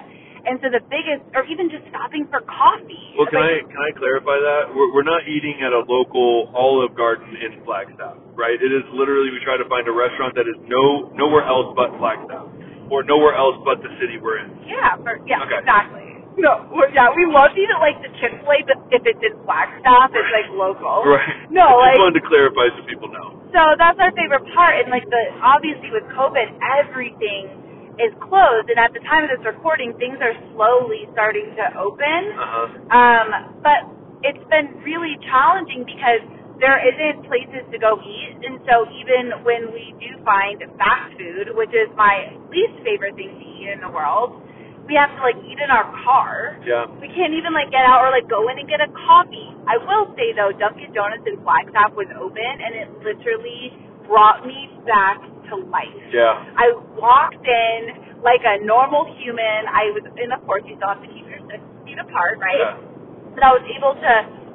And 0.48 0.58
so 0.64 0.72
the 0.72 0.82
biggest, 0.90 1.28
or 1.36 1.44
even 1.46 1.68
just 1.68 1.84
stopping 1.92 2.24
for 2.32 2.40
coffee. 2.48 3.14
Well, 3.20 3.28
can 3.28 3.44
like, 3.44 3.62
I 3.62 3.68
can 3.68 3.82
I 3.84 3.92
clarify 3.94 4.40
that? 4.40 4.72
We're, 4.72 4.90
we're 4.96 5.06
not 5.06 5.28
eating 5.28 5.60
at 5.60 5.76
a 5.76 5.84
local 5.84 6.50
Olive 6.56 6.96
Garden 6.96 7.30
in 7.36 7.62
Flagstaff, 7.68 8.16
right? 8.32 8.56
It 8.56 8.72
is 8.72 8.88
literally 8.96 9.30
we 9.30 9.44
try 9.44 9.60
to 9.60 9.68
find 9.68 9.84
a 9.86 9.94
restaurant 9.94 10.34
that 10.40 10.48
is 10.48 10.56
no 10.66 11.12
nowhere 11.20 11.44
else 11.44 11.76
but 11.76 11.92
Flagstaff, 12.00 12.48
or 12.88 13.04
nowhere 13.04 13.36
else 13.36 13.60
but 13.68 13.84
the 13.84 13.92
city 14.00 14.24
we're 14.24 14.40
in. 14.40 14.56
Yeah, 14.72 14.96
for, 15.04 15.20
yeah, 15.28 15.44
Okay. 15.44 15.60
exactly. 15.60 16.07
No, 16.38 16.70
we're, 16.70 16.94
yeah, 16.94 17.10
we 17.18 17.26
love 17.26 17.52
to 17.54 17.60
eat 17.60 17.70
at 17.74 17.82
like 17.82 17.98
the 18.06 18.14
Chick 18.22 18.38
Fil 18.46 18.54
A, 18.54 18.58
but 18.62 18.78
if 18.94 19.02
it's 19.10 19.24
in 19.26 19.34
Flagstaff, 19.42 20.14
it's 20.14 20.30
like 20.30 20.50
local. 20.54 21.02
Right. 21.02 21.50
No, 21.50 21.66
I 21.66 21.98
like 21.98 21.98
just 21.98 22.06
wanted 22.06 22.18
to 22.22 22.26
clarify 22.30 22.66
so 22.78 22.86
people 22.86 23.10
know. 23.10 23.42
So 23.50 23.62
that's 23.82 23.98
our 23.98 24.14
favorite 24.14 24.46
part. 24.54 24.78
And 24.78 24.94
like 24.94 25.10
the 25.10 25.24
obviously 25.42 25.90
with 25.90 26.06
COVID, 26.14 26.46
everything 26.62 27.98
is 27.98 28.14
closed. 28.22 28.70
And 28.70 28.78
at 28.78 28.94
the 28.94 29.02
time 29.10 29.26
of 29.26 29.34
this 29.34 29.42
recording, 29.42 29.98
things 29.98 30.22
are 30.22 30.38
slowly 30.54 31.10
starting 31.18 31.58
to 31.58 31.66
open. 31.74 32.22
Uh 32.38 32.46
huh. 32.46 32.66
Um, 32.94 33.28
but 33.66 33.90
it's 34.22 34.46
been 34.54 34.78
really 34.86 35.18
challenging 35.26 35.90
because 35.90 36.22
there 36.62 36.78
isn't 36.82 37.26
places 37.26 37.66
to 37.74 37.78
go 37.82 37.98
eat. 38.02 38.38
And 38.46 38.62
so 38.70 38.86
even 38.94 39.42
when 39.42 39.74
we 39.74 39.94
do 39.98 40.22
find 40.22 40.62
fast 40.78 41.18
food, 41.18 41.54
which 41.58 41.74
is 41.74 41.90
my 41.98 42.34
least 42.50 42.78
favorite 42.86 43.18
thing 43.18 43.34
to 43.34 43.46
eat 43.46 43.74
in 43.74 43.82
the 43.82 43.90
world, 43.90 44.42
we 44.88 44.96
have 44.96 45.12
to 45.16 45.22
like 45.22 45.36
eat 45.44 45.60
in 45.60 45.68
our 45.70 45.88
car. 46.08 46.56
Yeah. 46.64 46.88
We 47.00 47.12
can't 47.12 47.36
even 47.36 47.52
like 47.52 47.70
get 47.70 47.84
out 47.84 48.08
or 48.08 48.10
like 48.12 48.28
go 48.32 48.48
in 48.48 48.58
and 48.60 48.68
get 48.68 48.80
a 48.80 48.88
coffee. 48.96 49.52
I 49.68 49.76
will 49.78 50.08
say 50.16 50.32
though, 50.32 50.56
Dunkin' 50.56 50.96
Donuts 50.96 51.28
in 51.28 51.36
Flagstaff 51.44 51.92
was 51.94 52.08
open 52.16 52.40
and 52.64 52.72
it 52.76 52.88
literally 53.04 53.76
brought 54.08 54.48
me 54.48 54.72
back 54.88 55.20
to 55.52 55.60
life. 55.68 56.00
Yeah. 56.16 56.40
I 56.56 56.72
walked 56.96 57.44
in 57.44 58.20
like 58.24 58.42
a 58.48 58.64
normal 58.64 59.08
human. 59.20 59.68
I 59.68 59.92
was, 59.92 60.04
in 60.16 60.32
of 60.32 60.40
course 60.48 60.64
you 60.64 60.80
still 60.80 60.88
have 60.96 61.04
to 61.04 61.12
keep 61.12 61.28
your 61.28 61.44
six 61.52 61.60
feet 61.84 62.00
apart, 62.00 62.40
right? 62.40 62.80
Yeah. 62.80 63.36
But 63.36 63.44
I 63.44 63.52
was 63.54 63.66
able 63.68 63.94
to 64.00 64.14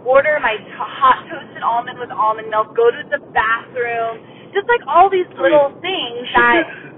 order 0.08 0.40
my 0.42 0.56
t- 0.58 0.66
hot 0.74 1.28
toasted 1.30 1.62
almond 1.62 2.00
with 2.00 2.10
almond 2.10 2.50
milk, 2.50 2.74
go 2.74 2.90
to 2.90 3.02
the 3.12 3.20
bathroom, 3.30 4.18
just 4.50 4.66
like 4.66 4.82
all 4.88 5.06
these 5.12 5.28
little 5.38 5.70
things 5.78 6.26
that 6.34 6.64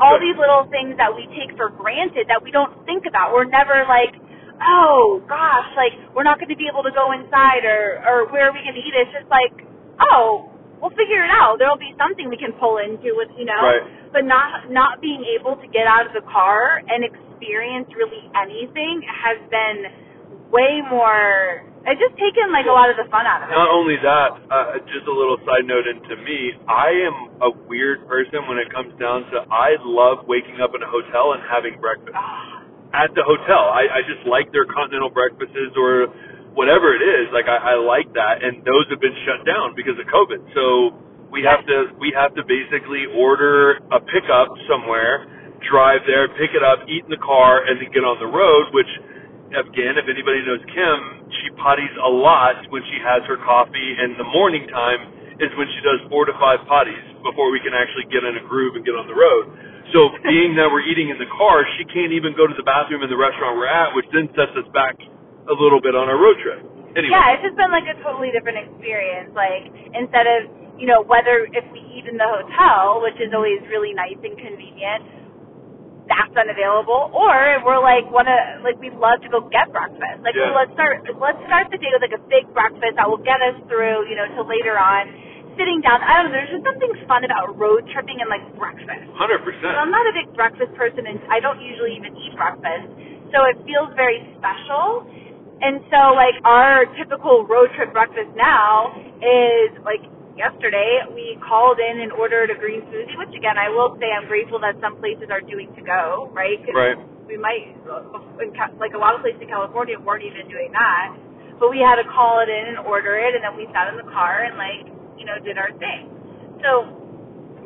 all 0.00 0.18
these 0.18 0.38
little 0.38 0.66
things 0.70 0.94
that 0.98 1.10
we 1.10 1.26
take 1.34 1.54
for 1.58 1.70
granted 1.74 2.30
that 2.30 2.42
we 2.42 2.50
don't 2.50 2.72
think 2.86 3.04
about. 3.06 3.34
We're 3.34 3.50
never 3.50 3.84
like, 3.86 4.14
oh 4.62 5.22
gosh, 5.26 5.70
like 5.74 5.94
we're 6.14 6.26
not 6.26 6.38
going 6.38 6.50
to 6.50 6.58
be 6.58 6.70
able 6.70 6.82
to 6.86 6.94
go 6.94 7.12
inside 7.12 7.66
or 7.66 8.02
or 8.06 8.16
where 8.30 8.50
are 8.50 8.54
we 8.54 8.62
going 8.62 8.78
to 8.78 8.82
eat? 8.82 8.94
It's 8.94 9.14
just 9.14 9.30
like, 9.30 9.66
oh, 10.00 10.50
we'll 10.80 10.94
figure 10.94 11.22
it 11.22 11.30
out. 11.34 11.58
There'll 11.58 11.78
be 11.80 11.94
something 11.98 12.30
we 12.30 12.38
can 12.38 12.54
pull 12.56 12.78
into 12.78 13.14
with 13.18 13.30
you 13.36 13.44
know. 13.44 13.58
Right. 13.58 13.84
But 14.14 14.24
not 14.24 14.70
not 14.70 15.02
being 15.02 15.22
able 15.36 15.58
to 15.58 15.66
get 15.68 15.84
out 15.86 16.06
of 16.06 16.14
the 16.14 16.24
car 16.24 16.80
and 16.80 17.04
experience 17.04 17.90
really 17.92 18.24
anything 18.38 19.02
has 19.04 19.38
been 19.50 19.78
way 20.50 20.80
more. 20.88 21.67
It's 21.86 22.00
just 22.02 22.16
taken 22.18 22.50
like 22.50 22.66
a 22.66 22.74
lot 22.74 22.90
of 22.90 22.98
the 22.98 23.06
fun 23.08 23.24
out 23.24 23.44
of 23.44 23.48
it. 23.48 23.54
Not 23.54 23.70
only 23.70 23.96
that, 24.02 24.30
uh, 24.50 24.78
just 24.90 25.06
a 25.06 25.14
little 25.14 25.38
side 25.46 25.64
note 25.64 25.86
into 25.86 26.18
me, 26.26 26.56
I 26.66 26.90
am 27.06 27.16
a 27.44 27.50
weird 27.70 28.02
person 28.10 28.44
when 28.50 28.58
it 28.58 28.68
comes 28.74 28.92
down 28.98 29.24
to 29.30 29.46
I 29.48 29.78
love 29.86 30.26
waking 30.26 30.58
up 30.60 30.74
in 30.74 30.82
a 30.82 30.90
hotel 30.90 31.38
and 31.38 31.40
having 31.46 31.78
breakfast. 31.78 32.16
At 32.88 33.12
the 33.12 33.20
hotel. 33.20 33.68
I, 33.68 34.00
I 34.00 34.00
just 34.08 34.24
like 34.24 34.48
their 34.48 34.64
continental 34.64 35.12
breakfasts 35.12 35.76
or 35.76 36.08
whatever 36.56 36.96
it 36.96 37.04
is. 37.04 37.28
Like 37.36 37.44
I, 37.44 37.60
I 37.60 37.74
like 37.76 38.08
that 38.16 38.40
and 38.40 38.64
those 38.64 38.88
have 38.88 39.00
been 39.04 39.16
shut 39.28 39.44
down 39.44 39.76
because 39.76 40.00
of 40.00 40.08
COVID. 40.08 40.40
So 40.56 40.96
we 41.28 41.44
have 41.44 41.64
to 41.68 41.92
we 42.00 42.12
have 42.16 42.32
to 42.34 42.42
basically 42.48 43.04
order 43.12 43.76
a 43.92 44.00
pickup 44.00 44.48
somewhere, 44.64 45.28
drive 45.68 46.00
there, 46.08 46.32
pick 46.40 46.56
it 46.56 46.64
up, 46.64 46.88
eat 46.88 47.04
in 47.04 47.12
the 47.12 47.20
car, 47.20 47.68
and 47.68 47.76
then 47.76 47.92
get 47.92 48.04
on 48.04 48.16
the 48.16 48.30
road, 48.30 48.72
which 48.72 48.88
again, 49.54 49.96
if 49.96 50.06
anybody 50.08 50.44
knows 50.44 50.60
Kim, 50.72 50.98
she 51.40 51.48
potties 51.56 51.92
a 52.00 52.10
lot 52.10 52.60
when 52.68 52.84
she 52.92 52.98
has 53.00 53.24
her 53.24 53.40
coffee, 53.40 53.90
and 53.98 54.16
the 54.20 54.28
morning 54.32 54.68
time 54.68 55.00
is 55.40 55.48
when 55.56 55.68
she 55.72 55.80
does 55.86 56.02
four 56.10 56.26
to 56.26 56.34
five 56.36 56.60
potties 56.66 57.04
before 57.22 57.48
we 57.54 57.62
can 57.62 57.72
actually 57.72 58.04
get 58.10 58.26
in 58.26 58.36
a 58.36 58.44
groove 58.44 58.74
and 58.74 58.84
get 58.84 58.98
on 58.98 59.06
the 59.06 59.16
road. 59.16 59.54
So 59.94 60.12
being 60.28 60.58
that 60.58 60.68
we're 60.68 60.84
eating 60.84 61.08
in 61.08 61.16
the 61.16 61.30
car, 61.30 61.64
she 61.78 61.86
can't 61.88 62.12
even 62.12 62.34
go 62.36 62.44
to 62.44 62.56
the 62.56 62.66
bathroom 62.66 63.00
in 63.06 63.10
the 63.10 63.18
restaurant 63.18 63.56
we're 63.56 63.70
at, 63.70 63.94
which 63.94 64.06
then 64.12 64.28
sets 64.36 64.52
us 64.58 64.68
back 64.74 64.98
a 65.48 65.54
little 65.56 65.80
bit 65.80 65.96
on 65.96 66.10
our 66.10 66.18
road 66.18 66.36
trip. 66.44 66.60
Anyway, 66.96 67.14
Yeah, 67.14 67.36
it's 67.36 67.44
just 67.44 67.56
been 67.56 67.72
like 67.72 67.86
a 67.88 67.96
totally 68.02 68.32
different 68.34 68.58
experience. 68.58 69.32
Like 69.32 69.70
instead 69.94 70.26
of 70.26 70.50
you 70.80 70.88
know 70.88 71.04
whether 71.04 71.46
if 71.52 71.64
we 71.70 71.80
eat 71.94 72.08
in 72.08 72.16
the 72.16 72.26
hotel, 72.26 73.00
which 73.04 73.16
is 73.20 73.30
always 73.32 73.60
really 73.70 73.92
nice 73.94 74.18
and 74.20 74.34
convenient, 74.36 75.04
that's 76.08 76.34
unavailable, 76.34 77.12
or 77.12 77.60
we're 77.62 77.80
like 77.80 78.08
wanna 78.10 78.60
like 78.64 78.80
we 78.80 78.90
love 78.96 79.20
to 79.22 79.28
go 79.28 79.44
get 79.48 79.70
breakfast. 79.70 80.24
Like 80.24 80.34
Yeah. 80.34 80.50
well, 80.50 80.64
let's 80.64 80.72
start 80.74 81.04
let's 81.20 81.40
start 81.46 81.68
the 81.70 81.78
day 81.78 81.92
with 81.92 82.02
like 82.02 82.16
a 82.16 82.24
big 82.32 82.48
breakfast 82.56 82.96
that 82.96 83.06
will 83.06 83.22
get 83.22 83.38
us 83.44 83.56
through 83.68 84.08
you 84.08 84.16
know 84.16 84.26
till 84.34 84.48
later 84.48 84.74
on. 84.80 85.08
Sitting 85.58 85.82
down, 85.82 85.98
I 86.06 86.22
don't 86.22 86.30
know. 86.30 86.38
There's 86.38 86.54
just 86.54 86.62
something 86.62 86.92
fun 87.10 87.26
about 87.26 87.58
road 87.58 87.82
tripping 87.90 88.22
and 88.22 88.30
like 88.30 88.46
breakfast. 88.54 89.10
hundred 89.18 89.42
percent. 89.42 89.74
I'm 89.74 89.90
not 89.90 90.06
a 90.06 90.14
big 90.14 90.30
breakfast 90.38 90.70
person, 90.78 91.02
and 91.06 91.18
I 91.28 91.42
don't 91.42 91.58
usually 91.58 91.98
even 91.98 92.14
eat 92.14 92.30
breakfast. 92.38 92.86
So 93.34 93.42
it 93.44 93.58
feels 93.66 93.90
very 93.98 94.22
special. 94.38 95.02
And 95.58 95.82
so, 95.90 96.14
like, 96.14 96.38
our 96.46 96.86
typical 96.94 97.42
road 97.42 97.74
trip 97.74 97.90
breakfast 97.92 98.30
now 98.38 98.94
is, 99.18 99.74
like, 99.82 100.06
yesterday 100.38 101.02
we 101.12 101.36
called 101.42 101.82
in 101.82 102.00
and 102.00 102.14
ordered 102.14 102.48
a 102.48 102.56
green 102.56 102.80
smoothie, 102.86 103.18
which, 103.18 103.34
again, 103.34 103.58
I 103.58 103.68
will 103.68 103.98
say 103.98 104.06
I'm 104.14 104.30
grateful 104.30 104.62
that 104.62 104.78
some 104.80 104.96
places 105.02 105.28
are 105.28 105.42
doing 105.42 105.74
to 105.74 105.82
go, 105.82 106.30
right? 106.32 106.62
'Cause 106.64 106.74
Right. 106.74 106.98
We 107.28 107.36
might, 107.36 107.76
like, 108.78 108.94
a 108.94 108.98
lot 108.98 109.14
of 109.14 109.20
places 109.20 109.42
in 109.42 109.48
California 109.48 109.98
weren't 110.00 110.24
even 110.24 110.48
doing 110.48 110.72
that. 110.72 111.12
But 111.58 111.68
we 111.68 111.80
had 111.80 111.96
to 111.96 112.04
call 112.04 112.38
it 112.38 112.48
in 112.48 112.68
and 112.68 112.78
order 112.78 113.18
it, 113.18 113.34
and 113.34 113.44
then 113.44 113.54
we 113.54 113.66
sat 113.74 113.88
in 113.88 113.96
the 113.98 114.10
car 114.10 114.46
and, 114.48 114.56
like, 114.56 114.86
you 115.18 115.26
know, 115.26 115.36
did 115.40 115.58
our 115.58 115.72
thing. 115.72 116.08
So 116.62 116.88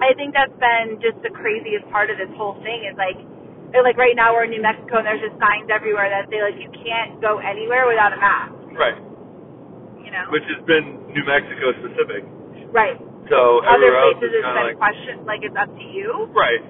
I 0.00 0.14
think 0.14 0.34
that's 0.34 0.52
been 0.58 0.98
just 0.98 1.20
the 1.22 1.30
craziest 1.30 1.88
part 1.90 2.10
of 2.10 2.18
this 2.18 2.30
whole 2.34 2.54
thing 2.64 2.84
is 2.84 2.96
like, 2.96 3.16
like 3.72 3.96
right 3.96 4.16
now 4.16 4.34
we're 4.34 4.44
in 4.44 4.50
New 4.50 4.60
Mexico 4.60 4.98
and 4.98 5.06
there's 5.06 5.20
just 5.20 5.38
signs 5.38 5.70
everywhere 5.70 6.10
that 6.10 6.28
say 6.28 6.42
like 6.42 6.58
you 6.58 6.68
can't 6.84 7.20
go 7.20 7.38
anywhere 7.38 7.86
without 7.86 8.12
a 8.12 8.16
mask. 8.16 8.52
Right. 8.72 8.98
You 10.02 10.10
know. 10.10 10.26
Which 10.28 10.44
has 10.44 10.60
been 10.66 11.06
New 11.14 11.24
Mexico 11.24 11.72
specific. 11.78 12.24
Right. 12.72 12.98
So 13.30 13.62
Other 13.62 13.94
everywhere 13.94 14.02
else 14.02 14.18
places 14.18 14.34
is 14.34 14.40
it's 14.40 14.44
kind 14.44 14.56
been 14.56 14.66
of 14.66 14.70
like 14.74 14.80
questioned 14.82 15.20
like 15.28 15.42
it's 15.46 15.56
up 15.56 15.70
to 15.70 15.86
you. 15.86 16.28
Right. 16.34 16.62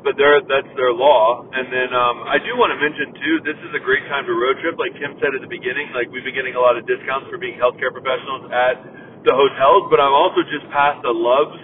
But 0.00 0.16
they're, 0.16 0.40
that's 0.40 0.72
their 0.80 0.96
law. 0.96 1.44
And 1.52 1.68
then 1.68 1.92
um, 1.92 2.24
I 2.24 2.40
do 2.40 2.56
want 2.56 2.72
to 2.72 2.80
mention, 2.80 3.12
too, 3.20 3.34
this 3.44 3.60
is 3.68 3.76
a 3.76 3.82
great 3.84 4.00
time 4.08 4.24
to 4.24 4.32
road 4.32 4.56
trip. 4.64 4.80
Like 4.80 4.96
Kim 4.96 5.12
said 5.20 5.36
at 5.36 5.44
the 5.44 5.52
beginning, 5.52 5.92
like 5.92 6.08
we've 6.08 6.24
been 6.24 6.32
getting 6.32 6.56
a 6.56 6.62
lot 6.62 6.80
of 6.80 6.88
discounts 6.88 7.28
for 7.28 7.36
being 7.36 7.60
healthcare 7.60 7.92
professionals 7.92 8.48
at 8.48 8.80
the 9.28 9.34
hotels. 9.36 9.92
But 9.92 10.00
I'm 10.00 10.16
also 10.16 10.40
just 10.48 10.64
past 10.72 11.04
the 11.04 11.12
Loves 11.12 11.60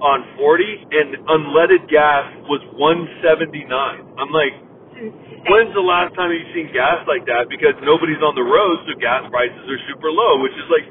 on 0.00 0.24
40, 0.38 0.96
and 0.96 1.08
unleaded 1.28 1.84
gas 1.92 2.24
was 2.48 2.64
179 2.78 3.68
I'm 4.16 4.32
like, 4.32 4.56
when's 5.48 5.72
the 5.76 5.84
last 5.84 6.16
time 6.16 6.32
you've 6.32 6.52
seen 6.56 6.72
gas 6.72 7.04
like 7.04 7.24
that? 7.28 7.52
Because 7.52 7.76
nobody's 7.84 8.20
on 8.24 8.32
the 8.32 8.44
road, 8.44 8.80
so 8.88 8.96
gas 8.96 9.28
prices 9.28 9.64
are 9.68 9.80
super 9.92 10.08
low, 10.08 10.40
which 10.40 10.56
is 10.56 10.68
like 10.72 10.88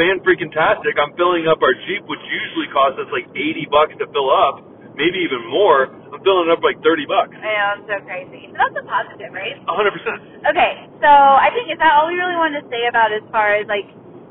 fan 0.00 0.16
freaking 0.24 0.48
tastic. 0.48 0.96
I'm 0.96 1.12
filling 1.20 1.44
up 1.44 1.60
our 1.60 1.76
Jeep, 1.84 2.08
which 2.08 2.24
usually 2.24 2.72
costs 2.72 2.96
us 2.96 3.12
like 3.12 3.28
80 3.36 3.68
bucks 3.68 3.92
to 4.00 4.08
fill 4.08 4.32
up, 4.32 4.64
maybe 4.96 5.20
even 5.20 5.44
more. 5.52 5.92
I'm 5.92 6.24
filling 6.24 6.48
up 6.48 6.64
like 6.64 6.80
30 6.80 7.04
bucks. 7.04 7.36
I 7.36 7.44
know, 7.44 7.68
it's 7.84 7.88
so 7.92 7.96
crazy. 8.08 8.48
So 8.48 8.56
that's 8.56 8.76
a 8.80 8.84
positive, 8.88 9.28
right? 9.36 9.60
100%. 9.60 10.48
Okay, 10.48 10.72
so 11.04 11.10
I 11.12 11.52
think 11.52 11.68
is 11.68 11.76
that 11.84 11.92
all 11.92 12.08
we 12.08 12.16
really 12.16 12.40
wanted 12.40 12.64
to 12.64 12.66
say 12.72 12.88
about 12.88 13.12
as 13.12 13.20
far 13.28 13.52
as 13.60 13.68
like 13.68 13.84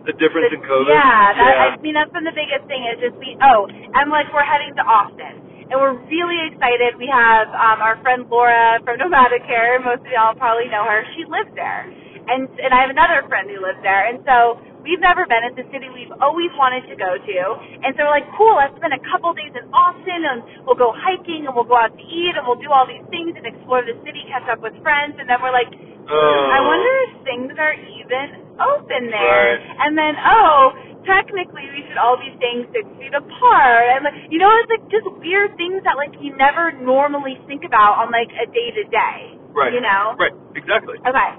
The 0.10 0.18
difference 0.18 0.50
in 0.58 0.66
COVID. 0.66 0.90
Yeah, 0.90 1.38
that, 1.38 1.38
yeah. 1.38 1.78
I 1.78 1.82
mean 1.86 1.94
that's 1.94 2.10
been 2.10 2.26
the 2.26 2.34
biggest 2.34 2.66
thing 2.66 2.82
is 2.90 2.98
just 2.98 3.16
we. 3.22 3.38
Oh, 3.46 3.70
and 3.70 4.10
like 4.10 4.26
we're 4.34 4.48
heading 4.48 4.74
to 4.80 4.84
Austin, 4.84 5.70
and 5.70 5.76
we're 5.78 6.02
really 6.10 6.40
excited. 6.50 6.98
We 6.98 7.06
have 7.14 7.46
um, 7.54 7.78
our 7.84 8.02
friend 8.02 8.26
Laura 8.26 8.82
from 8.82 8.98
Nomadicare. 8.98 9.78
Most 9.86 10.02
of 10.02 10.10
y'all 10.10 10.34
probably 10.34 10.66
know 10.72 10.82
her. 10.82 11.06
She 11.14 11.30
lives 11.30 11.52
there, 11.54 11.86
and 12.32 12.50
and 12.58 12.72
I 12.74 12.82
have 12.88 12.90
another 12.90 13.22
friend 13.30 13.52
who 13.54 13.62
lives 13.62 13.78
there, 13.86 14.08
and 14.10 14.24
so 14.26 14.58
we've 14.84 15.02
never 15.02 15.28
been. 15.28 15.44
It's 15.52 15.60
the 15.60 15.68
city 15.72 15.88
we've 15.92 16.14
always 16.20 16.52
wanted 16.56 16.88
to 16.90 16.96
go 16.96 17.18
to, 17.20 17.38
and 17.84 17.96
so 17.96 18.08
we're 18.08 18.16
like, 18.16 18.30
cool. 18.36 18.56
Let's 18.56 18.76
spend 18.80 18.96
a 18.96 19.04
couple 19.12 19.32
days 19.36 19.54
in 19.56 19.66
Austin, 19.72 20.22
and 20.26 20.66
we'll 20.68 20.80
go 20.80 20.92
hiking, 20.96 21.48
and 21.48 21.54
we'll 21.56 21.68
go 21.68 21.78
out 21.78 21.94
to 21.94 22.06
eat, 22.06 22.34
and 22.36 22.44
we'll 22.48 22.60
do 22.60 22.72
all 22.72 22.88
these 22.88 23.06
things 23.12 23.36
and 23.36 23.44
explore 23.46 23.84
the 23.84 23.96
city, 24.04 24.26
catch 24.32 24.48
up 24.48 24.60
with 24.64 24.76
friends, 24.82 25.20
and 25.20 25.28
then 25.28 25.40
we're 25.44 25.56
like, 25.56 25.72
Oh. 26.10 26.50
I 26.50 26.58
wonder 26.66 26.94
if 27.06 27.12
things 27.22 27.54
are 27.62 27.78
even 27.78 28.42
open 28.58 29.14
there. 29.14 29.62
Right. 29.62 29.78
And 29.86 29.94
then, 29.94 30.18
oh, 30.18 30.74
technically 31.06 31.70
we 31.70 31.86
should 31.86 32.02
all 32.02 32.18
be 32.18 32.34
staying 32.42 32.66
six 32.74 32.82
feet 32.98 33.14
apart. 33.14 33.86
And 33.94 34.02
like, 34.10 34.18
you 34.34 34.42
know, 34.42 34.50
it's 34.58 34.74
like 34.74 34.86
just 34.90 35.06
weird 35.22 35.54
things 35.56 35.86
that 35.86 36.02
like 36.02 36.18
you 36.18 36.34
never 36.34 36.74
normally 36.74 37.38
think 37.46 37.62
about 37.62 38.02
on 38.02 38.10
like 38.10 38.34
a 38.42 38.50
day 38.50 38.70
to 38.74 38.84
day. 38.90 39.38
Right. 39.54 39.70
You 39.70 39.82
know. 39.86 40.18
Right. 40.18 40.34
Exactly. 40.58 40.98
Okay. 41.06 41.30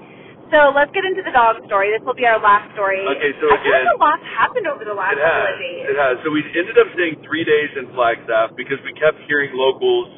So 0.51 0.75
let's 0.75 0.91
get 0.91 1.07
into 1.07 1.23
the 1.23 1.31
dog 1.31 1.63
story. 1.65 1.95
This 1.95 2.03
will 2.03 2.17
be 2.17 2.27
our 2.27 2.35
last 2.39 2.67
story. 2.75 2.99
Okay, 3.07 3.31
so 3.39 3.47
I 3.47 3.55
again- 3.55 3.87
like 3.87 3.95
a 3.95 4.01
lot 4.03 4.19
happened 4.35 4.67
over 4.67 4.83
the 4.83 4.93
last 4.93 5.15
couple 5.15 5.47
of 5.47 5.59
days. 5.59 5.87
It 5.89 5.95
has. 5.97 6.19
So 6.23 6.31
we 6.31 6.43
ended 6.51 6.75
up 6.77 6.91
staying 6.93 7.23
three 7.23 7.43
days 7.47 7.71
in 7.79 7.87
Flagstaff 7.95 8.51
because 8.59 8.77
we 8.83 8.91
kept 8.99 9.17
hearing 9.31 9.55
locals 9.55 10.11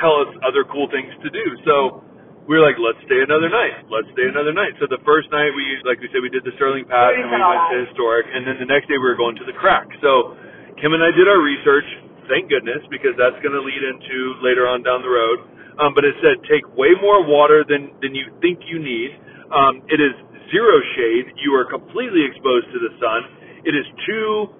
tell 0.00 0.16
us 0.20 0.28
other 0.44 0.64
cool 0.64 0.88
things 0.92 1.08
to 1.24 1.28
do. 1.32 1.44
So 1.64 2.04
we 2.48 2.56
were 2.56 2.64
like, 2.64 2.76
let's 2.80 3.00
stay 3.08 3.20
another 3.20 3.48
night. 3.48 3.84
Let's 3.88 4.08
stay 4.12 4.28
another 4.28 4.52
night. 4.52 4.76
So 4.80 4.84
the 4.88 5.00
first 5.08 5.28
night 5.32 5.52
we, 5.56 5.64
like 5.88 6.00
we 6.00 6.08
said, 6.12 6.20
we 6.20 6.28
did 6.32 6.44
the 6.44 6.52
Sterling 6.56 6.84
Pass 6.84 7.12
and 7.16 7.28
we 7.28 7.36
went 7.36 7.64
to 7.72 7.76
historic, 7.88 8.26
and 8.32 8.44
then 8.48 8.56
the 8.60 8.68
next 8.68 8.88
day 8.92 8.96
we 9.00 9.04
were 9.08 9.16
going 9.16 9.36
to 9.40 9.44
the 9.48 9.56
Crack. 9.56 9.88
So 10.00 10.36
Kim 10.80 10.92
and 10.92 11.00
I 11.04 11.12
did 11.12 11.28
our 11.28 11.40
research. 11.40 11.84
Thank 12.28 12.48
goodness 12.50 12.80
because 12.90 13.12
that's 13.16 13.36
going 13.44 13.54
to 13.54 13.62
lead 13.62 13.82
into 13.86 14.40
later 14.42 14.66
on 14.68 14.82
down 14.82 15.00
the 15.04 15.08
road. 15.12 15.38
Um, 15.78 15.92
but 15.94 16.04
it 16.08 16.16
said 16.24 16.40
take 16.48 16.64
way 16.76 16.96
more 17.00 17.20
water 17.24 17.60
than 17.64 17.92
than 18.00 18.16
you 18.16 18.32
think 18.40 18.64
you 18.68 18.80
need. 18.80 19.12
Um, 19.52 19.82
it 19.88 20.00
is 20.00 20.14
zero 20.50 20.76
shade. 20.96 21.30
You 21.42 21.54
are 21.54 21.66
completely 21.66 22.24
exposed 22.26 22.66
to 22.72 22.78
the 22.82 22.92
sun. 22.98 23.20
It 23.66 23.74
is 23.74 23.86
two 24.06 24.50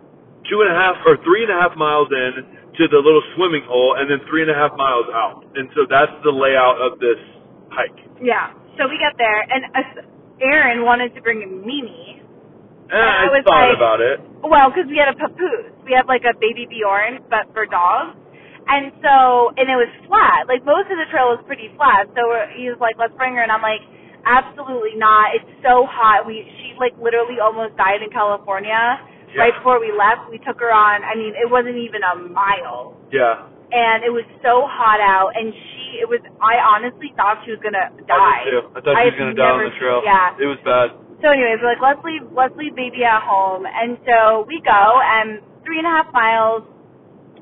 two 0.50 0.62
and 0.62 0.70
a 0.70 0.76
half 0.78 0.94
or 1.02 1.18
three 1.26 1.42
and 1.42 1.50
a 1.50 1.58
half 1.58 1.74
miles 1.74 2.06
in 2.10 2.46
to 2.78 2.86
the 2.86 3.00
little 3.02 3.22
swimming 3.34 3.66
hole 3.66 3.96
and 3.98 4.06
then 4.06 4.22
three 4.30 4.42
and 4.46 4.50
a 4.50 4.54
half 4.54 4.70
miles 4.78 5.06
out. 5.10 5.42
And 5.58 5.66
so 5.74 5.86
that's 5.90 6.12
the 6.22 6.30
layout 6.30 6.78
of 6.78 6.98
this 7.02 7.18
hike. 7.74 7.98
Yeah. 8.22 8.54
So 8.78 8.86
we 8.86 9.00
get 9.00 9.16
there, 9.16 9.40
and 9.40 9.64
Aaron 10.40 10.84
wanted 10.84 11.14
to 11.16 11.20
bring 11.24 11.42
a 11.42 11.48
Mimi. 11.48 12.20
Eh, 12.86 12.94
I, 12.94 13.26
I 13.26 13.32
was 13.32 13.42
thought 13.42 13.72
like- 13.72 13.76
about 13.76 14.00
it. 14.04 14.20
Well, 14.44 14.70
because 14.70 14.86
we 14.86 15.00
had 15.00 15.10
a 15.10 15.16
papoose. 15.16 15.74
We 15.82 15.96
have 15.96 16.06
like 16.06 16.22
a 16.22 16.36
baby 16.38 16.68
Bjorn, 16.70 17.24
but 17.26 17.50
for 17.50 17.66
dogs. 17.66 18.14
And 18.68 18.90
so, 18.98 19.54
and 19.56 19.66
it 19.70 19.78
was 19.78 19.90
flat. 20.10 20.46
Like 20.50 20.62
most 20.66 20.90
of 20.90 20.98
the 20.98 21.06
trail 21.10 21.30
was 21.34 21.42
pretty 21.46 21.70
flat. 21.78 22.10
So 22.18 22.22
he 22.58 22.66
was 22.66 22.78
like, 22.82 22.98
"Let's 22.98 23.14
bring 23.14 23.34
her," 23.38 23.42
and 23.42 23.50
I'm 23.50 23.62
like, 23.62 23.78
"Absolutely 24.26 24.98
not! 24.98 25.32
It's 25.38 25.48
so 25.62 25.86
hot. 25.86 26.26
We 26.26 26.42
she 26.58 26.74
like 26.82 26.92
literally 27.00 27.38
almost 27.40 27.78
died 27.78 28.02
in 28.02 28.10
California. 28.10 28.98
Yeah. 29.30 29.42
Right 29.48 29.54
before 29.54 29.78
we 29.80 29.90
left, 29.94 30.26
we 30.30 30.38
took 30.42 30.58
her 30.60 30.70
on. 30.74 31.02
I 31.06 31.14
mean, 31.14 31.34
it 31.38 31.46
wasn't 31.50 31.76
even 31.78 32.00
a 32.02 32.14
mile, 32.30 32.94
Yeah. 33.12 33.44
and 33.70 34.00
it 34.02 34.08
was 34.10 34.24
so 34.40 34.64
hot 34.70 34.98
out. 35.02 35.34
And 35.36 35.52
she, 35.52 36.00
it 36.00 36.08
was. 36.08 36.22
I 36.40 36.56
honestly 36.62 37.12
thought 37.18 37.42
she 37.44 37.50
was 37.54 37.60
gonna 37.62 37.90
I 37.90 38.02
die. 38.06 38.42
did 38.48 38.50
too. 38.50 38.62
I 38.74 38.78
thought 38.82 38.94
she 39.02 39.10
was 39.14 39.18
gonna 39.18 39.34
die 39.38 39.50
on 39.50 39.64
the 39.66 39.76
trail. 39.78 40.00
yeah. 40.04 40.34
It 40.40 40.48
was 40.48 40.58
bad. 40.64 40.94
So 41.22 41.32
anyways, 41.32 41.58
we're 41.62 41.72
like, 41.74 41.82
let's 41.84 42.02
leave 42.04 42.24
let's 42.32 42.54
leave 42.56 42.74
baby 42.76 43.04
at 43.04 43.22
home. 43.22 43.64
And 43.66 43.96
so 44.08 44.44
we 44.48 44.60
go 44.64 44.82
and 45.04 45.40
three 45.64 45.78
and 45.82 45.86
a 45.86 45.92
half 45.92 46.08
miles 46.14 46.62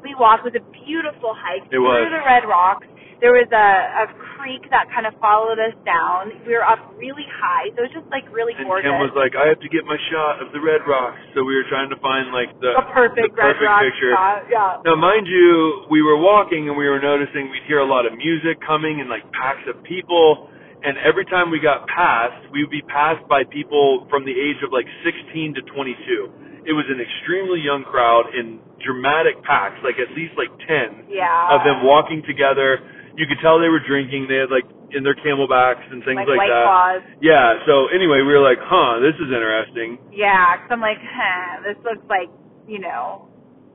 we 0.02 0.14
walk. 0.18 0.40
It 0.44 0.52
was 0.52 0.58
a 0.58 0.66
beautiful 0.84 1.32
hike 1.36 1.64
It 1.68 1.78
through 1.78 1.84
was. 1.88 2.06
the 2.10 2.22
red 2.26 2.44
rocks. 2.48 2.86
There 3.24 3.32
was 3.32 3.48
a, 3.56 3.68
a 4.04 4.06
creek 4.36 4.68
that 4.68 4.92
kind 4.92 5.08
of 5.08 5.16
followed 5.16 5.56
us 5.56 5.72
down. 5.88 6.28
We 6.44 6.52
were 6.52 6.60
up 6.68 6.92
really 7.00 7.24
high, 7.40 7.72
so 7.72 7.80
it 7.80 7.88
was 7.88 7.94
just 7.96 8.08
like 8.12 8.28
really 8.28 8.52
And 8.52 8.68
gorgeous. 8.68 8.84
Kim 8.84 9.00
was 9.00 9.16
like, 9.16 9.32
I 9.32 9.48
have 9.48 9.56
to 9.64 9.70
get 9.72 9.88
my 9.88 9.96
shot 10.12 10.44
of 10.44 10.52
the 10.52 10.60
red 10.60 10.84
rocks. 10.84 11.16
So 11.32 11.40
we 11.40 11.56
were 11.56 11.64
trying 11.72 11.88
to 11.88 11.96
find 12.04 12.28
like 12.36 12.52
the, 12.60 12.76
a 12.76 12.84
perfect, 12.92 13.32
the 13.32 13.40
red 13.40 13.56
perfect 13.56 13.64
rock 13.64 13.80
picture. 13.80 14.12
shot. 14.12 14.38
Yeah. 14.52 14.84
Now, 14.84 15.00
mind 15.00 15.24
you, 15.24 15.88
we 15.88 16.04
were 16.04 16.20
walking 16.20 16.68
and 16.68 16.76
we 16.76 16.84
were 16.84 17.00
noticing 17.00 17.48
we'd 17.48 17.64
hear 17.64 17.80
a 17.80 17.88
lot 17.88 18.04
of 18.04 18.12
music 18.12 18.60
coming 18.60 19.00
and 19.00 19.08
like 19.08 19.24
packs 19.32 19.64
of 19.72 19.80
people. 19.88 20.52
And 20.84 21.00
every 21.00 21.24
time 21.24 21.48
we 21.48 21.64
got 21.64 21.88
passed, 21.88 22.44
we 22.52 22.60
would 22.60 22.74
be 22.76 22.84
passed 22.92 23.24
by 23.24 23.48
people 23.48 24.04
from 24.12 24.28
the 24.28 24.36
age 24.36 24.60
of 24.60 24.68
like 24.68 24.84
16 25.00 25.56
to 25.56 25.62
22. 25.72 26.68
It 26.68 26.76
was 26.76 26.84
an 26.92 27.00
extremely 27.00 27.60
young 27.64 27.88
crowd 27.88 28.28
in 28.36 28.60
dramatic 28.84 29.40
packs, 29.48 29.80
like 29.80 29.96
at 29.96 30.12
least 30.12 30.36
like 30.36 30.52
10 30.68 31.08
Yeah. 31.08 31.56
of 31.56 31.64
them 31.64 31.88
walking 31.88 32.20
together. 32.28 32.84
You 33.16 33.26
could 33.26 33.38
tell 33.40 33.58
they 33.60 33.68
were 33.68 33.82
drinking. 33.86 34.26
They 34.28 34.36
had 34.42 34.50
like 34.50 34.64
in 34.90 35.02
their 35.02 35.14
CamelBaks 35.14 35.90
and 35.90 36.02
things 36.04 36.22
like, 36.26 36.38
like, 36.38 36.50
that. 36.50 36.64
claws. 36.66 37.02
Yeah. 37.22 37.58
So 37.66 37.88
anyway, 37.88 38.22
we 38.22 38.32
were 38.32 38.42
like, 38.42 38.58
huh, 38.60 38.98
this 39.00 39.14
is 39.16 39.30
interesting. 39.32 39.98
Yeah, 40.12 40.56
'cause 40.58 40.68
I'm 40.70 40.80
like, 40.80 40.98
huh, 41.02 41.62
this 41.62 41.76
looks 41.84 42.04
like, 42.08 42.28
you 42.66 42.78
know, 42.78 43.28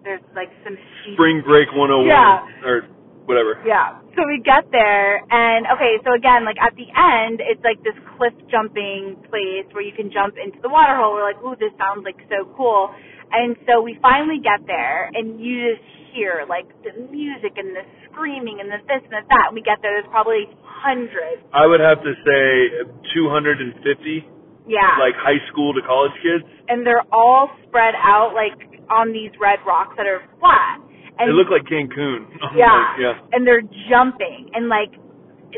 there's 0.03 0.21
like 0.35 0.51
some 0.63 0.77
Spring 1.13 1.41
Break 1.45 1.69
101 1.71 2.07
Yeah. 2.07 2.67
or 2.67 2.81
whatever. 3.25 3.61
Yeah. 3.65 3.99
So 4.15 4.23
we 4.27 4.41
get 4.43 4.65
there, 4.71 5.23
and 5.31 5.67
okay, 5.75 5.99
so 6.03 6.13
again, 6.13 6.43
like 6.43 6.57
at 6.59 6.75
the 6.75 6.87
end, 6.95 7.39
it's 7.43 7.63
like 7.63 7.81
this 7.83 7.95
cliff 8.17 8.33
jumping 8.51 9.15
place 9.29 9.67
where 9.71 9.83
you 9.83 9.93
can 9.93 10.11
jump 10.11 10.35
into 10.35 10.59
the 10.61 10.69
water 10.69 10.95
hole. 10.95 11.13
We're 11.13 11.23
like, 11.23 11.39
ooh, 11.43 11.55
this 11.59 11.71
sounds 11.77 12.03
like 12.03 12.17
so 12.29 12.43
cool. 12.57 12.91
And 13.31 13.55
so 13.67 13.81
we 13.81 13.99
finally 14.01 14.39
get 14.39 14.65
there, 14.67 15.11
and 15.13 15.39
you 15.39 15.75
just 15.75 15.85
hear 16.15 16.43
like 16.49 16.65
the 16.83 16.91
music 17.11 17.53
and 17.57 17.75
the 17.75 17.83
screaming 18.11 18.59
and 18.59 18.69
then 18.71 18.81
this 18.87 19.01
and 19.05 19.13
that. 19.29 19.45
And 19.51 19.55
we 19.55 19.61
get 19.61 19.79
there, 19.81 19.93
there's 19.99 20.09
probably 20.11 20.45
hundreds. 20.63 21.41
I 21.53 21.65
would 21.67 21.79
have 21.79 22.01
to 22.03 22.13
say 22.25 22.83
250, 23.13 24.25
Yeah. 24.67 24.97
like 24.99 25.15
high 25.17 25.41
school 25.51 25.73
to 25.73 25.81
college 25.81 26.13
kids. 26.21 26.45
and 26.69 26.85
they're 26.85 27.05
all 27.11 27.49
spread 27.67 27.95
out 27.97 28.33
like 28.37 28.53
on 28.89 29.11
these 29.13 29.31
red 29.41 29.59
rocks 29.65 29.93
that 29.97 30.05
are 30.05 30.21
flat. 30.39 30.81
And 31.19 31.29
they 31.29 31.33
look 31.35 31.49
like 31.49 31.63
Cancun. 31.65 32.25
Yeah. 32.55 32.69
like, 32.69 32.99
yeah. 33.01 33.13
And 33.33 33.45
they're 33.45 33.65
jumping 33.89 34.49
and 34.53 34.69
like 34.69 34.93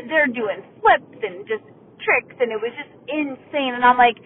they're 0.08 0.26
doing 0.26 0.64
flips 0.80 1.20
and 1.22 1.46
just 1.46 1.62
tricks 2.02 2.34
and 2.40 2.50
it 2.50 2.58
was 2.60 2.72
just 2.74 2.90
insane 3.08 3.74
and 3.76 3.84
I'm 3.84 3.96
like, 4.00 4.16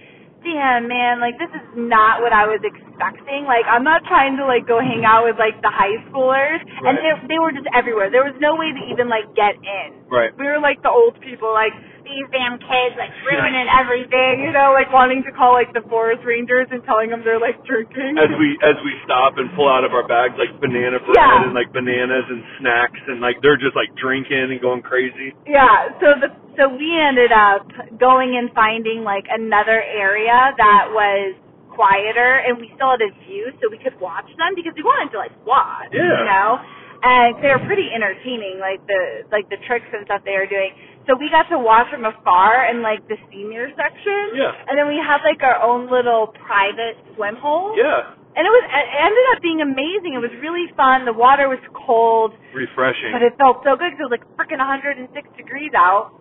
damn 0.47 0.87
man, 0.87 1.19
like 1.19 1.35
this 1.43 1.51
is 1.51 1.67
not 1.75 2.23
what 2.23 2.31
I 2.31 2.47
was 2.47 2.63
expecting. 2.63 3.43
Like 3.51 3.67
I'm 3.67 3.83
not 3.83 4.07
trying 4.07 4.39
to 4.39 4.47
like 4.47 4.65
go 4.71 4.79
hang 4.79 5.03
out 5.03 5.27
with 5.27 5.37
like 5.43 5.59
the 5.61 5.73
high 5.75 5.99
schoolers 6.07 6.63
and 6.63 6.95
they 7.03 7.35
they 7.35 7.39
were 7.43 7.51
just 7.51 7.67
everywhere. 7.75 8.09
There 8.15 8.23
was 8.23 8.39
no 8.39 8.55
way 8.55 8.71
to 8.71 8.83
even 8.87 9.11
like 9.11 9.27
get 9.35 9.59
in. 9.59 10.07
Right. 10.07 10.31
We 10.39 10.47
were 10.47 10.63
like 10.63 10.79
the 10.87 10.95
old 10.95 11.19
people, 11.19 11.51
like 11.51 11.75
these 12.07 12.25
damn 12.31 12.57
kids, 12.63 12.95
like 12.97 13.11
ruining 13.27 13.67
everything, 13.69 14.47
you 14.47 14.55
know, 14.55 14.71
like 14.73 14.89
wanting 14.95 15.27
to 15.27 15.33
call 15.35 15.53
like 15.59 15.75
the 15.75 15.83
forest 15.91 16.23
rangers 16.25 16.71
and 16.71 16.81
telling 16.87 17.11
them 17.11 17.21
they're 17.27 17.43
like 17.43 17.59
drinking. 17.67 18.17
As 18.17 18.31
we 18.39 18.55
as 18.63 18.79
we 18.87 18.95
stop 19.05 19.37
and 19.43 19.51
pull 19.59 19.67
out 19.67 19.83
of 19.83 19.91
our 19.93 20.07
bags 20.07 20.39
like 20.39 20.55
banana 20.63 21.03
bread 21.03 21.19
Yeah. 21.19 21.45
and 21.45 21.53
like 21.53 21.75
bananas 21.75 22.25
and 22.31 22.41
snacks 22.63 23.03
and 23.11 23.19
like 23.21 23.43
they're 23.43 23.59
just 23.59 23.75
like 23.75 23.91
drinking 23.99 24.55
and 24.55 24.59
going 24.63 24.81
crazy. 24.87 25.35
Yeah, 25.45 25.91
so 25.99 26.15
the 26.23 26.31
so 26.57 26.71
we 26.73 26.95
ended 26.97 27.35
up 27.35 27.67
going 28.01 28.39
and 28.39 28.49
finding 28.57 29.03
like 29.05 29.27
another 29.29 29.83
area 29.83 30.55
that 30.57 30.89
was 30.95 31.35
quieter 31.77 32.41
and 32.49 32.57
we 32.57 32.73
still 32.75 32.97
had 32.97 33.03
a 33.05 33.13
view 33.29 33.53
so 33.61 33.69
we 33.69 33.77
could 33.77 33.93
watch 34.01 34.25
them 34.41 34.57
because 34.57 34.73
we 34.77 34.83
wanted 34.83 35.13
to 35.13 35.19
like 35.21 35.35
watch, 35.45 35.93
Yeah. 35.93 36.09
you 36.09 36.25
know. 36.25 36.57
And 36.97 37.37
they 37.45 37.53
were 37.53 37.61
pretty 37.69 37.93
entertaining, 37.93 38.57
like 38.59 38.81
the 38.89 39.29
like 39.31 39.47
the 39.53 39.61
tricks 39.69 39.85
and 39.93 40.09
stuff 40.09 40.25
they 40.25 40.33
were 40.33 40.49
doing. 40.49 40.73
So 41.07 41.15
we 41.15 41.31
got 41.31 41.47
to 41.55 41.59
watch 41.59 41.87
from 41.91 42.05
afar 42.05 42.67
in 42.67 42.83
like 42.83 43.07
the 43.07 43.15
senior 43.31 43.71
section. 43.79 44.35
Yeah. 44.35 44.51
And 44.67 44.75
then 44.75 44.91
we 44.91 44.99
had 44.99 45.23
like 45.23 45.43
our 45.43 45.63
own 45.63 45.91
little 45.91 46.35
private 46.35 46.99
swim 47.15 47.37
hole. 47.39 47.75
Yeah. 47.79 48.11
And 48.37 48.45
it 48.45 48.53
was 48.53 48.65
it 48.69 48.87
ended 49.01 49.27
up 49.33 49.41
being 49.41 49.63
amazing. 49.63 50.19
It 50.19 50.21
was 50.21 50.35
really 50.43 50.67
fun. 50.77 51.07
The 51.07 51.15
water 51.15 51.49
was 51.49 51.63
cold. 51.73 52.35
Refreshing. 52.53 53.15
But 53.15 53.23
it 53.23 53.39
felt 53.39 53.63
so 53.65 53.79
good 53.79 53.95
because 53.95 54.03
it 54.03 54.09
was 54.11 54.19
like 54.19 54.27
freaking 54.37 54.59
106 54.59 55.09
degrees 55.39 55.73
out. 55.73 56.13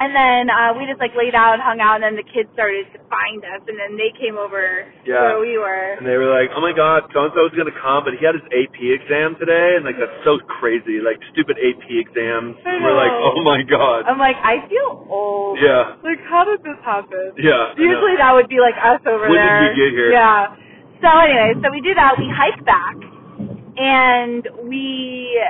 And 0.00 0.14
then 0.14 0.46
uh, 0.46 0.78
we 0.78 0.86
just 0.86 1.02
like 1.02 1.10
laid 1.18 1.34
out, 1.34 1.58
hung 1.58 1.82
out, 1.82 1.98
and 1.98 2.04
then 2.06 2.14
the 2.14 2.22
kids 2.22 2.46
started 2.54 2.86
to 2.94 3.02
find 3.10 3.42
us, 3.42 3.66
and 3.66 3.74
then 3.74 3.98
they 3.98 4.14
came 4.14 4.38
over 4.38 4.86
Yeah. 5.02 5.34
where 5.34 5.40
we 5.42 5.58
were. 5.58 5.98
and 5.98 6.06
they 6.06 6.14
were 6.14 6.30
like, 6.30 6.54
"Oh 6.54 6.62
my 6.62 6.70
God, 6.70 7.10
so 7.10 7.26
and 7.26 7.34
so 7.34 7.42
is 7.50 7.54
gonna 7.58 7.74
come, 7.74 8.06
but 8.06 8.14
he 8.14 8.22
had 8.22 8.38
his 8.38 8.46
AP 8.54 8.78
exam 8.94 9.34
today," 9.42 9.74
and 9.74 9.82
like 9.82 9.98
that's 9.98 10.14
so 10.22 10.38
crazy, 10.62 11.02
like 11.02 11.18
stupid 11.34 11.58
AP 11.58 11.82
exams. 11.98 12.54
And 12.62 12.78
we're 12.86 12.94
like, 12.94 13.10
"Oh 13.10 13.42
my 13.42 13.66
God." 13.66 14.06
I'm 14.06 14.22
like, 14.22 14.38
I 14.38 14.62
feel 14.70 15.02
old. 15.10 15.58
Yeah. 15.58 15.98
Like, 16.06 16.22
how 16.30 16.46
did 16.46 16.62
this 16.62 16.78
happen? 16.86 17.34
Yeah. 17.34 17.74
Usually 17.74 18.14
that 18.22 18.30
would 18.38 18.46
be 18.48 18.62
like 18.62 18.78
us 18.78 19.02
over 19.02 19.26
When 19.26 19.34
did 19.34 19.42
there. 19.42 19.62
we 19.66 19.82
get 19.82 19.90
here? 19.98 20.10
Yeah. 20.14 20.54
So 21.02 21.10
anyway, 21.10 21.58
so 21.58 21.70
we 21.74 21.80
do 21.82 21.94
that. 21.98 22.14
We 22.22 22.30
hike 22.30 22.62
back, 22.62 22.94
and 23.76 24.46
we. 24.62 25.42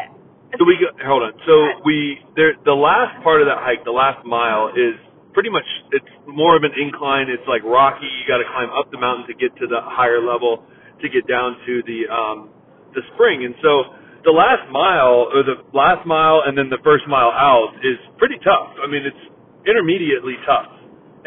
So 0.57 0.65
we 0.65 0.81
go, 0.81 0.89
hold 1.05 1.23
on. 1.29 1.37
So 1.45 1.85
we 1.85 2.25
there 2.33 2.57
the 2.65 2.73
last 2.73 3.21
part 3.23 3.45
of 3.45 3.47
that 3.53 3.61
hike, 3.61 3.85
the 3.85 3.93
last 3.93 4.25
mile 4.25 4.73
is 4.73 4.97
pretty 5.37 5.53
much 5.53 5.67
it's 5.93 6.09
more 6.25 6.57
of 6.57 6.65
an 6.65 6.73
incline. 6.73 7.29
It's 7.29 7.45
like 7.45 7.61
rocky. 7.69 8.09
You 8.09 8.25
got 8.25 8.41
to 8.41 8.49
climb 8.49 8.73
up 8.73 8.89
the 8.89 8.97
mountain 8.97 9.29
to 9.29 9.37
get 9.37 9.53
to 9.61 9.69
the 9.69 9.85
higher 9.85 10.25
level 10.25 10.65
to 11.05 11.07
get 11.09 11.29
down 11.29 11.61
to 11.69 11.85
the 11.85 12.09
um 12.09 12.49
the 12.97 13.05
spring. 13.13 13.45
And 13.45 13.55
so 13.61 13.93
the 14.25 14.33
last 14.33 14.65
mile 14.73 15.29
or 15.29 15.45
the 15.45 15.61
last 15.77 16.09
mile 16.09 16.41
and 16.49 16.57
then 16.57 16.73
the 16.73 16.81
first 16.81 17.05
mile 17.07 17.31
out 17.31 17.77
is 17.85 18.01
pretty 18.17 18.41
tough. 18.41 18.73
I 18.81 18.89
mean, 18.89 19.05
it's 19.05 19.25
intermediately 19.69 20.41
tough. 20.49 20.73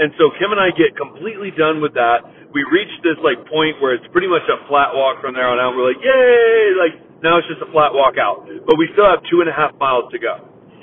And 0.01 0.09
so 0.17 0.33
Kim 0.41 0.49
and 0.49 0.57
I 0.57 0.73
get 0.73 0.97
completely 0.97 1.53
done 1.53 1.77
with 1.77 1.93
that. 1.93 2.25
We 2.57 2.65
reach 2.73 2.89
this 3.05 3.21
like 3.21 3.37
point 3.45 3.77
where 3.85 3.93
it's 3.93 4.07
pretty 4.09 4.27
much 4.27 4.43
a 4.49 4.65
flat 4.65 4.97
walk 4.97 5.21
from 5.21 5.37
there 5.37 5.45
on 5.45 5.61
out. 5.61 5.77
We're 5.77 5.93
like, 5.93 6.01
yay! 6.01 6.73
Like 6.73 7.10
now 7.23 7.37
it's 7.37 7.47
just 7.47 7.61
a 7.61 7.69
flat 7.71 7.93
walk 7.93 8.17
out, 8.17 8.45
but 8.65 8.77
we 8.77 8.89
still 8.93 9.05
have 9.05 9.21
two 9.29 9.41
and 9.41 9.49
a 9.49 9.53
half 9.53 9.73
miles 9.77 10.11
to 10.11 10.19
go. 10.19 10.41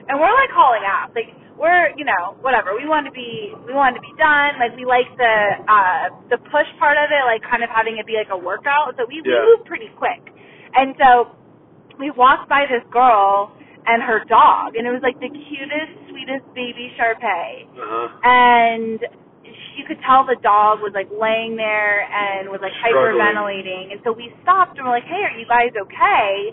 And 0.08 0.16
we're 0.18 0.32
like 0.32 0.50
hauling 0.54 0.86
ass. 0.86 1.10
Like 1.12 1.34
we're, 1.58 1.90
you 1.98 2.06
know, 2.06 2.38
whatever. 2.40 2.72
We 2.78 2.86
want 2.86 3.04
to 3.10 3.12
be, 3.12 3.50
we 3.66 3.74
want 3.74 3.98
to 3.98 4.02
be 4.02 4.14
done. 4.16 4.56
Like 4.62 4.72
we 4.78 4.86
like 4.86 5.10
the, 5.18 5.34
uh, 5.66 6.04
the 6.30 6.38
push 6.48 6.70
part 6.78 6.96
of 6.96 7.10
it, 7.10 7.22
like 7.26 7.42
kind 7.44 7.66
of 7.66 7.68
having 7.68 7.98
it 7.98 8.06
be 8.06 8.14
like 8.14 8.30
a 8.30 8.38
workout. 8.38 8.94
So 8.96 9.04
we, 9.10 9.20
Yeah. 9.26 9.42
we 9.42 9.58
move 9.58 9.66
pretty 9.66 9.90
quick. 9.98 10.22
And 10.72 10.94
so 10.96 11.34
we 11.98 12.14
walked 12.14 12.48
by 12.48 12.64
this 12.70 12.86
girl 12.94 13.52
and 13.88 14.02
her 14.04 14.22
dog, 14.28 14.76
and 14.76 14.86
it 14.86 14.92
was 14.92 15.00
like 15.02 15.18
the 15.18 15.32
cutest, 15.32 15.92
sweetest 16.12 16.44
baby 16.54 16.92
Sharpei. 16.94 17.66
Uh-huh. 17.72 18.06
And 18.22 19.00
you 19.78 19.86
could 19.86 20.02
tell 20.02 20.26
the 20.26 20.36
dog 20.42 20.82
was 20.82 20.90
like 20.92 21.06
laying 21.14 21.54
there 21.54 22.02
and 22.10 22.50
was 22.50 22.58
like 22.58 22.74
Struggling. 22.82 23.14
hyperventilating. 23.22 23.94
And 23.94 24.02
so 24.02 24.10
we 24.10 24.34
stopped 24.42 24.74
and 24.76 24.82
we're 24.82 24.98
like, 24.98 25.06
"Hey, 25.06 25.22
are 25.22 25.38
you 25.38 25.46
guys 25.46 25.70
okay?" 25.78 26.50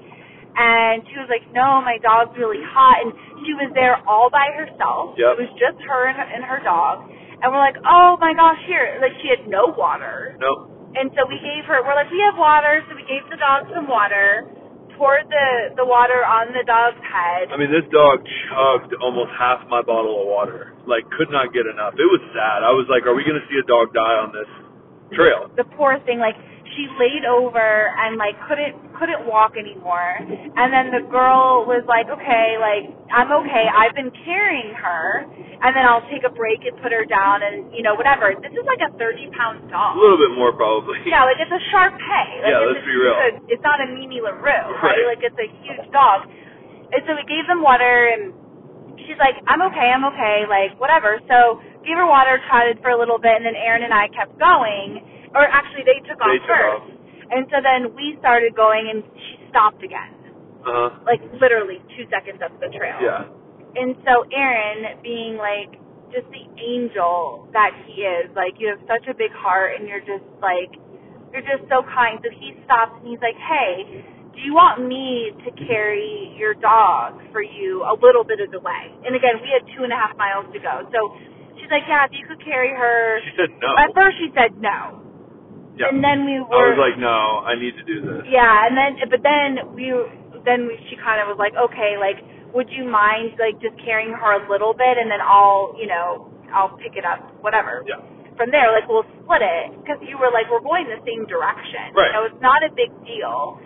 And 0.55 1.03
she 1.09 1.17
was 1.17 1.27
like, 1.27 1.43
"No, 1.51 1.81
my 1.81 1.97
dog's 1.99 2.37
really 2.37 2.61
hot." 2.61 3.01
And 3.01 3.11
she 3.43 3.57
was 3.57 3.73
there 3.73 3.97
all 4.07 4.29
by 4.29 4.53
herself. 4.53 5.17
Yep. 5.17 5.41
It 5.41 5.49
was 5.49 5.53
just 5.57 5.81
her 5.83 6.07
and, 6.07 6.15
and 6.21 6.45
her 6.45 6.61
dog. 6.61 7.09
And 7.41 7.49
we're 7.51 7.59
like, 7.59 7.81
"Oh 7.81 8.15
my 8.21 8.31
gosh, 8.37 8.61
here!" 8.69 9.01
Like 9.01 9.17
she 9.19 9.33
had 9.33 9.49
no 9.49 9.73
water. 9.73 10.37
Nope. 10.39 10.71
And 10.95 11.11
so 11.17 11.27
we 11.27 11.41
gave 11.41 11.65
her. 11.67 11.83
We're 11.83 11.97
like, 11.97 12.13
"We 12.13 12.21
have 12.23 12.37
water," 12.37 12.85
so 12.87 12.95
we 12.95 13.03
gave 13.09 13.25
the 13.33 13.41
dog 13.41 13.67
some 13.73 13.89
water. 13.89 14.45
Poured 14.95 15.27
the 15.27 15.75
the 15.75 15.83
water 15.83 16.23
on 16.23 16.55
the 16.55 16.63
dog's 16.63 17.01
head. 17.03 17.51
I 17.51 17.57
mean, 17.59 17.67
this 17.67 17.83
dog 17.91 18.23
chugged 18.23 18.95
almost 19.03 19.31
half 19.35 19.67
my 19.67 19.81
bottle 19.83 20.23
of 20.23 20.27
water. 20.31 20.71
Like, 20.87 21.03
could 21.17 21.29
not 21.33 21.49
get 21.53 21.65
enough. 21.65 21.93
It 21.97 22.05
was 22.09 22.21
sad. 22.33 22.61
I 22.61 22.69
was 22.71 22.85
like, 22.89 23.05
are 23.09 23.13
we 23.17 23.25
going 23.25 23.37
to 23.41 23.47
see 23.49 23.57
a 23.57 23.65
dog 23.65 23.89
die 23.93 24.17
on 24.21 24.29
this 24.33 24.49
trail? 25.13 25.47
the 25.55 25.63
poor 25.77 25.95
thing 26.03 26.17
like 26.17 26.33
she 26.75 26.89
laid 26.97 27.23
over 27.29 27.61
and 28.01 28.17
like 28.17 28.33
couldn't 28.49 28.73
couldn't 28.97 29.21
walk 29.29 29.53
anymore 29.55 30.17
and 30.57 30.73
then 30.73 30.89
the 30.91 31.05
girl 31.13 31.61
was 31.69 31.85
like 31.85 32.09
okay 32.09 32.57
like 32.57 32.89
i'm 33.13 33.29
okay 33.29 33.69
i've 33.69 33.93
been 33.93 34.09
carrying 34.25 34.73
her 34.73 35.23
and 35.61 35.71
then 35.77 35.85
i'll 35.85 36.03
take 36.09 36.25
a 36.25 36.33
break 36.33 36.57
and 36.65 36.73
put 36.81 36.89
her 36.91 37.05
down 37.05 37.45
and 37.45 37.69
you 37.69 37.85
know 37.85 37.93
whatever 37.93 38.33
this 38.41 38.49
is 38.51 38.65
like 38.65 38.81
a 38.81 38.91
thirty 38.97 39.29
pound 39.37 39.61
dog 39.69 39.93
A 39.95 39.99
little 40.01 40.17
bit 40.19 40.33
more, 40.33 40.51
probably. 40.57 40.97
yeah 41.05 41.21
like 41.23 41.37
it's 41.37 41.53
a 41.53 41.63
Sharpei 41.69 42.41
like 42.41 42.49
Yeah, 42.49 42.65
it's 42.65 42.75
let's 42.75 42.83
a, 42.83 42.89
be 42.89 42.97
real. 42.97 43.13
it's, 43.13 43.21
a, 43.21 43.31
it's 43.55 43.63
not 43.63 43.77
a 43.79 43.87
mimi 43.93 44.19
larue 44.25 44.41
right? 44.41 44.73
Right. 44.83 45.05
like 45.15 45.21
it's 45.21 45.37
a 45.37 45.47
huge 45.63 45.85
dog 45.93 46.25
and 46.91 46.99
so 47.05 47.13
we 47.13 47.23
gave 47.29 47.45
them 47.45 47.61
water 47.61 48.09
and 48.09 48.33
she's 49.03 49.19
like, 49.19 49.35
I'm 49.47 49.61
okay, 49.71 49.91
I'm 49.91 50.05
okay, 50.13 50.45
like 50.47 50.79
whatever. 50.79 51.19
So 51.27 51.59
gave 51.83 51.97
her 51.97 52.07
water, 52.07 52.39
trotted 52.47 52.79
for 52.81 52.89
a 52.91 52.97
little 52.99 53.19
bit, 53.19 53.35
and 53.35 53.45
then 53.45 53.55
Aaron 53.55 53.83
and 53.83 53.93
I 53.93 54.07
kept 54.15 54.37
going. 54.39 55.03
Or 55.35 55.43
actually, 55.43 55.83
they 55.83 55.99
took 56.07 56.19
They 56.19 56.39
off 56.39 56.47
took 56.47 56.55
first. 56.55 56.83
off. 56.87 57.31
And 57.35 57.43
so 57.51 57.57
then 57.61 57.93
we 57.97 58.15
started 58.21 58.55
going, 58.55 58.87
and 58.93 59.03
she 59.17 59.35
stopped 59.49 59.81
again, 59.83 60.13
Uh-huh. 60.65 60.89
like 61.05 61.21
literally 61.41 61.81
two 61.97 62.05
seconds 62.09 62.39
up 62.41 62.53
the 62.61 62.69
trail. 62.71 62.97
Yeah. 63.01 63.25
And 63.75 63.95
so 64.07 64.23
Aaron, 64.31 65.01
being 65.03 65.35
like 65.35 65.75
just 66.13 66.29
the 66.31 66.45
angel 66.61 67.49
that 67.51 67.75
he 67.85 68.07
is, 68.07 68.31
like 68.35 68.55
you 68.61 68.69
have 68.71 68.79
such 68.87 69.03
a 69.11 69.13
big 69.13 69.31
heart, 69.35 69.75
and 69.77 69.89
you're 69.89 70.05
just 70.05 70.23
like 70.41 70.71
you're 71.33 71.43
just 71.43 71.67
so 71.67 71.83
kind. 71.83 72.19
So 72.23 72.31
he 72.31 72.55
stops 72.63 72.95
and 73.03 73.09
he's 73.11 73.19
like, 73.19 73.35
Hey, 73.35 74.05
do 74.35 74.41
you 74.43 74.53
want 74.53 74.85
me 74.85 75.31
to 75.45 75.49
carry 75.67 76.35
your 76.37 76.53
dog 76.55 77.19
for 77.31 77.41
you 77.43 77.83
a 77.87 77.95
little 78.01 78.23
bit 78.23 78.39
of 78.41 78.51
the 78.51 78.59
way? 78.59 78.83
And 79.05 79.15
again, 79.15 79.39
we 79.41 79.49
had 79.49 79.63
two 79.75 79.83
and 79.83 79.93
a 79.93 79.95
half 79.95 80.15
miles 80.17 80.45
to 80.53 80.59
go. 80.59 80.83
So 80.91 80.99
she's 81.59 81.71
like, 81.71 81.83
Yeah, 81.87 82.05
if 82.05 82.11
you 82.13 82.27
could 82.27 82.43
carry 82.43 82.69
her. 82.71 83.19
She 83.23 83.31
said 83.37 83.49
no. 83.61 83.75
At 83.77 83.91
first 83.95 84.17
she 84.19 84.29
said 84.35 84.59
no, 84.61 85.01
Yeah. 85.77 85.89
and 85.91 86.03
then 86.03 86.25
we 86.25 86.35
I 86.39 86.69
was 86.71 86.79
like, 86.79 86.97
no, 86.99 87.43
I 87.45 87.55
need 87.55 87.75
to 87.77 87.83
do 87.83 88.01
this. 88.01 88.23
yeah, 88.29 88.67
and 88.67 88.75
then 88.77 88.91
but 89.09 89.21
then 89.23 89.73
we 89.75 89.91
then 90.45 90.67
we, 90.67 90.77
she 90.89 90.95
kind 90.97 91.21
of 91.23 91.27
was 91.31 91.39
like, 91.39 91.55
okay, 91.55 91.95
like 91.99 92.19
would 92.53 92.69
you 92.71 92.85
mind 92.87 93.35
like 93.39 93.59
just 93.61 93.75
carrying 93.83 94.13
her 94.13 94.31
a 94.39 94.43
little 94.51 94.73
bit 94.73 94.97
and 94.99 95.11
then 95.11 95.19
I'll 95.23 95.75
you 95.79 95.87
know 95.87 96.29
I'll 96.53 96.75
pick 96.77 96.95
it 96.95 97.05
up 97.05 97.23
whatever. 97.41 97.83
Yeah. 97.87 97.99
From 98.37 98.51
there, 98.51 98.71
like 98.75 98.87
we'll 98.91 99.07
split 99.23 99.41
it 99.43 99.71
because 99.79 99.99
you 100.03 100.19
were 100.19 100.31
like 100.31 100.51
we're 100.51 100.63
going 100.63 100.87
the 100.91 100.99
same 101.07 101.23
direction. 101.27 101.95
Right. 101.95 102.11
Know, 102.11 102.25
it's 102.27 102.41
not 102.43 102.63
a 102.63 102.71
big 102.75 102.91
deal. 103.07 103.59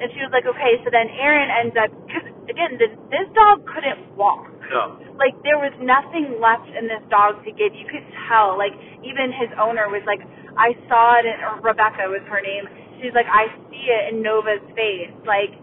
And 0.00 0.10
she 0.10 0.20
was 0.26 0.30
like, 0.34 0.42
okay. 0.46 0.82
So 0.82 0.90
then 0.90 1.06
Aaron 1.12 1.48
ends 1.50 1.76
up 1.78 1.90
because 2.06 2.26
again, 2.50 2.74
this 2.82 2.90
this 3.14 3.28
dog 3.34 3.62
couldn't 3.70 4.14
walk 4.18 4.50
No. 4.70 4.98
like 5.18 5.32
there 5.46 5.58
was 5.62 5.70
nothing 5.78 6.42
left 6.42 6.66
in 6.74 6.90
this 6.90 7.02
dog 7.10 7.42
to 7.46 7.50
give. 7.54 7.70
You 7.74 7.86
could 7.86 8.04
tell. 8.26 8.58
Like 8.58 8.74
even 9.06 9.30
his 9.30 9.50
owner 9.54 9.86
was 9.86 10.02
like, 10.04 10.18
I 10.58 10.74
saw 10.90 11.22
it 11.22 11.26
in 11.30 11.38
or 11.46 11.62
Rebecca 11.62 12.10
was 12.10 12.26
her 12.26 12.42
name. 12.42 12.66
She's 12.98 13.14
like, 13.14 13.30
I 13.30 13.46
see 13.70 13.84
it 13.86 14.02
in 14.14 14.22
Nova's 14.22 14.62
face. 14.74 15.14
Like 15.22 15.54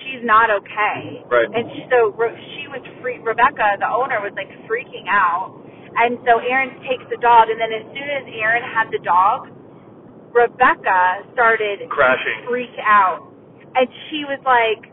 she's 0.00 0.24
not 0.24 0.48
okay. 0.48 1.20
Right. 1.28 1.48
And 1.52 1.68
so 1.92 2.16
she 2.56 2.72
was 2.72 2.80
free. 3.04 3.20
Rebecca, 3.20 3.76
the 3.80 3.88
owner, 3.88 4.24
was 4.24 4.32
like 4.32 4.48
freaking 4.64 5.04
out. 5.12 5.52
And 5.98 6.16
so 6.24 6.38
Aaron 6.40 6.72
takes 6.88 7.02
the 7.10 7.18
dog, 7.18 7.48
and 7.50 7.58
then 7.58 7.72
as 7.74 7.82
soon 7.90 8.06
as 8.06 8.24
Aaron 8.38 8.62
had 8.62 8.86
the 8.92 9.02
dog, 9.02 9.48
Rebecca 10.32 11.24
started 11.32 11.80
Crashing. 11.88 12.46
freak 12.48 12.72
out. 12.84 13.24
And 13.74 13.88
she 14.08 14.24
was 14.24 14.40
like, 14.44 14.88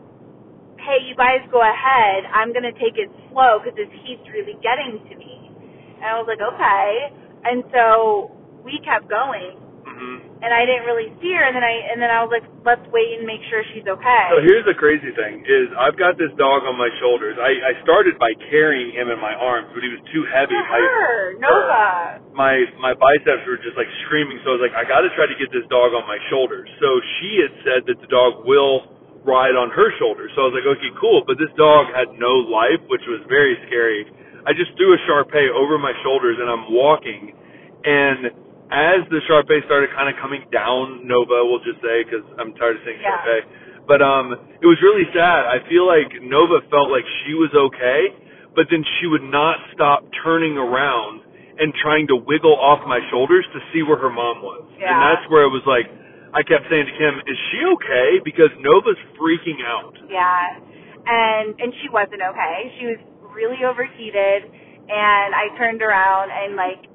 hey, 0.78 1.02
you 1.08 1.16
guys 1.16 1.42
go 1.50 1.62
ahead. 1.62 2.28
I'm 2.32 2.52
going 2.52 2.66
to 2.66 2.76
take 2.78 2.96
it 2.96 3.10
slow 3.32 3.58
because 3.58 3.76
this 3.76 3.90
heat's 4.04 4.26
really 4.30 4.54
getting 4.62 5.02
to 5.10 5.14
me. 5.16 5.50
And 5.98 6.04
I 6.04 6.14
was 6.20 6.28
like, 6.28 6.42
okay. 6.42 7.10
And 7.44 7.64
so 7.74 8.30
we 8.64 8.78
kept 8.84 9.08
going. 9.10 9.58
Hmm 9.96 10.44
And 10.44 10.52
I 10.52 10.68
didn't 10.68 10.84
really 10.84 11.08
see 11.24 11.32
her. 11.32 11.42
And 11.48 11.56
then 11.56 11.64
I 11.64 11.74
and 11.90 11.98
then 11.98 12.12
I 12.12 12.20
was 12.20 12.28
like, 12.28 12.44
let's 12.68 12.84
wait 12.92 13.16
and 13.16 13.24
make 13.24 13.40
sure 13.48 13.64
she's 13.72 13.88
okay. 13.88 14.24
So 14.28 14.44
here's 14.44 14.68
the 14.68 14.76
crazy 14.76 15.08
thing: 15.16 15.40
is 15.48 15.72
I've 15.80 15.96
got 15.96 16.20
this 16.20 16.30
dog 16.36 16.68
on 16.68 16.76
my 16.76 16.92
shoulders. 17.00 17.40
I, 17.40 17.72
I 17.72 17.72
started 17.80 18.20
by 18.20 18.36
carrying 18.52 18.92
him 18.92 19.08
in 19.08 19.16
my 19.18 19.32
arms, 19.32 19.72
but 19.72 19.80
he 19.80 19.88
was 19.88 20.02
too 20.12 20.28
heavy. 20.28 20.52
For 20.52 20.68
My 20.68 20.82
her, 20.84 21.16
Nova. 21.40 21.84
my 22.36 22.54
my 22.78 22.92
biceps 22.92 23.48
were 23.48 23.56
just 23.64 23.80
like 23.80 23.88
screaming. 24.06 24.36
So 24.44 24.52
I 24.52 24.60
was 24.60 24.64
like, 24.68 24.76
I 24.76 24.84
got 24.84 25.00
to 25.02 25.10
try 25.16 25.24
to 25.24 25.36
get 25.40 25.48
this 25.50 25.64
dog 25.72 25.96
on 25.96 26.04
my 26.04 26.20
shoulders. 26.28 26.68
So 26.78 26.88
she 27.18 27.40
had 27.40 27.52
said 27.64 27.80
that 27.88 27.96
the 28.04 28.10
dog 28.12 28.44
will 28.44 28.92
ride 29.24 29.56
on 29.58 29.72
her 29.74 29.90
shoulders. 29.98 30.30
So 30.36 30.46
I 30.46 30.52
was 30.52 30.56
like, 30.60 30.68
okay, 30.78 30.92
cool. 31.00 31.24
But 31.26 31.40
this 31.40 31.50
dog 31.58 31.90
had 31.96 32.12
no 32.14 32.44
life, 32.46 32.78
which 32.92 33.02
was 33.08 33.24
very 33.26 33.58
scary. 33.66 34.06
I 34.46 34.54
just 34.54 34.70
threw 34.78 34.94
a 34.94 35.00
Sharpei 35.10 35.50
over 35.50 35.74
my 35.82 35.90
shoulders 36.06 36.38
and 36.38 36.46
I'm 36.46 36.70
walking, 36.70 37.34
and 37.82 38.30
as 38.70 39.06
the 39.14 39.22
Sharpei 39.30 39.64
started 39.66 39.90
kind 39.94 40.10
of 40.10 40.18
coming 40.20 40.42
down 40.50 41.06
Nova, 41.06 41.46
we'll 41.46 41.62
just 41.62 41.78
say 41.82 42.02
because 42.02 42.26
I'm 42.38 42.54
tired 42.58 42.76
of 42.76 42.82
saying 42.84 42.98
Yeah. 43.00 43.18
Sharpei. 43.22 43.40
But 43.86 44.02
um, 44.02 44.34
it 44.58 44.66
was 44.66 44.78
really 44.82 45.06
sad. 45.14 45.46
I 45.46 45.62
feel 45.70 45.86
like 45.86 46.10
Nova 46.22 46.58
felt 46.70 46.90
like 46.90 47.06
she 47.22 47.38
was 47.38 47.54
okay, 47.54 48.10
but 48.58 48.66
then 48.66 48.82
she 48.98 49.06
would 49.06 49.22
not 49.22 49.62
stop 49.70 50.02
turning 50.26 50.58
around 50.58 51.22
and 51.62 51.72
trying 51.78 52.10
to 52.10 52.16
wiggle 52.18 52.58
off 52.58 52.82
my 52.84 52.98
shoulders 53.08 53.46
to 53.54 53.60
see 53.72 53.86
where 53.86 53.96
her 53.96 54.10
mom 54.10 54.42
was. 54.42 54.66
Yeah. 54.74 54.90
And 54.90 54.98
that's 54.98 55.24
where 55.30 55.46
it 55.46 55.54
was 55.54 55.62
like, 55.64 55.86
I 56.34 56.42
kept 56.42 56.66
saying 56.68 56.84
to 56.84 56.94
Kim, 56.98 57.14
"Is 57.24 57.38
she 57.54 57.64
okay?" 57.78 58.20
Because 58.26 58.50
Nova's 58.58 58.98
freaking 59.16 59.62
out. 59.64 59.94
Yeah. 60.10 60.58
And 61.06 61.54
and 61.62 61.70
she 61.80 61.88
wasn't 61.88 62.20
okay. 62.20 62.56
She 62.82 62.86
was 62.90 62.98
really 63.32 63.62
overheated 63.62 64.50
and 64.88 65.34
I 65.34 65.50
turned 65.58 65.82
around 65.82 66.30
and 66.30 66.56
like 66.56 66.90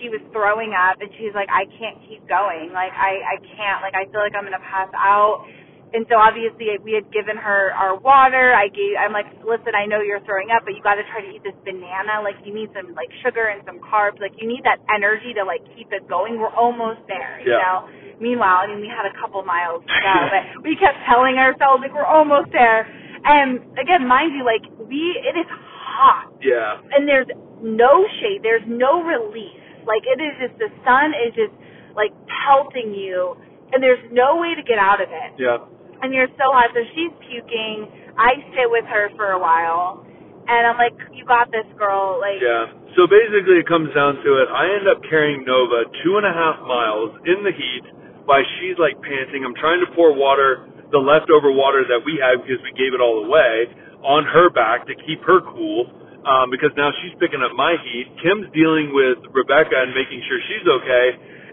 she 0.00 0.08
was 0.12 0.20
throwing 0.32 0.72
up 0.76 1.00
and 1.00 1.08
she's 1.18 1.32
like, 1.34 1.48
I 1.50 1.64
can't 1.80 1.98
keep 2.08 2.24
going. 2.28 2.70
Like 2.72 2.92
I, 2.92 3.36
I 3.36 3.36
can't 3.56 3.80
like 3.84 3.94
I 3.96 4.04
feel 4.12 4.20
like 4.20 4.34
I'm 4.36 4.44
gonna 4.44 4.62
pass 4.62 4.88
out 4.96 5.44
and 5.90 6.06
so 6.06 6.22
obviously 6.22 6.70
we 6.86 6.94
had 6.94 7.10
given 7.10 7.34
her 7.34 7.74
our 7.74 7.98
water. 7.98 8.54
I 8.54 8.70
gave 8.70 8.94
I'm 9.00 9.10
like, 9.12 9.26
Listen, 9.42 9.74
I 9.74 9.86
know 9.90 10.00
you're 10.04 10.22
throwing 10.28 10.50
up 10.54 10.62
but 10.64 10.72
you 10.78 10.82
gotta 10.84 11.02
try 11.10 11.20
to 11.24 11.30
eat 11.32 11.42
this 11.42 11.56
banana, 11.66 12.22
like 12.22 12.38
you 12.46 12.54
need 12.54 12.70
some 12.76 12.94
like 12.94 13.10
sugar 13.24 13.50
and 13.50 13.60
some 13.66 13.80
carbs, 13.82 14.20
like 14.22 14.32
you 14.38 14.46
need 14.46 14.62
that 14.68 14.78
energy 14.94 15.34
to 15.34 15.42
like 15.44 15.60
keep 15.74 15.90
it 15.90 16.06
going. 16.06 16.38
We're 16.38 16.54
almost 16.54 17.02
there, 17.10 17.40
you 17.42 17.52
Yeah. 17.56 17.64
know? 17.64 17.76
Meanwhile, 18.20 18.62
I 18.62 18.66
mean 18.68 18.80
we 18.84 18.90
had 18.92 19.08
a 19.08 19.14
couple 19.18 19.40
miles 19.42 19.80
to 19.82 19.96
go, 20.00 20.16
but 20.30 20.42
we 20.66 20.76
kept 20.76 21.00
telling 21.08 21.36
ourselves 21.40 21.80
like 21.82 21.92
we're 21.96 22.06
almost 22.08 22.52
there. 22.52 22.84
And 23.20 23.60
again, 23.76 24.08
mind 24.08 24.32
you, 24.32 24.44
like 24.48 24.64
we, 24.88 25.12
it 25.20 25.36
is 25.36 25.44
hot, 25.52 26.32
Yeah. 26.40 26.80
and 26.96 27.04
there's 27.08 27.28
no 27.60 28.04
shade, 28.20 28.40
there's 28.42 28.64
no 28.66 29.02
relief. 29.04 29.59
Like 29.86 30.04
it 30.04 30.18
is 30.20 30.34
just 30.40 30.54
the 30.58 30.70
sun 30.84 31.12
is 31.14 31.32
just 31.34 31.54
like 31.96 32.12
pelting 32.44 32.94
you, 32.94 33.36
and 33.72 33.82
there's 33.82 34.02
no 34.12 34.38
way 34.38 34.54
to 34.54 34.62
get 34.62 34.78
out 34.78 35.00
of 35.00 35.08
it. 35.10 35.30
Yeah. 35.38 35.58
And 36.00 36.14
you're 36.14 36.30
so 36.40 36.48
hot, 36.48 36.72
so 36.72 36.80
she's 36.96 37.12
puking. 37.28 37.88
I 38.16 38.40
sit 38.56 38.68
with 38.72 38.88
her 38.88 39.12
for 39.16 39.36
a 39.36 39.40
while, 39.40 40.04
and 40.48 40.66
I'm 40.66 40.80
like, 40.80 40.96
"You 41.12 41.24
got 41.28 41.52
this, 41.52 41.68
girl." 41.76 42.18
Like, 42.20 42.40
Yeah. 42.40 42.72
So 42.96 43.06
basically, 43.06 43.62
it 43.62 43.68
comes 43.68 43.94
down 43.94 44.18
to 44.24 44.30
it. 44.42 44.48
I 44.50 44.66
end 44.74 44.88
up 44.88 44.98
carrying 45.06 45.44
Nova 45.44 45.84
two 46.02 46.16
and 46.18 46.26
a 46.26 46.32
half 46.32 46.58
miles 46.66 47.14
in 47.26 47.44
the 47.44 47.52
heat 47.52 47.84
while 48.24 48.42
she's 48.58 48.78
like 48.78 48.98
panting. 49.02 49.44
I'm 49.44 49.54
trying 49.54 49.78
to 49.80 49.90
pour 49.94 50.12
water, 50.12 50.66
the 50.90 50.98
leftover 50.98 51.52
water 51.52 51.84
that 51.86 52.02
we 52.04 52.18
had 52.18 52.42
because 52.42 52.58
we 52.66 52.72
gave 52.74 52.94
it 52.94 53.00
all 53.00 53.24
away, 53.24 53.70
on 54.02 54.24
her 54.24 54.50
back 54.50 54.86
to 54.86 54.94
keep 55.06 55.22
her 55.22 55.40
cool. 55.40 55.86
Um, 56.26 56.52
because 56.52 56.70
now 56.76 56.92
she's 57.00 57.16
picking 57.16 57.40
up 57.40 57.52
my 57.56 57.76
heat. 57.80 58.06
Kim's 58.20 58.48
dealing 58.52 58.92
with 58.92 59.18
Rebecca 59.32 59.76
and 59.76 59.96
making 59.96 60.20
sure 60.28 60.38
she's 60.48 60.66
okay. 60.68 61.06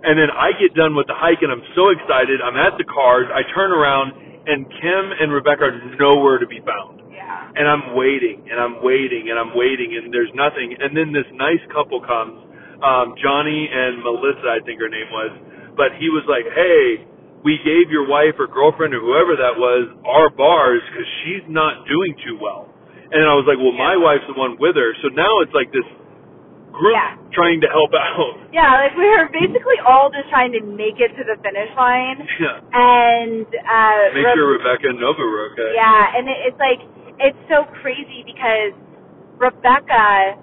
And 0.03 0.19
then 0.19 0.29
I 0.29 0.53
get 0.59 0.75
done 0.75 0.93
with 0.93 1.07
the 1.07 1.17
hike 1.17 1.41
and 1.41 1.51
I'm 1.51 1.63
so 1.73 1.89
excited. 1.89 2.43
I'm 2.43 2.57
at 2.59 2.77
the 2.77 2.85
cars. 2.85 3.27
I 3.33 3.41
turn 3.55 3.71
around 3.71 4.13
and 4.47 4.67
Kim 4.69 5.03
and 5.19 5.31
Rebecca 5.31 5.71
are 5.71 5.77
nowhere 5.99 6.37
to 6.37 6.47
be 6.47 6.61
found. 6.61 7.01
Yeah. 7.11 7.51
And 7.55 7.65
I'm 7.67 7.95
waiting 7.95 8.45
and 8.47 8.59
I'm 8.59 8.83
waiting 8.83 9.31
and 9.31 9.39
I'm 9.39 9.55
waiting 9.57 9.97
and 9.97 10.13
there's 10.13 10.31
nothing. 10.35 10.75
And 10.79 10.95
then 10.95 11.11
this 11.11 11.27
nice 11.33 11.63
couple 11.73 11.99
comes, 12.03 12.37
um, 12.83 13.15
Johnny 13.17 13.67
and 13.67 14.03
Melissa, 14.03 14.53
I 14.53 14.59
think 14.63 14.79
her 14.79 14.91
name 14.91 15.09
was. 15.09 15.31
But 15.75 15.97
he 15.97 16.09
was 16.09 16.23
like, 16.29 16.45
hey, 16.53 17.07
we 17.43 17.57
gave 17.63 17.89
your 17.89 18.07
wife 18.07 18.35
or 18.39 18.47
girlfriend 18.47 18.93
or 18.93 19.01
whoever 19.01 19.37
that 19.37 19.55
was 19.55 19.89
our 20.05 20.29
bars 20.29 20.81
because 20.91 21.09
she's 21.23 21.45
not 21.47 21.87
doing 21.87 22.13
too 22.25 22.37
well. 22.41 22.69
And 23.11 23.23
I 23.23 23.33
was 23.39 23.47
like, 23.47 23.57
well, 23.57 23.71
my 23.75 23.95
wife's 23.95 24.27
the 24.27 24.35
one 24.35 24.57
with 24.59 24.75
her. 24.75 24.91
So 25.01 25.07
now 25.15 25.39
it's 25.39 25.53
like 25.55 25.71
this 25.71 25.87
group 26.75 26.93
Yeah. 26.95 27.15
trying 27.31 27.61
to 27.61 27.69
help 27.71 27.93
out. 27.95 28.35
Yeah, 28.51 28.83
like 28.83 28.95
we 28.95 29.07
were 29.09 29.27
basically 29.31 29.79
all 29.85 30.09
just 30.11 30.29
trying 30.29 30.51
to 30.53 30.61
make 30.63 30.99
it 30.99 31.11
to 31.15 31.23
the 31.23 31.35
finish 31.43 31.69
line, 31.77 32.25
Yeah. 32.39 32.59
and 32.73 33.45
uh, 33.47 34.15
Make 34.15 34.25
Re- 34.27 34.33
sure 34.35 34.47
Rebecca 34.57 34.87
and 34.91 34.99
Nova 34.99 35.19
were 35.21 35.51
okay. 35.53 35.71
Yeah, 35.75 36.15
and 36.17 36.27
it, 36.27 36.37
it's 36.51 36.59
like 36.59 36.79
it's 37.19 37.37
so 37.51 37.65
crazy 37.81 38.23
because 38.25 38.71
Rebecca, 39.37 40.37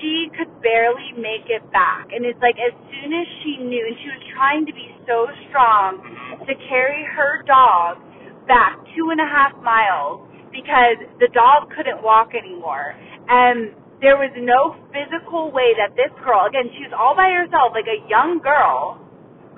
she 0.00 0.28
could 0.36 0.50
barely 0.62 1.12
make 1.16 1.48
it 1.48 1.62
back, 1.72 2.10
and 2.12 2.24
it's 2.26 2.40
like 2.42 2.56
as 2.60 2.72
soon 3.00 3.12
as 3.12 3.26
she 3.42 3.56
knew, 3.62 3.86
and 3.86 3.96
she 4.02 4.08
was 4.12 4.22
trying 4.34 4.66
to 4.66 4.72
be 4.74 4.90
so 5.06 5.28
strong 5.48 6.02
to 6.46 6.52
carry 6.68 7.04
her 7.16 7.42
dog 7.46 7.98
back 8.46 8.76
two 8.96 9.08
and 9.10 9.20
a 9.20 9.28
half 9.30 9.54
miles 9.62 10.23
because 10.54 11.02
the 11.18 11.26
dog 11.34 11.74
couldn't 11.74 11.98
walk 12.06 12.30
anymore, 12.38 12.94
and 13.28 13.74
there 14.00 14.14
was 14.16 14.30
no 14.38 14.78
physical 14.94 15.50
way 15.50 15.74
that 15.74 15.96
this 15.98 16.12
girl, 16.22 16.46
again, 16.46 16.70
she 16.78 16.86
was 16.86 16.94
all 16.94 17.16
by 17.18 17.30
herself, 17.34 17.74
like 17.74 17.90
a 17.90 17.98
young 18.06 18.38
girl, 18.38 19.00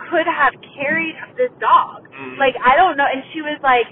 could 0.09 0.27
have 0.27 0.55
carried 0.77 1.17
this 1.37 1.53
dog. 1.61 2.09
Mhm. 2.09 2.39
Like 2.39 2.57
I 2.65 2.77
don't 2.77 2.97
know, 2.97 3.05
and 3.07 3.21
she 3.33 3.43
was 3.43 3.61
like, 3.63 3.87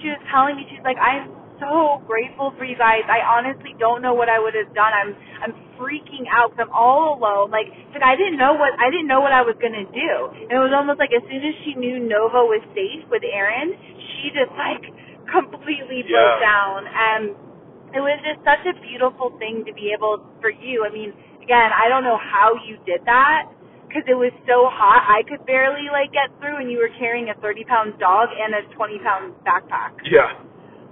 she 0.00 0.08
was 0.10 0.18
telling 0.30 0.56
me, 0.56 0.66
she's 0.70 0.82
like, 0.84 0.98
I'm 0.98 1.30
so 1.62 2.02
grateful 2.06 2.50
for 2.58 2.64
you 2.66 2.74
guys. 2.76 3.06
I 3.08 3.22
honestly 3.22 3.74
don't 3.78 4.02
know 4.02 4.12
what 4.12 4.28
I 4.28 4.38
would 4.42 4.54
have 4.54 4.74
done. 4.74 4.92
I'm 4.92 5.10
I'm 5.42 5.54
freaking 5.78 6.26
out 6.30 6.50
'cause 6.50 6.66
I'm 6.66 6.74
all 6.74 7.14
alone. 7.18 7.50
Like, 7.50 7.70
like 7.94 8.02
I 8.02 8.14
didn't 8.16 8.36
know 8.36 8.54
what 8.54 8.74
I 8.78 8.90
didn't 8.90 9.06
know 9.06 9.20
what 9.22 9.32
I 9.32 9.42
was 9.42 9.54
gonna 9.62 9.86
do, 9.86 10.12
and 10.42 10.52
it 10.52 10.58
was 10.58 10.72
almost 10.74 10.98
like 10.98 11.12
as 11.14 11.22
soon 11.30 11.42
as 11.42 11.54
she 11.64 11.74
knew 11.74 11.98
Nova 12.00 12.44
was 12.44 12.60
safe 12.74 13.06
with 13.08 13.22
Aaron, 13.24 13.74
she 13.98 14.30
just 14.34 14.52
like 14.58 14.82
completely 15.30 16.02
broke 16.02 16.10
Yeah. 16.12 16.40
down, 16.40 16.86
and 16.86 17.22
it 17.94 18.00
was 18.00 18.18
just 18.24 18.42
such 18.44 18.64
a 18.66 18.74
beautiful 18.80 19.30
thing 19.38 19.64
to 19.64 19.72
be 19.72 19.92
able 19.92 20.20
for 20.40 20.50
you. 20.50 20.84
I 20.84 20.90
mean, 20.90 21.12
again, 21.42 21.72
I 21.72 21.88
don't 21.88 22.04
know 22.04 22.18
how 22.18 22.54
you 22.66 22.78
did 22.86 23.04
that 23.06 23.46
because 23.88 24.04
it 24.08 24.14
was 24.14 24.32
so 24.46 24.66
hot. 24.68 25.04
I 25.06 25.22
could 25.28 25.44
barely 25.46 25.88
like 25.90 26.12
get 26.12 26.30
through, 26.40 26.56
and 26.56 26.70
you 26.70 26.78
were 26.78 26.90
carrying 26.98 27.30
a 27.30 27.34
30 27.40 27.64
pound 27.64 27.98
dog 27.98 28.28
and 28.32 28.54
a 28.54 28.62
20 28.74 28.98
pound 29.00 29.34
backpack. 29.46 29.92
Yeah. 30.04 30.32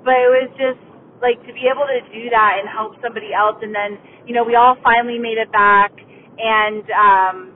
But 0.05 0.15
it 0.19 0.31
was 0.31 0.51
just 0.59 0.81
like 1.23 1.39
to 1.47 1.53
be 1.55 1.67
able 1.71 1.87
to 1.87 2.01
do 2.13 2.31
that 2.31 2.59
and 2.61 2.69
help 2.69 2.95
somebody 3.03 3.33
else, 3.35 3.57
and 3.63 3.75
then 3.75 3.99
you 4.27 4.35
know 4.35 4.45
we 4.45 4.55
all 4.57 4.77
finally 4.83 5.19
made 5.19 5.39
it 5.39 5.51
back, 5.53 5.93
and 6.39 6.85
um, 6.91 7.52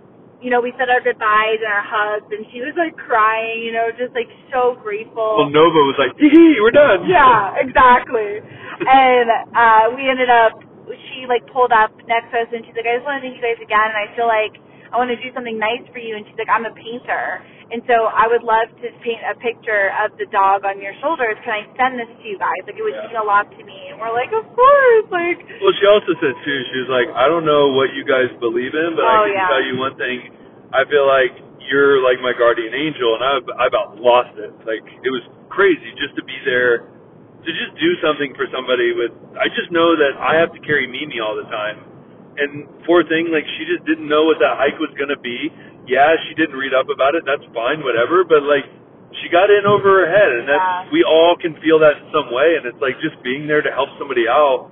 you 0.46 0.54
know 0.54 0.62
we 0.62 0.70
said 0.78 0.86
our 0.86 1.02
goodbyes 1.02 1.58
and 1.58 1.66
our 1.74 1.82
hugs, 1.82 2.30
and 2.30 2.46
she 2.54 2.62
was 2.62 2.70
like 2.78 2.94
crying, 2.94 3.66
you 3.66 3.74
know, 3.74 3.90
just 3.98 4.14
like 4.14 4.30
so 4.54 4.78
grateful. 4.78 5.42
Well, 5.42 5.50
Nova 5.50 5.82
was 5.90 5.98
like, 5.98 6.14
hee 6.22 6.54
we're 6.62 6.70
done. 6.70 7.02
Yeah, 7.10 7.58
exactly. 7.58 8.38
and 8.86 9.26
uh 9.58 9.84
we 9.98 10.06
ended 10.06 10.30
up 10.30 10.54
she 11.10 11.26
like 11.26 11.42
pulled 11.50 11.74
up 11.74 11.90
next 12.06 12.30
to 12.30 12.46
us 12.46 12.50
and 12.54 12.62
she's 12.62 12.76
like, 12.78 12.86
I 12.86 13.02
just 13.02 13.06
want 13.08 13.18
to 13.18 13.22
thank 13.26 13.34
you 13.34 13.42
guys 13.42 13.58
again 13.58 13.90
and 13.90 13.98
I 13.98 14.06
feel 14.14 14.30
like 14.30 14.54
I 14.94 15.02
want 15.02 15.10
to 15.10 15.18
do 15.18 15.34
something 15.34 15.58
nice 15.58 15.82
for 15.90 15.98
you 15.98 16.14
and 16.14 16.22
she's 16.30 16.38
like, 16.38 16.46
I'm 16.46 16.62
a 16.62 16.70
painter 16.78 17.42
and 17.74 17.82
so 17.90 18.06
I 18.06 18.30
would 18.30 18.46
love 18.46 18.70
to 18.70 18.86
paint 19.02 19.18
a 19.26 19.34
picture 19.42 19.90
of 19.98 20.14
the 20.22 20.30
dog 20.30 20.62
on 20.62 20.78
your 20.78 20.94
shoulders. 21.02 21.34
Can 21.42 21.58
I 21.58 21.66
send 21.74 21.98
this 21.98 22.06
to 22.06 22.22
you 22.22 22.38
guys? 22.38 22.62
Like 22.70 22.78
it 22.78 22.84
would 22.86 22.94
Yeah. 22.94 23.10
mean 23.10 23.18
a 23.18 23.26
lot 23.26 23.50
to 23.50 23.62
me 23.66 23.90
and 23.90 23.98
we're 23.98 24.14
like, 24.14 24.30
Of 24.30 24.46
course 24.54 25.06
like 25.10 25.42
Well, 25.58 25.74
she 25.74 25.90
also 25.90 26.14
said 26.22 26.38
too. 26.46 26.58
She 26.70 26.76
was 26.86 26.90
like, 26.94 27.10
I 27.18 27.26
don't 27.26 27.42
know 27.42 27.74
what 27.74 27.90
you 27.98 28.06
guys 28.06 28.30
believe 28.38 28.78
in, 28.78 28.94
but 28.94 29.02
Oh, 29.02 29.26
I 29.26 29.26
can 29.26 29.34
yeah. 29.34 29.50
tell 29.50 29.64
you 29.66 29.74
one 29.82 29.98
thing. 29.98 30.35
I 30.76 30.84
feel 30.84 31.08
like 31.08 31.32
you're 31.64 32.04
like 32.04 32.20
my 32.20 32.36
guardian 32.36 32.76
angel, 32.76 33.16
and 33.16 33.22
I 33.24 33.32
I 33.56 33.66
about 33.66 33.96
lost 33.96 34.36
it. 34.36 34.52
Like 34.68 34.84
it 35.02 35.10
was 35.10 35.24
crazy 35.48 35.90
just 35.96 36.12
to 36.20 36.22
be 36.22 36.36
there, 36.44 36.84
to 37.42 37.50
just 37.50 37.72
do 37.80 37.90
something 38.04 38.36
for 38.36 38.44
somebody. 38.52 38.92
With 38.92 39.12
I 39.40 39.48
just 39.56 39.72
know 39.72 39.96
that 39.96 40.20
I 40.20 40.36
have 40.36 40.52
to 40.52 40.60
carry 40.60 40.84
Mimi 40.86 41.18
all 41.18 41.34
the 41.34 41.48
time, 41.48 41.80
and 42.36 42.68
poor 42.84 43.02
thing, 43.08 43.32
like 43.32 43.48
she 43.56 43.64
just 43.64 43.88
didn't 43.88 44.06
know 44.06 44.28
what 44.28 44.36
that 44.44 44.60
hike 44.60 44.76
was 44.78 44.92
gonna 45.00 45.18
be. 45.18 45.48
Yeah, 45.88 46.12
she 46.28 46.36
didn't 46.36 46.58
read 46.60 46.74
up 46.76 46.92
about 46.92 47.16
it. 47.16 47.24
That's 47.24 47.44
fine, 47.56 47.80
whatever. 47.82 48.22
But 48.24 48.44
like. 48.44 48.68
She 49.22 49.32
got 49.32 49.48
in 49.48 49.64
over 49.64 50.04
her 50.04 50.08
head, 50.12 50.28
and 50.28 50.44
that's 50.44 50.60
Yeah. 50.60 50.92
we 50.92 51.00
all 51.02 51.36
can 51.40 51.56
feel 51.64 51.78
that 51.78 51.96
in 51.96 52.04
some 52.12 52.28
way. 52.34 52.56
And 52.60 52.66
it's 52.66 52.76
like 52.82 53.00
just 53.00 53.16
being 53.22 53.46
there 53.46 53.62
to 53.62 53.70
help 53.72 53.88
somebody 53.96 54.28
out 54.28 54.68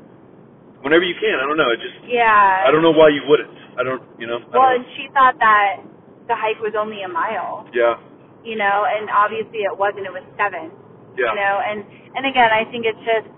whenever 0.83 1.01
you 1.03 1.15
can. 1.17 1.39
I 1.41 1.47
don't 1.49 1.57
know. 1.57 1.71
It 1.71 1.81
just 1.81 1.97
Yeah. 2.05 2.65
I 2.67 2.71
don't 2.71 2.83
know 2.83 2.93
why 2.93 3.09
you 3.09 3.23
wouldn't. 3.25 3.57
I 3.79 3.83
don't, 3.83 4.03
you 4.19 4.27
know. 4.27 4.37
I 4.37 4.59
Well 4.59 4.69
don't 4.69 4.85
and 4.85 4.87
she 4.99 5.09
thought 5.15 5.39
that 5.39 5.81
the 6.29 6.37
hike 6.37 6.61
was 6.61 6.73
only 6.79 7.03
a 7.03 7.09
mile, 7.09 7.69
yeah, 7.73 7.97
you 8.45 8.57
know, 8.57 8.85
and 8.89 9.09
obviously 9.13 9.65
it 9.65 9.77
wasn't, 9.77 10.07
it 10.07 10.13
was 10.15 10.25
seven. 10.41 10.73
yeah, 11.17 11.31
you 11.31 11.37
know 11.39 11.55
and 11.63 11.79
and 12.17 12.27
again 12.27 12.51
i 12.51 12.67
think 12.71 12.83
it's 12.87 12.99
just 13.07 13.29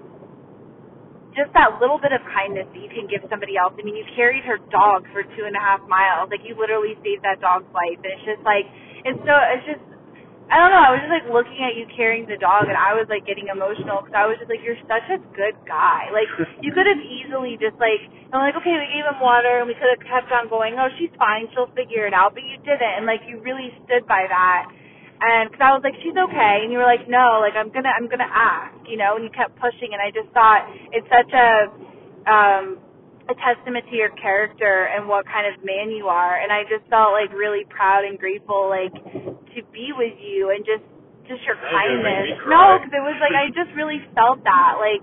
just 1.36 1.52
that 1.52 1.76
little 1.84 2.00
bit 2.00 2.16
of 2.16 2.24
kindness 2.32 2.64
that 2.72 2.80
you 2.80 2.88
can 2.88 3.04
give 3.04 3.20
somebody 3.28 3.60
else. 3.60 3.76
I 3.76 3.84
mean 3.84 3.92
you 3.92 4.08
carried 4.16 4.40
her 4.48 4.56
dog 4.72 5.04
for 5.12 5.20
two 5.36 5.44
and 5.44 5.52
a 5.52 5.60
half 5.60 5.84
miles. 5.84 6.32
Like 6.32 6.40
you 6.48 6.56
literally 6.56 6.96
saved 7.04 7.20
that 7.28 7.44
dog's 7.44 7.68
life. 7.76 8.00
And 8.00 8.08
it's 8.16 8.24
just 8.24 8.40
like 8.40 8.64
it's 9.04 9.20
so 9.20 9.34
it's 9.52 9.66
just 9.68 9.84
i 10.50 10.56
don't 10.58 10.70
know 10.70 10.82
i 10.82 10.90
was 10.94 11.02
just 11.02 11.10
like 11.12 11.26
looking 11.30 11.58
at 11.62 11.74
you 11.74 11.86
carrying 11.94 12.26
the 12.30 12.38
dog 12.38 12.70
and 12.70 12.78
i 12.78 12.94
was 12.94 13.06
like 13.10 13.26
getting 13.26 13.50
emotional 13.50 14.02
because 14.02 14.14
i 14.14 14.26
was 14.26 14.38
just 14.38 14.50
like 14.50 14.62
you're 14.62 14.78
such 14.86 15.06
a 15.10 15.18
good 15.34 15.56
guy. 15.66 16.08
Like 16.14 16.30
you 16.64 16.70
could 16.72 16.86
have 16.86 17.02
easily 17.02 17.58
just 17.58 17.76
like 17.82 18.02
I'm 18.30 18.42
like 18.42 18.56
okay 18.58 18.74
we 18.74 18.86
gave 18.90 19.06
him 19.06 19.18
water 19.22 19.62
and 19.62 19.66
we 19.66 19.74
could 19.74 19.90
have 19.90 20.02
kept 20.06 20.30
on 20.30 20.48
going. 20.48 20.78
Oh 20.78 20.88
she's 20.98 21.12
fine 21.18 21.46
she'll 21.54 21.70
figure 21.74 22.06
it 22.06 22.14
out 22.14 22.34
but 22.34 22.42
you 22.46 22.56
didn't 22.62 22.94
and 23.00 23.04
like 23.06 23.22
you 23.26 23.42
really 23.42 23.74
stood 23.84 24.06
by 24.06 24.26
that. 24.28 24.70
And 25.20 25.48
because 25.48 25.64
I 25.64 25.72
was 25.72 25.80
like, 25.80 25.96
she's 26.04 26.12
okay, 26.12 26.60
and 26.60 26.68
you 26.68 26.76
were 26.76 26.84
like, 26.84 27.08
no, 27.08 27.40
like 27.40 27.56
I'm 27.56 27.72
gonna, 27.72 27.88
I'm 27.88 28.04
gonna 28.04 28.28
ask, 28.28 28.76
you 28.84 29.00
know, 29.00 29.16
and 29.16 29.24
you 29.24 29.32
kept 29.32 29.56
pushing, 29.56 29.96
and 29.96 30.00
I 30.00 30.12
just 30.12 30.28
thought 30.36 30.68
it's 30.92 31.08
such 31.08 31.32
a, 31.32 31.72
um, 32.28 32.76
a 33.28 33.34
testament 33.42 33.84
to 33.90 33.96
your 33.96 34.10
character 34.20 34.88
and 34.94 35.08
what 35.08 35.26
kind 35.26 35.46
of 35.50 35.58
man 35.64 35.90
you 35.90 36.06
are, 36.06 36.38
and 36.38 36.52
I 36.52 36.62
just 36.70 36.86
felt 36.88 37.12
like 37.12 37.30
really 37.34 37.66
proud 37.68 38.04
and 38.04 38.18
grateful, 38.18 38.70
like 38.70 38.94
to 38.94 39.60
be 39.74 39.90
with 39.96 40.14
you 40.22 40.54
and 40.54 40.62
just, 40.62 40.84
just 41.26 41.42
your 41.42 41.58
That 41.58 41.74
was 41.74 41.74
gonna 41.74 42.02
make 42.06 42.38
kindness. 42.38 42.46
No, 42.46 42.78
because 42.78 42.94
it 42.94 43.02
was 43.02 43.18
like 43.18 43.34
I 43.34 43.50
just 43.50 43.74
really 43.74 43.98
felt 44.14 44.42
that, 44.46 44.78
like 44.78 45.02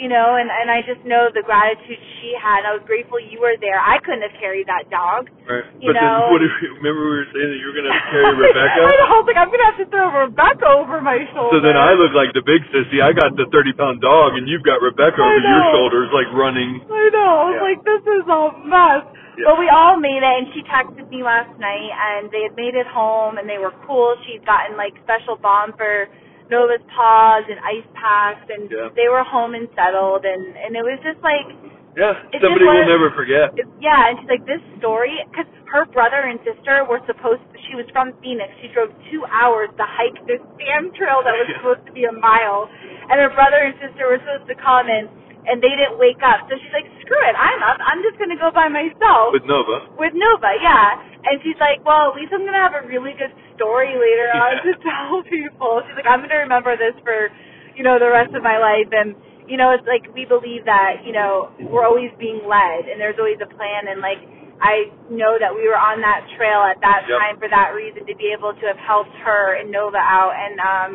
you 0.00 0.08
know, 0.08 0.34
and 0.40 0.48
and 0.48 0.72
I 0.72 0.80
just 0.82 1.04
know 1.04 1.28
the 1.30 1.44
gratitude 1.44 2.00
she 2.20 2.32
had. 2.40 2.64
I 2.64 2.72
was 2.74 2.82
grateful 2.88 3.20
you 3.20 3.38
were 3.38 3.54
there. 3.60 3.76
I 3.78 4.00
couldn't 4.00 4.24
have 4.24 4.34
carried 4.40 4.66
that 4.66 4.88
dog. 4.88 5.28
right. 5.44 5.68
you 5.78 5.92
but 5.92 6.00
know- 6.00 6.26
then, 6.26 6.32
what? 6.32 6.40
If, 6.42 6.52
remember 6.80 7.02
we 7.06 7.22
were 7.22 7.30
saying 7.30 7.48
that 7.52 7.58
you 7.60 7.66
were 7.70 7.76
gonna 7.76 7.94
carry 8.10 8.32
Rebecca. 8.48 8.82
I 8.82 9.12
was 9.20 9.26
like, 9.28 9.38
I'm 9.38 9.50
gonna 9.52 9.68
have 9.68 9.80
to 9.84 9.88
throw 9.92 10.06
Rebecca 10.26 10.66
over 10.80 10.98
my 11.04 11.20
shoulder. 11.36 11.54
So 11.54 11.58
then 11.60 11.76
I 11.76 11.92
look 11.94 12.16
like 12.16 12.32
the 12.32 12.42
big 12.42 12.64
sissy. 12.72 13.04
I 13.04 13.12
got 13.12 13.36
the 13.36 13.46
thirty 13.52 13.72
pound 13.76 14.00
dog, 14.00 14.34
and 14.40 14.48
you've 14.48 14.64
got 14.64 14.80
Rebecca 14.80 15.20
I 15.20 15.26
over 15.28 15.40
your 15.44 15.64
shoulders, 15.76 16.08
like 16.16 16.28
running. 16.32 16.80
I 16.88 17.04
know. 17.12 17.32
I 17.32 17.44
was 17.52 17.56
Yeah. 17.60 17.68
like, 17.68 17.80
this 17.84 18.02
is 18.02 18.24
a 18.26 18.40
mess. 18.64 19.04
Yeah. 19.32 19.48
But 19.48 19.56
we 19.64 19.68
all 19.72 19.96
made 19.96 20.20
it, 20.20 20.28
and 20.28 20.46
she 20.52 20.60
texted 20.68 21.08
me 21.08 21.24
last 21.24 21.52
night, 21.56 21.88
and 21.88 22.28
they 22.28 22.44
had 22.44 22.52
made 22.56 22.76
it 22.76 22.84
home, 22.84 23.40
and 23.40 23.48
they 23.48 23.56
were 23.56 23.72
cool. 23.88 24.12
She'd 24.28 24.44
gotten 24.44 24.76
like 24.76 24.92
special 25.08 25.36
balm 25.40 25.72
for 25.76 26.04
Nova's 26.52 26.84
paws 26.92 27.48
and 27.48 27.56
ice 27.64 27.88
packs, 27.96 28.44
and 28.52 28.68
Yeah. 28.70 28.92
they 28.94 29.08
were 29.08 29.24
home 29.24 29.56
and 29.56 29.66
settled, 29.74 30.24
and 30.28 30.44
and 30.60 30.76
it 30.76 30.84
was 30.84 31.00
just 31.00 31.18
like 31.24 31.48
Yeah, 31.94 32.16
It's 32.32 32.40
somebody 32.40 32.64
will 32.64 32.88
never 32.88 33.10
forget. 33.12 33.52
It- 33.60 33.68
yeah, 33.78 34.08
and 34.08 34.16
she's 34.18 34.28
like, 34.32 34.46
this 34.48 34.62
story, 34.80 35.12
because 35.28 35.44
her 35.68 35.84
brother 35.92 36.24
and 36.24 36.40
sister 36.40 36.84
were 36.88 37.00
supposed 37.04 37.42
she 37.68 37.76
was 37.76 37.84
from 37.92 38.14
Phoenix. 38.24 38.48
She 38.64 38.68
drove 38.72 38.88
two 39.12 39.20
hours 39.28 39.68
to 39.76 39.84
hike 39.84 40.16
this 40.26 40.40
damn 40.56 40.88
trail 40.96 41.20
that 41.22 41.36
was 41.36 41.48
Yeah. 41.52 41.56
supposed 41.60 41.84
to 41.84 41.92
be 41.92 42.04
a 42.08 42.12
mile. 42.12 42.64
And 43.12 43.20
her 43.20 43.28
brother 43.36 43.60
and 43.60 43.74
sister 43.78 44.08
were 44.08 44.16
supposed 44.24 44.48
to 44.48 44.54
come 44.56 44.88
and, 44.88 45.04
and 45.46 45.58
they 45.62 45.72
didn't 45.74 45.98
wake 45.98 46.22
up. 46.22 46.46
So 46.46 46.54
she's 46.58 46.70
like, 46.74 46.86
screw 47.02 47.18
it, 47.26 47.34
I'm 47.34 47.60
up. 47.66 47.78
I'm 47.82 48.00
just 48.06 48.16
going 48.18 48.30
to 48.30 48.38
go 48.38 48.50
by 48.54 48.68
myself 48.70 49.34
With 49.34 49.46
Nova. 49.46 49.90
with 49.98 50.14
Nova, 50.14 50.50
yeah. 50.62 50.98
And 51.26 51.38
she's 51.42 51.58
like, 51.58 51.82
well, 51.86 52.10
at 52.10 52.16
least 52.18 52.30
I'm 52.34 52.42
going 52.46 52.54
to 52.56 52.62
have 52.62 52.74
a 52.78 52.84
really 52.86 53.14
good 53.18 53.32
story 53.58 53.94
later 53.98 54.30
on 54.34 54.58
to 54.66 54.72
tell 54.82 55.22
people. 55.26 55.82
She's 55.86 55.98
like, 55.98 56.06
I'm 56.10 56.22
going 56.22 56.34
to 56.34 56.42
remember 56.46 56.74
this 56.78 56.94
for, 57.02 57.30
you 57.74 57.82
know, 57.82 57.98
the 57.98 58.10
rest 58.10 58.34
of 58.38 58.42
my 58.42 58.58
life. 58.58 58.90
And, 58.94 59.14
you 59.50 59.58
know, 59.58 59.74
it's 59.74 59.86
like 59.90 60.06
we 60.14 60.24
believe 60.26 60.62
that, 60.66 61.02
you 61.02 61.10
know, 61.14 61.50
we're 61.70 61.86
always 61.86 62.10
being 62.22 62.46
led 62.46 62.86
and 62.90 62.98
there's 63.02 63.18
always 63.18 63.38
a 63.42 63.50
plan. 63.50 63.90
And, 63.90 63.98
like, 64.02 64.22
I 64.62 64.94
know 65.10 65.42
that 65.42 65.50
we 65.50 65.66
were 65.66 65.78
on 65.78 65.98
that 66.06 66.22
trail 66.38 66.62
at 66.62 66.78
that 66.86 67.02
Yep. 67.10 67.18
time 67.18 67.36
for 67.42 67.50
that 67.50 67.74
reason 67.74 68.06
to 68.06 68.14
be 68.14 68.30
able 68.30 68.54
to 68.54 68.64
have 68.70 68.78
helped 68.78 69.10
her 69.26 69.58
and 69.58 69.70
Nova 69.74 69.98
out. 69.98 70.34
And, 70.38 70.54
um, 70.62 70.90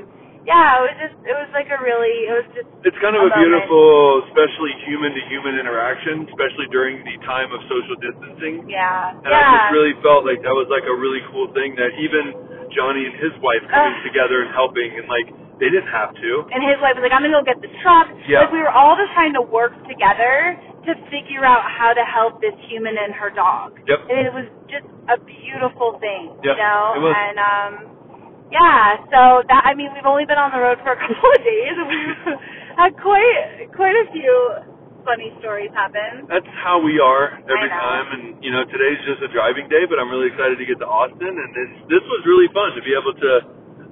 yeah, 0.48 0.80
it 0.80 0.84
was 0.88 0.96
just 1.04 1.16
it 1.28 1.36
was 1.36 1.50
like 1.52 1.68
a 1.68 1.80
really 1.84 2.16
it 2.32 2.34
was 2.40 2.48
just 2.56 2.70
It's 2.88 2.96
kind 3.04 3.14
of 3.20 3.28
A 3.28 3.30
a, 3.30 3.36
beautiful, 3.36 4.24
especially 4.32 4.72
human 4.88 5.12
to 5.12 5.22
human 5.28 5.60
interaction, 5.60 6.24
especially 6.32 6.72
during 6.72 7.04
the 7.04 7.20
time 7.28 7.52
of 7.52 7.60
social 7.68 8.00
distancing. 8.00 8.64
yeah 8.72 9.12
And 9.12 9.28
I 9.30 9.44
just 9.60 9.76
really 9.76 9.96
felt 10.00 10.24
like 10.24 10.40
that 10.48 10.56
was 10.56 10.72
like 10.72 10.88
a 10.88 10.96
really 10.96 11.20
cool 11.36 11.52
thing 11.52 11.76
that 11.76 11.92
even 12.00 12.32
Johnny 12.72 13.04
and 13.08 13.16
his 13.20 13.36
wife 13.44 13.64
coming 13.68 13.96
Ugh. 14.00 14.08
together 14.08 14.44
and 14.48 14.52
helping 14.56 14.88
and 14.96 15.06
like 15.12 15.28
they 15.60 15.74
didn't 15.74 15.90
have 15.90 16.14
to. 16.14 16.30
and 16.54 16.62
his 16.64 16.78
wife 16.80 16.94
was 16.94 17.02
like, 17.02 17.12
I'm 17.12 17.26
gonna 17.26 17.34
go 17.34 17.42
get 17.42 17.58
the 17.60 17.74
truck. 17.82 18.08
Yeah. 18.30 18.46
Like 18.46 18.54
we 18.54 18.62
were 18.62 18.70
all 18.70 18.94
just 18.94 19.10
trying 19.18 19.34
to 19.34 19.42
work 19.42 19.74
together 19.90 20.54
to 20.86 20.92
figure 21.10 21.44
out 21.44 21.66
how 21.66 21.92
to 21.98 22.04
help 22.06 22.40
this 22.46 22.54
human 22.70 22.94
and 22.96 23.12
her 23.18 23.34
dog. 23.34 23.74
Yep. 23.90 24.00
And 24.08 24.18
it 24.22 24.32
was 24.32 24.46
just 24.70 24.86
a 25.10 25.18
beautiful 25.18 25.98
thing, 26.00 26.32
Yeah, 26.46 26.54
you 26.54 26.62
know. 26.62 26.82
it 26.96 27.02
was. 27.02 27.12
And 27.18 27.38
um, 27.42 27.74
yeah. 28.52 29.02
So 29.12 29.44
that 29.48 29.64
I 29.66 29.76
mean, 29.76 29.92
we've 29.94 30.08
only 30.08 30.26
been 30.26 30.40
on 30.40 30.52
the 30.52 30.62
road 30.62 30.80
for 30.84 30.94
a 30.94 31.00
couple 31.04 31.30
of 31.32 31.42
days, 31.44 31.76
we've 31.88 32.38
had 32.78 32.92
quite 33.00 33.70
quite 33.74 33.96
a 33.96 34.06
few 34.14 34.34
funny 35.08 35.32
stories 35.40 35.72
happen. 35.72 36.28
That's 36.28 36.48
how 36.60 36.84
we 36.84 37.00
are 37.00 37.40
every 37.48 37.72
time 37.72 38.06
and 38.12 38.24
you 38.44 38.52
know, 38.52 38.68
today's 38.68 39.00
just 39.08 39.24
a 39.24 39.32
driving 39.32 39.72
day, 39.72 39.88
but 39.88 40.04
I'm 40.04 40.12
really 40.12 40.28
excited 40.28 40.60
to 40.60 40.68
get 40.68 40.84
to 40.84 40.88
Austin 40.88 41.32
and 41.32 41.50
it's, 41.56 41.78
this 41.88 42.04
was 42.12 42.22
really 42.28 42.52
fun 42.52 42.76
to 42.76 42.84
be 42.84 42.92
able 42.92 43.16
to 43.16 43.32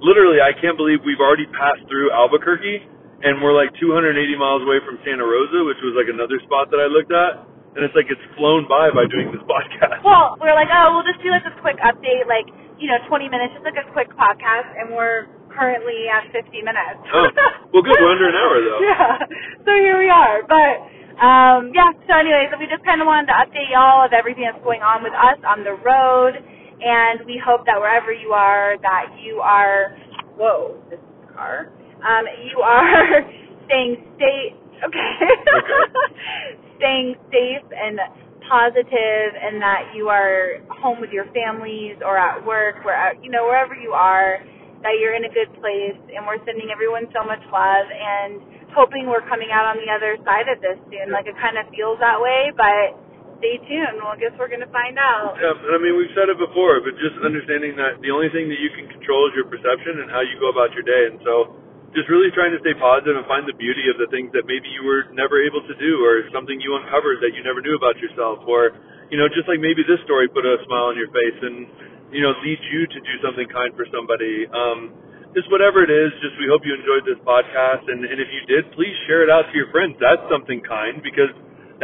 literally 0.04 0.44
I 0.44 0.52
can't 0.60 0.76
believe 0.76 1.00
we've 1.08 1.24
already 1.24 1.48
passed 1.56 1.88
through 1.88 2.12
Albuquerque 2.12 2.84
and 3.24 3.40
we're 3.40 3.56
like 3.56 3.72
280 3.80 4.12
miles 4.36 4.60
away 4.60 4.76
from 4.84 5.00
Santa 5.08 5.24
Rosa, 5.24 5.64
which 5.64 5.80
was 5.80 5.96
like 5.96 6.12
another 6.12 6.36
spot 6.44 6.68
that 6.68 6.80
I 6.84 6.88
looked 6.88 7.12
at. 7.16 7.48
And 7.76 7.84
it's 7.84 7.92
like 7.92 8.08
it's 8.08 8.24
flown 8.40 8.64
by 8.64 8.88
by 8.88 9.04
doing 9.04 9.28
this 9.30 9.44
podcast. 9.44 10.00
Well, 10.00 10.40
we're 10.40 10.56
like, 10.56 10.72
oh, 10.72 10.96
we'll 10.96 11.04
just 11.04 11.20
do 11.20 11.28
like 11.28 11.44
a 11.44 11.52
quick 11.60 11.76
update, 11.84 12.24
like 12.24 12.48
you 12.80 12.88
know, 12.88 12.96
20 13.08 13.28
minutes, 13.28 13.52
just 13.56 13.64
like 13.64 13.76
a 13.76 13.88
quick 13.92 14.08
podcast, 14.16 14.68
and 14.76 14.92
we're 14.92 15.28
currently 15.52 16.08
at 16.12 16.28
50 16.32 16.52
minutes. 16.60 17.00
Oh, 17.08 17.28
well, 17.72 17.80
good. 17.84 17.96
We're 17.96 18.12
under 18.12 18.28
an 18.28 18.36
hour, 18.36 18.56
though. 18.60 18.80
Yeah. 18.88 19.16
So 19.64 19.72
here 19.76 19.96
we 20.00 20.08
are, 20.12 20.44
but 20.44 20.74
um, 21.20 21.72
yeah. 21.72 21.92
So 22.08 22.12
anyways, 22.16 22.52
we 22.60 22.68
just 22.68 22.84
kind 22.84 23.00
of 23.00 23.08
wanted 23.08 23.32
to 23.32 23.36
update 23.40 23.72
y'all 23.72 24.04
of 24.04 24.12
everything 24.12 24.44
that's 24.48 24.60
going 24.64 24.80
on 24.84 25.00
with 25.04 25.16
us 25.16 25.40
on 25.44 25.64
the 25.64 25.76
road, 25.80 26.36
and 26.80 27.24
we 27.24 27.40
hope 27.40 27.64
that 27.68 27.80
wherever 27.80 28.12
you 28.12 28.32
are, 28.36 28.76
that 28.84 29.16
you 29.20 29.40
are. 29.40 29.96
Whoa, 30.36 30.76
this 30.92 31.00
is 31.00 31.12
a 31.24 31.32
car. 31.32 31.72
Um, 32.04 32.24
you 32.44 32.60
are 32.60 33.24
staying 33.68 34.04
safe. 34.20 34.52
Okay. 34.84 35.10
staying 36.76 37.16
safe 37.32 37.66
and 37.72 37.98
positive, 38.46 39.28
and 39.34 39.58
that 39.58 39.90
you 39.96 40.08
are 40.08 40.62
home 40.78 41.00
with 41.00 41.10
your 41.10 41.26
families 41.34 41.98
or 42.04 42.14
at 42.14 42.38
work, 42.46 42.84
where 42.84 42.94
uh, 42.94 43.12
you 43.18 43.30
know 43.30 43.44
wherever 43.44 43.74
you 43.74 43.90
are, 43.90 44.38
that 44.86 45.02
you're 45.02 45.18
in 45.18 45.26
a 45.26 45.32
good 45.32 45.50
place. 45.58 45.98
And 46.14 46.22
we're 46.24 46.40
sending 46.46 46.70
everyone 46.70 47.10
so 47.10 47.26
much 47.26 47.42
love 47.50 47.86
and 47.90 48.38
hoping 48.70 49.08
we're 49.08 49.24
coming 49.26 49.50
out 49.50 49.66
on 49.66 49.80
the 49.80 49.88
other 49.90 50.20
side 50.22 50.46
of 50.46 50.62
this 50.62 50.78
soon. 50.92 51.10
Like 51.10 51.26
it 51.26 51.34
kind 51.40 51.58
of 51.58 51.66
feels 51.74 51.98
that 51.98 52.20
way, 52.22 52.52
but 52.54 52.94
stay 53.42 53.58
tuned. 53.66 53.98
Well, 53.98 54.14
I 54.14 54.18
guess 54.20 54.32
we're 54.38 54.52
gonna 54.52 54.70
find 54.70 54.96
out. 55.00 55.36
Yeah, 55.40 55.56
I 55.56 55.78
mean, 55.80 55.96
we've 55.98 56.12
said 56.14 56.30
it 56.30 56.38
before, 56.38 56.80
but 56.84 56.94
just 57.00 57.18
understanding 57.24 57.74
that 57.80 57.98
the 58.00 58.12
only 58.12 58.30
thing 58.30 58.48
that 58.52 58.60
you 58.60 58.70
can 58.72 58.86
control 58.88 59.26
is 59.28 59.34
your 59.34 59.48
perception 59.48 60.06
and 60.06 60.08
how 60.12 60.22
you 60.22 60.38
go 60.38 60.52
about 60.52 60.72
your 60.72 60.84
day. 60.84 61.10
And 61.10 61.18
so, 61.24 61.56
just 61.96 62.12
really 62.12 62.28
trying 62.36 62.52
to 62.52 62.60
stay 62.60 62.76
positive 62.76 63.16
and 63.16 63.24
find 63.24 63.48
the 63.48 63.56
beauty 63.56 63.88
of 63.88 63.96
the 63.96 64.06
things 64.12 64.28
that 64.36 64.44
maybe 64.44 64.68
you 64.68 64.84
were 64.84 65.08
never 65.16 65.40
able 65.40 65.64
to 65.64 65.74
do, 65.80 66.04
or 66.04 66.28
something 66.30 66.60
you 66.60 66.76
uncovered 66.76 67.24
that 67.24 67.32
you 67.32 67.40
never 67.40 67.64
knew 67.64 67.74
about 67.74 67.96
yourself, 67.96 68.44
or 68.44 68.76
you 69.08 69.16
know, 69.16 69.26
just 69.32 69.48
like 69.48 69.58
maybe 69.58 69.80
this 69.88 69.98
story 70.04 70.28
put 70.28 70.44
a 70.44 70.60
smile 70.68 70.92
on 70.92 70.96
your 71.00 71.08
face 71.08 71.38
and 71.40 71.64
you 72.12 72.20
know 72.20 72.36
leads 72.44 72.62
you 72.68 72.84
to 72.84 72.98
do 73.00 73.14
something 73.24 73.48
kind 73.48 73.72
for 73.72 73.88
somebody. 73.88 74.44
Um, 74.52 74.92
just 75.32 75.52
whatever 75.52 75.84
it 75.84 75.92
is, 75.92 76.12
just 76.24 76.36
we 76.40 76.48
hope 76.48 76.64
you 76.64 76.72
enjoyed 76.72 77.04
this 77.04 77.20
podcast, 77.24 77.84
and, 77.92 78.04
and 78.08 78.16
if 78.16 78.28
you 78.32 78.40
did, 78.48 78.72
please 78.72 78.96
share 79.04 79.20
it 79.20 79.28
out 79.28 79.44
to 79.48 79.54
your 79.56 79.68
friends. 79.68 79.92
That's 80.00 80.24
something 80.32 80.64
kind 80.64 81.04
because 81.04 81.28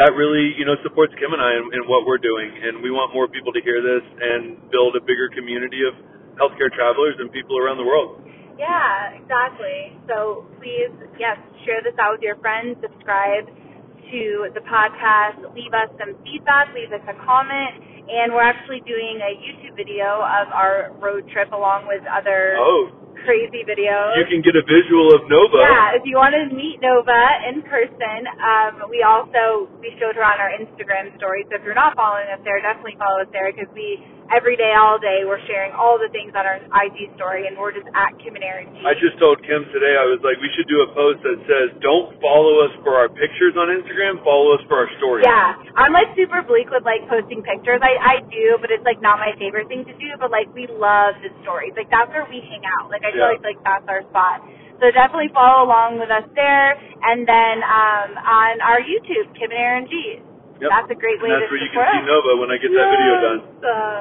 that 0.00 0.16
really, 0.16 0.56
you 0.56 0.64
know, 0.64 0.72
supports 0.80 1.12
Kim 1.20 1.36
and 1.36 1.42
I 1.42 1.52
in 1.60 1.84
what 1.84 2.08
we're 2.08 2.20
doing, 2.20 2.48
and 2.48 2.80
we 2.80 2.88
want 2.88 3.12
more 3.12 3.28
people 3.28 3.52
to 3.52 3.60
hear 3.60 3.84
this 3.84 4.00
and 4.00 4.56
build 4.72 4.96
a 4.96 5.04
bigger 5.04 5.28
community 5.36 5.84
of 5.84 5.92
healthcare 6.40 6.72
travelers 6.72 7.20
and 7.20 7.28
people 7.28 7.60
around 7.60 7.76
the 7.76 7.84
world. 7.84 8.24
Yeah, 8.58 9.16
exactly. 9.16 9.96
So 10.08 10.46
please, 10.60 10.92
yes, 11.18 11.38
share 11.64 11.80
this 11.82 11.94
out 11.98 12.18
with 12.18 12.24
your 12.24 12.36
friends. 12.38 12.76
Subscribe 12.82 13.46
to 13.48 14.22
the 14.52 14.60
podcast. 14.68 15.40
Leave 15.56 15.72
us 15.72 15.88
some 15.98 16.14
feedback. 16.24 16.70
Leave 16.76 16.92
us 16.92 17.04
a 17.08 17.16
comment. 17.24 17.80
And 18.12 18.34
we're 18.34 18.44
actually 18.44 18.82
doing 18.84 19.22
a 19.22 19.32
YouTube 19.40 19.76
video 19.78 20.20
of 20.20 20.50
our 20.52 20.92
road 21.00 21.24
trip 21.32 21.52
along 21.54 21.86
with 21.86 22.02
other 22.10 22.58
Oh, 22.58 22.90
crazy 23.24 23.62
videos. 23.62 24.18
you 24.18 24.26
can 24.26 24.42
get 24.42 24.58
a 24.58 24.64
visual 24.66 25.14
of 25.14 25.22
Nova. 25.30 25.62
Yeah, 25.62 25.94
if 25.96 26.02
you 26.04 26.18
want 26.18 26.34
to 26.34 26.50
meet 26.50 26.82
Nova 26.82 27.14
in 27.46 27.62
person, 27.62 28.26
um, 28.42 28.90
we 28.90 29.06
also 29.06 29.70
we 29.78 29.94
showed 30.02 30.18
her 30.18 30.26
on 30.26 30.42
our 30.42 30.50
Instagram 30.50 31.14
story. 31.16 31.46
So 31.48 31.56
if 31.56 31.62
you're 31.62 31.78
not 31.78 31.94
following 31.94 32.26
us 32.34 32.42
there, 32.42 32.58
definitely 32.60 32.98
follow 32.98 33.22
us 33.22 33.30
there 33.30 33.48
because 33.54 33.70
we 33.72 34.02
every 34.30 34.54
day, 34.54 34.76
all 34.78 35.00
day, 35.02 35.26
we're 35.26 35.42
sharing 35.50 35.74
all 35.74 35.98
the 35.98 36.06
things 36.14 36.30
on 36.38 36.46
our 36.46 36.62
IG 36.62 37.10
story, 37.18 37.50
and 37.50 37.58
we're 37.58 37.74
just 37.74 37.88
at 37.96 38.14
Kim 38.22 38.38
and 38.38 38.44
Aaron 38.46 38.70
G. 38.70 38.84
I 38.86 38.94
just 38.94 39.18
told 39.18 39.42
Kim 39.42 39.66
today, 39.74 39.98
I 39.98 40.06
was 40.06 40.22
like, 40.22 40.38
we 40.38 40.50
should 40.54 40.70
do 40.70 40.84
a 40.86 40.88
post 40.94 41.24
that 41.26 41.38
says, 41.48 41.68
don't 41.82 42.14
follow 42.22 42.62
us 42.62 42.72
for 42.86 42.94
our 42.94 43.10
pictures 43.10 43.58
on 43.58 43.72
Instagram, 43.72 44.22
follow 44.22 44.54
us 44.54 44.62
for 44.70 44.78
our 44.78 44.90
stories. 45.02 45.26
Yeah, 45.26 45.58
I'm 45.74 45.90
like 45.96 46.12
super 46.14 46.42
bleak 46.46 46.70
with 46.70 46.86
like 46.86 47.02
posting 47.10 47.42
pictures. 47.42 47.80
I 47.82 47.96
I 47.98 48.16
do, 48.28 48.58
but 48.60 48.70
it's 48.70 48.84
like 48.84 49.00
not 49.00 49.18
my 49.18 49.32
favorite 49.40 49.66
thing 49.66 49.82
to 49.88 49.94
do. 49.96 50.10
But 50.20 50.30
like 50.30 50.50
we 50.52 50.68
love 50.68 51.16
the 51.24 51.30
stories. 51.42 51.72
Like 51.78 51.88
that's 51.88 52.10
where 52.12 52.26
we 52.28 52.42
hang 52.44 52.62
out. 52.78 52.92
Like 52.92 53.02
I 53.06 53.10
feel 53.10 53.24
Yeah. 53.26 53.34
like 53.38 53.44
like 53.44 53.60
that's 53.64 53.86
our 53.88 54.02
spot. 54.12 54.44
So 54.82 54.90
definitely 54.90 55.30
follow 55.30 55.62
along 55.64 56.02
with 56.02 56.10
us 56.10 56.26
there, 56.34 56.74
and 57.06 57.22
then 57.26 57.56
um 57.62 58.10
on 58.18 58.52
our 58.60 58.80
YouTube, 58.82 59.30
Kim 59.38 59.50
and 59.54 59.60
Aaron 59.60 59.86
G. 59.86 60.20
Yep. 60.62 60.70
That's 60.70 60.90
a 60.94 60.98
great 60.98 61.18
way 61.18 61.34
and 61.34 61.42
that's 61.42 61.50
to 61.50 61.58
where 61.58 61.62
you 61.62 61.70
can 61.74 61.82
support 61.82 61.98
see. 61.98 62.06
Nova 62.06 62.32
when 62.38 62.50
I 62.54 62.56
get 62.62 62.70
that 62.70 62.86
video 62.94 63.14
done. 63.18 63.38
Uh, 63.60 64.00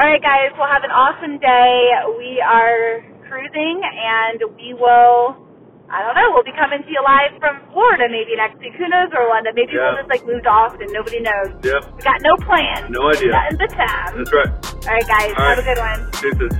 all 0.00 0.06
right, 0.08 0.22
guys. 0.24 0.48
We'll 0.56 0.70
have 0.70 0.82
an 0.82 0.90
awesome 0.94 1.36
day. 1.36 1.92
We 2.16 2.40
are 2.40 3.04
cruising, 3.28 3.84
and 3.84 4.40
we 4.56 4.72
will. 4.72 5.36
I 5.90 6.06
don't 6.06 6.14
know. 6.14 6.30
We'll 6.30 6.46
be 6.46 6.54
coming 6.54 6.80
to 6.86 6.90
you 6.90 7.02
live 7.02 7.34
from 7.42 7.58
Florida 7.74 8.06
maybe 8.06 8.38
next 8.38 8.62
week. 8.62 8.78
Who 8.78 8.86
knows 8.86 9.10
where 9.10 9.26
we'll 9.26 9.34
end 9.34 9.50
up? 9.50 9.58
Maybe 9.58 9.74
Yeah. 9.74 9.90
we'll 9.90 10.06
just 10.06 10.08
like 10.08 10.22
move 10.24 10.40
to 10.46 10.48
Austin. 10.48 10.86
Nobody 10.94 11.18
knows. 11.18 11.50
Yep, 11.66 11.82
We 11.98 12.02
got 12.06 12.22
no 12.22 12.38
plan. 12.46 12.86
no 12.94 13.10
idea. 13.10 13.34
Nothing 13.34 13.58
but 13.58 13.70
time. 13.74 14.14
That's 14.16 14.30
right. 14.32 14.50
All 14.86 14.94
right, 14.94 15.08
guys. 15.10 15.34
All 15.36 15.50
have 15.50 15.58
a 15.58 15.66
good 15.66 15.80
one. 15.82 15.98
Deuces. 16.22 16.54